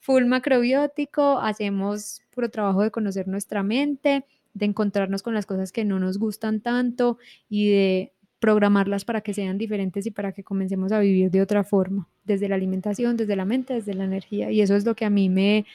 Full 0.00 0.24
macrobiótico, 0.24 1.38
hacemos 1.40 2.22
puro 2.30 2.50
trabajo 2.50 2.82
de 2.82 2.90
conocer 2.90 3.28
nuestra 3.28 3.62
mente, 3.62 4.24
de 4.54 4.66
encontrarnos 4.66 5.22
con 5.22 5.34
las 5.34 5.46
cosas 5.46 5.72
que 5.72 5.84
no 5.84 5.98
nos 5.98 6.18
gustan 6.18 6.60
tanto 6.60 7.18
y 7.48 7.70
de 7.70 8.12
programarlas 8.40 9.04
para 9.04 9.20
que 9.20 9.34
sean 9.34 9.58
diferentes 9.58 10.06
y 10.06 10.10
para 10.10 10.32
que 10.32 10.42
comencemos 10.42 10.90
a 10.92 10.98
vivir 10.98 11.30
de 11.30 11.42
otra 11.42 11.62
forma, 11.62 12.08
desde 12.24 12.48
la 12.48 12.56
alimentación, 12.56 13.16
desde 13.16 13.36
la 13.36 13.44
mente, 13.44 13.74
desde 13.74 13.94
la 13.94 14.04
energía. 14.04 14.50
Y 14.50 14.62
eso 14.62 14.74
es 14.74 14.84
lo 14.84 14.96
que 14.96 15.04
a 15.04 15.10
mí 15.10 15.28
me 15.28 15.66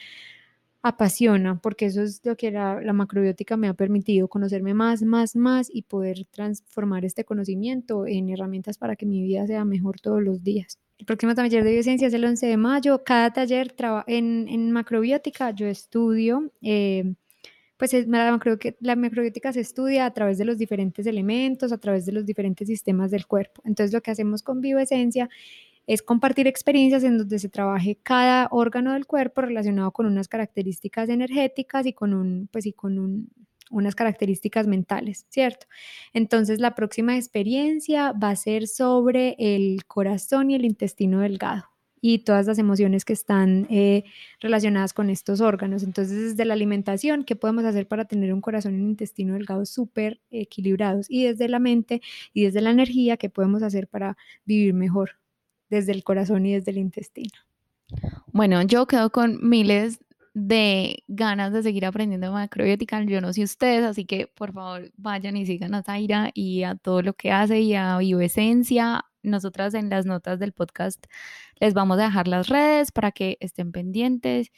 apasiona, 0.82 1.58
porque 1.60 1.86
eso 1.86 2.02
es 2.02 2.20
lo 2.24 2.36
que 2.36 2.50
la, 2.50 2.92
macrobiótica 2.92 3.56
me 3.56 3.68
ha 3.68 3.74
permitido, 3.74 4.28
conocerme 4.28 4.74
más, 4.74 5.02
más, 5.02 5.34
más 5.34 5.68
y 5.72 5.82
poder 5.82 6.26
transformar 6.30 7.04
este 7.04 7.24
conocimiento 7.24 8.06
en 8.06 8.30
herramientas 8.30 8.78
para 8.78 8.96
que 8.96 9.06
mi 9.06 9.22
vida 9.22 9.46
sea 9.46 9.64
mejor 9.64 10.00
todos 10.00 10.22
los 10.22 10.42
días. 10.42 10.78
El 10.98 11.06
próximo 11.06 11.34
taller 11.34 11.64
de 11.64 11.72
biociencia 11.72 12.08
es 12.08 12.14
el 12.14 12.24
11 12.24 12.46
de 12.46 12.56
mayo. 12.56 13.04
Cada 13.04 13.32
taller 13.32 13.74
en, 14.06 14.72
macrobiótica 14.72 15.50
yo 15.50 15.66
estudio. 15.66 16.50
Eh, 16.62 17.14
pues 17.76 17.92
la, 18.06 18.38
la 18.80 18.96
macrobiótica 18.96 19.52
se 19.52 19.60
estudia 19.60 20.06
a 20.06 20.12
través 20.12 20.38
de 20.38 20.44
los 20.44 20.58
diferentes 20.58 21.06
elementos, 21.06 21.72
a 21.72 21.78
través 21.78 22.06
de 22.06 22.12
los 22.12 22.24
diferentes 22.24 22.68
sistemas 22.68 23.10
del 23.10 23.26
cuerpo. 23.26 23.62
Entonces 23.64 23.92
lo 23.92 24.00
que 24.00 24.10
hacemos 24.10 24.42
con 24.42 24.60
Bioesencia 24.60 25.28
es 25.86 26.02
compartir 26.02 26.46
experiencias 26.46 27.04
en 27.04 27.18
donde 27.18 27.38
se 27.38 27.48
trabaje 27.48 27.98
cada 28.02 28.48
órgano 28.50 28.92
del 28.94 29.06
cuerpo 29.06 29.42
relacionado 29.42 29.92
con 29.92 30.06
unas 30.06 30.28
características 30.28 31.08
energéticas 31.08 31.86
y 31.86 31.92
con 31.92 32.12
un, 32.12 32.48
pues 32.50 32.66
y 32.66 32.72
con 32.72 33.28
unas 33.70 33.94
características 33.94 34.66
mentales, 34.66 35.26
¿cierto? 35.28 35.66
Entonces 36.12 36.60
la 36.60 36.74
próxima 36.74 37.16
experiencia 37.16 38.12
va 38.12 38.30
a 38.30 38.36
ser 38.36 38.66
sobre 38.66 39.36
el 39.38 39.84
corazón 39.86 40.50
y 40.50 40.56
el 40.56 40.64
intestino 40.64 41.20
delgado 41.20 41.75
y 42.08 42.20
todas 42.20 42.46
las 42.46 42.58
emociones 42.58 43.04
que 43.04 43.12
están 43.12 43.66
eh, 43.68 44.04
relacionadas 44.38 44.92
con 44.92 45.10
estos 45.10 45.40
órganos. 45.40 45.82
Entonces, 45.82 46.30
desde 46.30 46.44
la 46.44 46.54
alimentación, 46.54 47.24
¿qué 47.24 47.34
podemos 47.34 47.64
hacer 47.64 47.88
para 47.88 48.04
tener 48.04 48.32
un 48.32 48.40
corazón 48.40 48.76
y 48.76 48.80
un 48.80 48.90
intestino 48.90 49.34
delgado 49.34 49.66
súper 49.66 50.20
equilibrados? 50.30 51.06
Y 51.10 51.24
desde 51.24 51.48
la 51.48 51.58
mente 51.58 52.00
y 52.32 52.44
desde 52.44 52.60
la 52.60 52.70
energía, 52.70 53.16
¿qué 53.16 53.28
podemos 53.28 53.64
hacer 53.64 53.88
para 53.88 54.16
vivir 54.44 54.72
mejor 54.72 55.18
desde 55.68 55.90
el 55.90 56.04
corazón 56.04 56.46
y 56.46 56.52
desde 56.52 56.70
el 56.70 56.78
intestino? 56.78 57.40
Bueno, 58.26 58.62
yo 58.62 58.86
quedo 58.86 59.10
con 59.10 59.40
miles 59.42 59.98
de 60.32 61.02
ganas 61.08 61.52
de 61.52 61.64
seguir 61.64 61.86
aprendiendo 61.86 62.30
macrobiótica. 62.30 63.02
Yo 63.02 63.20
no 63.20 63.32
sé 63.32 63.42
ustedes, 63.42 63.82
así 63.82 64.04
que 64.04 64.28
por 64.28 64.52
favor 64.52 64.92
vayan 64.96 65.36
y 65.36 65.44
sigan 65.44 65.74
a 65.74 65.82
Zaira 65.82 66.30
y 66.34 66.62
a 66.62 66.76
todo 66.76 67.02
lo 67.02 67.14
que 67.14 67.32
hace 67.32 67.62
y 67.62 67.74
a 67.74 67.98
Bioesencia, 67.98 69.06
nosotras 69.26 69.74
en 69.74 69.90
las 69.90 70.06
notas 70.06 70.38
del 70.38 70.52
podcast 70.52 71.06
les 71.60 71.74
vamos 71.74 71.98
a 71.98 72.04
dejar 72.04 72.28
las 72.28 72.48
redes 72.48 72.92
para 72.92 73.12
que 73.12 73.36
estén 73.40 73.72
pendientes 73.72 74.50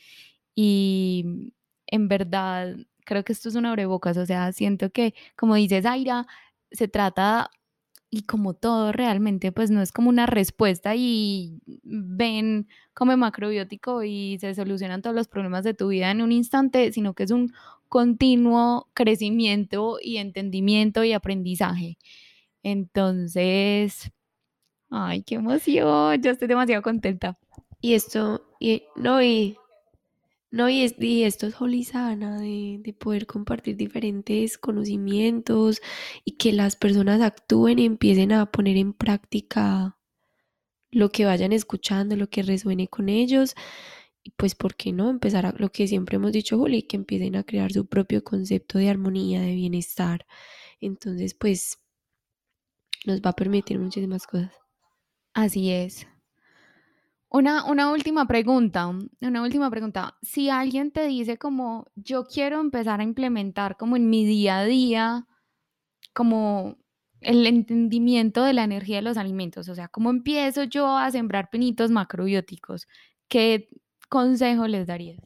y 0.55 1.53
en 1.87 2.09
verdad 2.09 2.77
creo 3.05 3.25
que 3.25 3.33
esto 3.33 3.49
es 3.49 3.55
una 3.55 3.71
abrebocas, 3.71 4.16
o 4.19 4.27
sea, 4.27 4.53
siento 4.53 4.91
que 4.91 5.14
como 5.37 5.55
dices 5.55 5.85
Zaira, 5.85 6.27
se 6.71 6.89
trata 6.89 7.51
y 8.11 8.23
como 8.23 8.55
todo 8.55 8.93
realmente 8.93 9.53
pues 9.53 9.71
no 9.71 9.83
es 9.83 9.93
como 9.93 10.09
una 10.09 10.27
respuesta 10.27 10.95
y 10.97 11.61
ven 11.85 12.69
como 12.95 13.16
macrobiótico 13.16 14.03
y 14.03 14.39
se 14.41 14.55
solucionan 14.55 15.03
todos 15.03 15.14
los 15.16 15.29
problemas 15.29 15.64
de 15.64 15.75
tu 15.75 15.89
vida 15.89 16.11
en 16.11 16.23
un 16.23 16.33
instante, 16.33 16.93
sino 16.93 17.14
que 17.14 17.25
es 17.25 17.31
un 17.31 17.53
continuo 17.89 18.89
crecimiento 18.95 19.99
y 20.03 20.19
entendimiento 20.19 21.05
y 21.05 21.12
aprendizaje. 21.12 21.99
Entonces, 22.62 24.11
Ay, 24.91 25.22
qué 25.22 25.36
emoción, 25.36 26.20
yo 26.22 26.30
estoy 26.30 26.49
demasiado 26.49 26.82
contenta. 26.82 27.39
Y 27.80 27.95
esto, 27.95 28.43
y, 28.59 28.84
no, 28.97 29.22
y, 29.22 29.57
no, 30.51 30.68
y, 30.70 30.84
esto 31.24 31.47
es 31.47 31.61
holizana, 31.61 32.41
de, 32.41 32.78
de 32.80 32.93
poder 32.95 33.26
compartir 33.26 33.76
diferentes 33.76 34.59
conocimientos 34.59 35.80
y 36.24 36.32
que 36.39 36.53
las 36.53 36.76
personas 36.76 37.20
actúen 37.20 37.78
y 37.78 37.84
empiecen 37.86 38.32
a 38.32 38.47
poner 38.51 38.76
en 38.78 38.95
práctica 38.95 39.99
lo 40.91 41.11
que 41.11 41.24
vayan 41.26 41.53
escuchando, 41.53 42.16
lo 42.16 42.28
que 42.30 42.43
resuene 42.43 42.89
con 42.89 43.09
ellos. 43.09 43.55
Y 44.22 44.30
pues, 44.32 44.55
¿por 44.55 44.74
qué 44.76 44.93
no? 44.93 45.11
Empezar 45.11 45.47
a 45.47 45.53
lo 45.53 45.70
que 45.70 45.86
siempre 45.89 46.16
hemos 46.16 46.32
dicho, 46.32 46.59
Juli, 46.59 46.82
que 46.82 46.97
empiecen 46.97 47.36
a 47.36 47.45
crear 47.45 47.72
su 47.72 47.86
propio 47.86 48.24
concepto 48.24 48.78
de 48.78 48.91
armonía, 48.91 49.41
de 49.43 49.55
bienestar. 49.55 50.26
Entonces, 50.80 51.34
pues, 51.34 51.78
nos 53.07 53.20
va 53.20 53.30
a 53.30 53.36
permitir 53.36 53.78
muchísimas 53.78 54.26
cosas. 54.26 54.68
Así 55.39 55.70
es. 55.70 56.05
Una, 57.28 57.64
una 57.64 57.93
última 57.93 58.26
pregunta, 58.26 58.89
una 59.20 59.43
última 59.43 59.70
pregunta. 59.70 60.18
Si 60.20 60.51
alguien 60.51 60.91
te 60.91 61.07
dice 61.07 61.39
como 61.39 61.86
yo 61.95 62.24
quiero 62.24 62.61
empezar 62.61 62.99
a 62.99 63.05
implementar 63.05 63.76
como 63.76 63.97
en 63.97 64.11
mi 64.11 64.26
día 64.26 64.59
a 64.59 64.64
día, 64.64 65.28
como 66.12 66.76
el 67.20 67.47
entendimiento 67.47 68.43
de 68.43 68.53
la 68.53 68.64
energía 68.64 68.97
de 68.97 69.03
los 69.03 69.16
alimentos, 69.16 69.68
o 69.68 69.76
sea, 69.76 69.86
¿cómo 69.86 70.11
empiezo 70.11 70.64
yo 70.64 70.99
a 70.99 71.09
sembrar 71.12 71.51
pinitos 71.51 71.93
macrobióticos? 71.93 72.89
¿Qué 73.28 73.68
consejo 74.09 74.66
les 74.66 74.89
darías? 74.89 75.20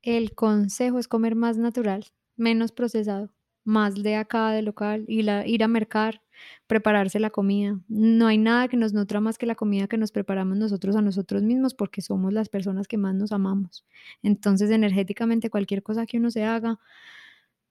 El 0.00 0.34
consejo 0.34 0.98
es 0.98 1.06
comer 1.06 1.34
más 1.34 1.58
natural, 1.58 2.06
menos 2.36 2.72
procesado, 2.72 3.28
más 3.62 4.02
de 4.02 4.16
acá, 4.16 4.52
de 4.52 4.62
local, 4.62 5.04
y 5.06 5.20
la, 5.20 5.46
ir 5.46 5.62
a 5.64 5.68
mercar, 5.68 6.22
prepararse 6.66 7.20
la 7.20 7.30
comida. 7.30 7.78
No 7.88 8.26
hay 8.26 8.38
nada 8.38 8.68
que 8.68 8.76
nos 8.76 8.92
nutra 8.92 9.20
más 9.20 9.38
que 9.38 9.46
la 9.46 9.54
comida 9.54 9.88
que 9.88 9.98
nos 9.98 10.12
preparamos 10.12 10.56
nosotros 10.56 10.96
a 10.96 11.02
nosotros 11.02 11.42
mismos 11.42 11.74
porque 11.74 12.02
somos 12.02 12.32
las 12.32 12.48
personas 12.48 12.88
que 12.88 12.96
más 12.98 13.14
nos 13.14 13.32
amamos. 13.32 13.84
Entonces, 14.22 14.70
energéticamente, 14.70 15.50
cualquier 15.50 15.82
cosa 15.82 16.06
que 16.06 16.18
uno 16.18 16.30
se 16.30 16.44
haga, 16.44 16.78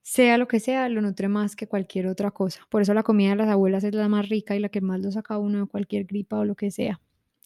sea 0.01 0.37
lo 0.37 0.47
que 0.47 0.59
sea, 0.59 0.89
lo 0.89 1.01
nutre 1.01 1.27
más 1.27 1.55
que 1.55 1.67
cualquier 1.67 2.07
otra 2.07 2.31
cosa. 2.31 2.61
Por 2.69 2.81
eso 2.81 2.93
la 2.93 3.03
comida 3.03 3.31
de 3.31 3.35
las 3.35 3.49
abuelas 3.49 3.83
es 3.83 3.93
la 3.93 4.07
más 4.09 4.27
rica 4.29 4.55
y 4.55 4.59
la 4.59 4.69
que 4.69 4.81
más 4.81 4.99
lo 5.01 5.11
saca 5.11 5.37
uno 5.37 5.61
de 5.61 5.65
cualquier 5.67 6.05
gripa 6.05 6.39
o 6.39 6.45
lo 6.45 6.55
que 6.55 6.71
sea. 6.71 6.99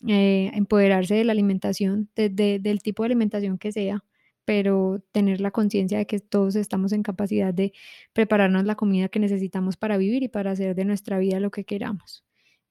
Eh, 0.07 0.51
empoderarse 0.53 1.15
de 1.15 1.23
la 1.23 1.31
alimentación, 1.31 2.09
del 2.15 2.81
tipo 2.81 3.03
de 3.03 3.07
alimentación 3.07 3.57
que 3.57 3.71
sea, 3.71 4.03
pero 4.45 5.01
tener 5.11 5.41
la 5.41 5.51
conciencia 5.51 5.97
de 5.97 6.07
que 6.07 6.19
todos 6.19 6.55
estamos 6.55 6.91
en 6.91 7.03
capacidad 7.03 7.53
de 7.53 7.73
prepararnos 8.13 8.65
la 8.65 8.75
comida 8.75 9.09
que 9.09 9.19
necesitamos 9.19 9.77
para 9.77 9.97
vivir 9.97 10.23
y 10.23 10.27
para 10.27 10.51
hacer 10.51 10.75
de 10.75 10.85
nuestra 10.85 11.19
vida 11.19 11.39
lo 11.39 11.51
que 11.51 11.63
queramos. 11.65 12.23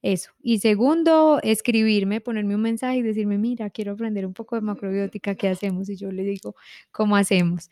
Eso. 0.02 0.32
Y 0.42 0.58
segundo, 0.58 1.38
escribirme, 1.42 2.20
ponerme 2.20 2.56
un 2.56 2.62
mensaje 2.62 2.98
y 2.98 3.02
decirme, 3.02 3.38
mira, 3.38 3.70
quiero 3.70 3.92
aprender 3.92 4.26
un 4.26 4.34
poco 4.34 4.56
de 4.56 4.62
macrobiótica, 4.62 5.36
¿qué 5.36 5.48
hacemos? 5.48 5.88
Y 5.88 5.96
yo 5.96 6.10
le 6.10 6.24
digo, 6.24 6.56
¿cómo 6.90 7.14
hacemos? 7.16 7.70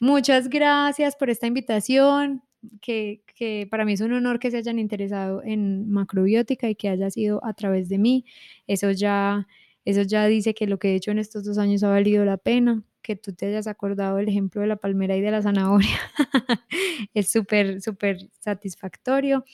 Muchas 0.00 0.48
gracias 0.48 1.16
por 1.16 1.30
esta 1.30 1.48
invitación, 1.48 2.42
que, 2.80 3.22
que 3.34 3.66
para 3.70 3.84
mí 3.84 3.92
es 3.94 4.00
un 4.00 4.12
honor 4.12 4.38
que 4.38 4.50
se 4.50 4.58
hayan 4.58 4.78
interesado 4.78 5.42
en 5.44 5.90
macrobiótica 5.90 6.68
y 6.68 6.74
que 6.74 6.88
haya 6.88 7.10
sido 7.10 7.44
a 7.44 7.54
través 7.54 7.88
de 7.88 7.98
mí. 7.98 8.24
Eso 8.66 8.90
ya, 8.92 9.46
eso 9.88 10.02
ya 10.02 10.26
dice 10.26 10.52
que 10.52 10.66
lo 10.66 10.78
que 10.78 10.90
he 10.90 10.94
hecho 10.96 11.12
en 11.12 11.18
estos 11.18 11.44
dos 11.44 11.56
años 11.56 11.82
ha 11.82 11.88
valido 11.88 12.22
la 12.26 12.36
pena 12.36 12.82
que 13.00 13.16
tú 13.16 13.32
te 13.32 13.46
hayas 13.46 13.66
acordado 13.66 14.16
del 14.16 14.28
ejemplo 14.28 14.60
de 14.60 14.66
la 14.66 14.76
palmera 14.76 15.16
y 15.16 15.22
de 15.22 15.30
la 15.30 15.40
zanahoria. 15.40 15.96
es 17.14 17.32
súper, 17.32 17.80
súper 17.80 18.28
satisfactorio. 18.38 19.46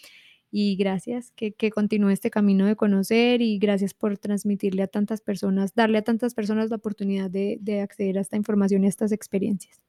Y 0.50 0.74
gracias 0.74 1.30
que, 1.36 1.52
que 1.52 1.70
continúe 1.70 2.08
este 2.08 2.32
camino 2.32 2.66
de 2.66 2.74
conocer 2.74 3.42
y 3.42 3.58
gracias 3.60 3.94
por 3.94 4.18
transmitirle 4.18 4.82
a 4.82 4.88
tantas 4.88 5.20
personas, 5.20 5.72
darle 5.76 5.98
a 5.98 6.02
tantas 6.02 6.34
personas 6.34 6.68
la 6.68 6.76
oportunidad 6.76 7.30
de, 7.30 7.58
de 7.60 7.80
acceder 7.80 8.18
a 8.18 8.20
esta 8.20 8.36
información 8.36 8.82
y 8.82 8.86
a 8.86 8.88
estas 8.88 9.12
experiencias. 9.12 9.80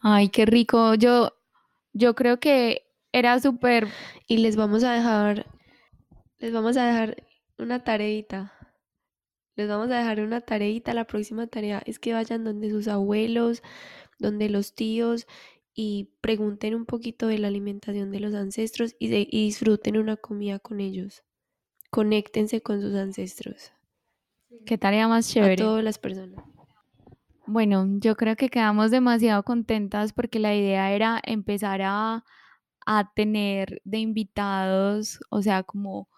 Ay, 0.00 0.30
qué 0.30 0.46
rico. 0.46 0.94
Yo, 0.94 1.34
yo 1.92 2.14
creo 2.14 2.40
que 2.40 2.86
era 3.12 3.38
súper... 3.38 3.86
Y 4.26 4.38
les 4.38 4.56
vamos 4.56 4.82
a 4.82 4.92
dejar, 4.92 5.44
les 6.38 6.54
vamos 6.54 6.78
a 6.78 6.86
dejar 6.86 7.22
una 7.58 7.84
tareita 7.84 8.54
les 9.58 9.68
vamos 9.68 9.90
a 9.90 9.98
dejar 9.98 10.20
una 10.20 10.40
tareita. 10.40 10.94
La 10.94 11.04
próxima 11.04 11.48
tarea 11.48 11.82
es 11.84 11.98
que 11.98 12.12
vayan 12.12 12.44
donde 12.44 12.70
sus 12.70 12.86
abuelos, 12.86 13.62
donde 14.20 14.48
los 14.48 14.72
tíos 14.74 15.26
y 15.74 16.10
pregunten 16.20 16.76
un 16.76 16.86
poquito 16.86 17.26
de 17.26 17.38
la 17.38 17.48
alimentación 17.48 18.12
de 18.12 18.20
los 18.20 18.34
ancestros 18.34 18.94
y, 19.00 19.08
disfruten 19.08 19.96
una 19.96 20.16
comida 20.16 20.60
con 20.60 20.78
ellos. 20.78 21.24
Conéctense 21.90 22.60
con 22.60 22.80
sus 22.80 22.94
ancestros. 22.94 23.72
Qué 24.64 24.78
tarea 24.78 25.08
más 25.08 25.28
chévere. 25.28 25.54
A 25.54 25.56
todas 25.56 25.84
las 25.84 25.98
personas. 25.98 26.44
Bueno, 27.44 27.84
yo 27.98 28.16
creo 28.16 28.36
que 28.36 28.50
quedamos 28.50 28.92
demasiado 28.92 29.42
contentas 29.42 30.12
porque 30.12 30.38
la 30.38 30.54
idea 30.54 30.92
era 30.92 31.20
empezar 31.24 31.80
a, 31.82 32.24
a 32.86 33.12
tener 33.14 33.82
de 33.84 33.98
invitados, 33.98 35.18
o 35.30 35.42
sea, 35.42 35.64
como 35.64 36.08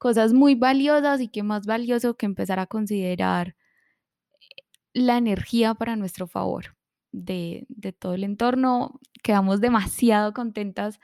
cosas 0.00 0.32
muy 0.32 0.54
valiosas 0.54 1.20
y 1.20 1.28
que 1.28 1.42
más 1.42 1.66
valioso 1.66 2.16
que 2.16 2.24
empezar 2.24 2.58
a 2.58 2.66
considerar 2.66 3.54
la 4.94 5.18
energía 5.18 5.74
para 5.74 5.94
nuestro 5.94 6.26
favor. 6.26 6.74
de, 7.12 7.66
todo 7.98 8.14
el 8.14 8.24
entorno. 8.24 9.00
Quedamos 9.22 9.60
demasiado 9.60 10.32
contentas 10.32 11.00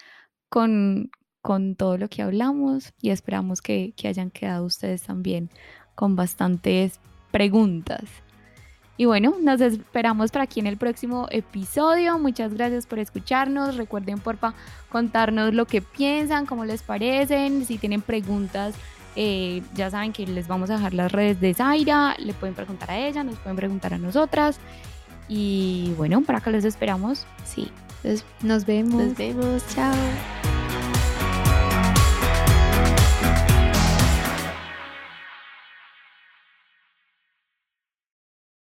con, 0.48 1.10
con 1.42 1.76
todo 1.76 1.98
lo 1.98 2.08
que 2.08 2.22
hablamos 2.22 2.94
y 3.02 3.10
esperamos 3.10 3.60
que, 3.60 3.92
que 3.96 4.08
hayan 4.08 4.30
quedado 4.30 4.64
ustedes 4.64 5.02
también 5.02 5.50
con 5.94 6.16
bastantes 6.16 7.00
preguntas. 7.32 8.04
Y 8.96 9.04
bueno, 9.04 9.34
nos 9.42 9.60
esperamos 9.60 10.30
para 10.30 10.44
aquí 10.44 10.60
en 10.60 10.66
el 10.66 10.76
próximo 10.76 11.28
episodio. 11.30 12.18
Muchas 12.18 12.54
gracias 12.54 12.86
por 12.86 12.98
escucharnos. 12.98 13.76
Recuerden, 13.76 14.18
porfa, 14.18 14.54
contarnos 14.88 15.52
lo 15.52 15.66
que 15.66 15.82
piensan, 15.82 16.46
cómo 16.46 16.64
les 16.64 16.82
parecen. 16.82 17.66
Si 17.66 17.76
tienen 17.76 18.00
preguntas, 18.00 18.74
eh, 19.14 19.62
ya 19.74 19.90
saben 19.90 20.12
que 20.12 20.26
les 20.26 20.48
vamos 20.48 20.70
a 20.70 20.76
dejar 20.76 20.94
las 20.94 21.12
redes 21.12 21.40
de 21.40 21.52
Zaira. 21.52 22.16
Le 22.18 22.32
pueden 22.32 22.54
preguntar 22.54 22.90
a 22.90 22.98
ella, 22.98 23.22
nos 23.22 23.36
pueden 23.38 23.56
preguntar 23.56 23.92
a 23.92 23.98
nosotras. 23.98 24.58
Y 25.28 25.92
bueno, 25.96 26.22
para 26.22 26.38
acá 26.38 26.50
les 26.50 26.64
esperamos. 26.64 27.26
Sí. 27.44 27.70
nos 28.42 28.64
vemos. 28.64 29.02
Nos 29.02 29.16
vemos. 29.16 29.62
Chao. 29.74 30.55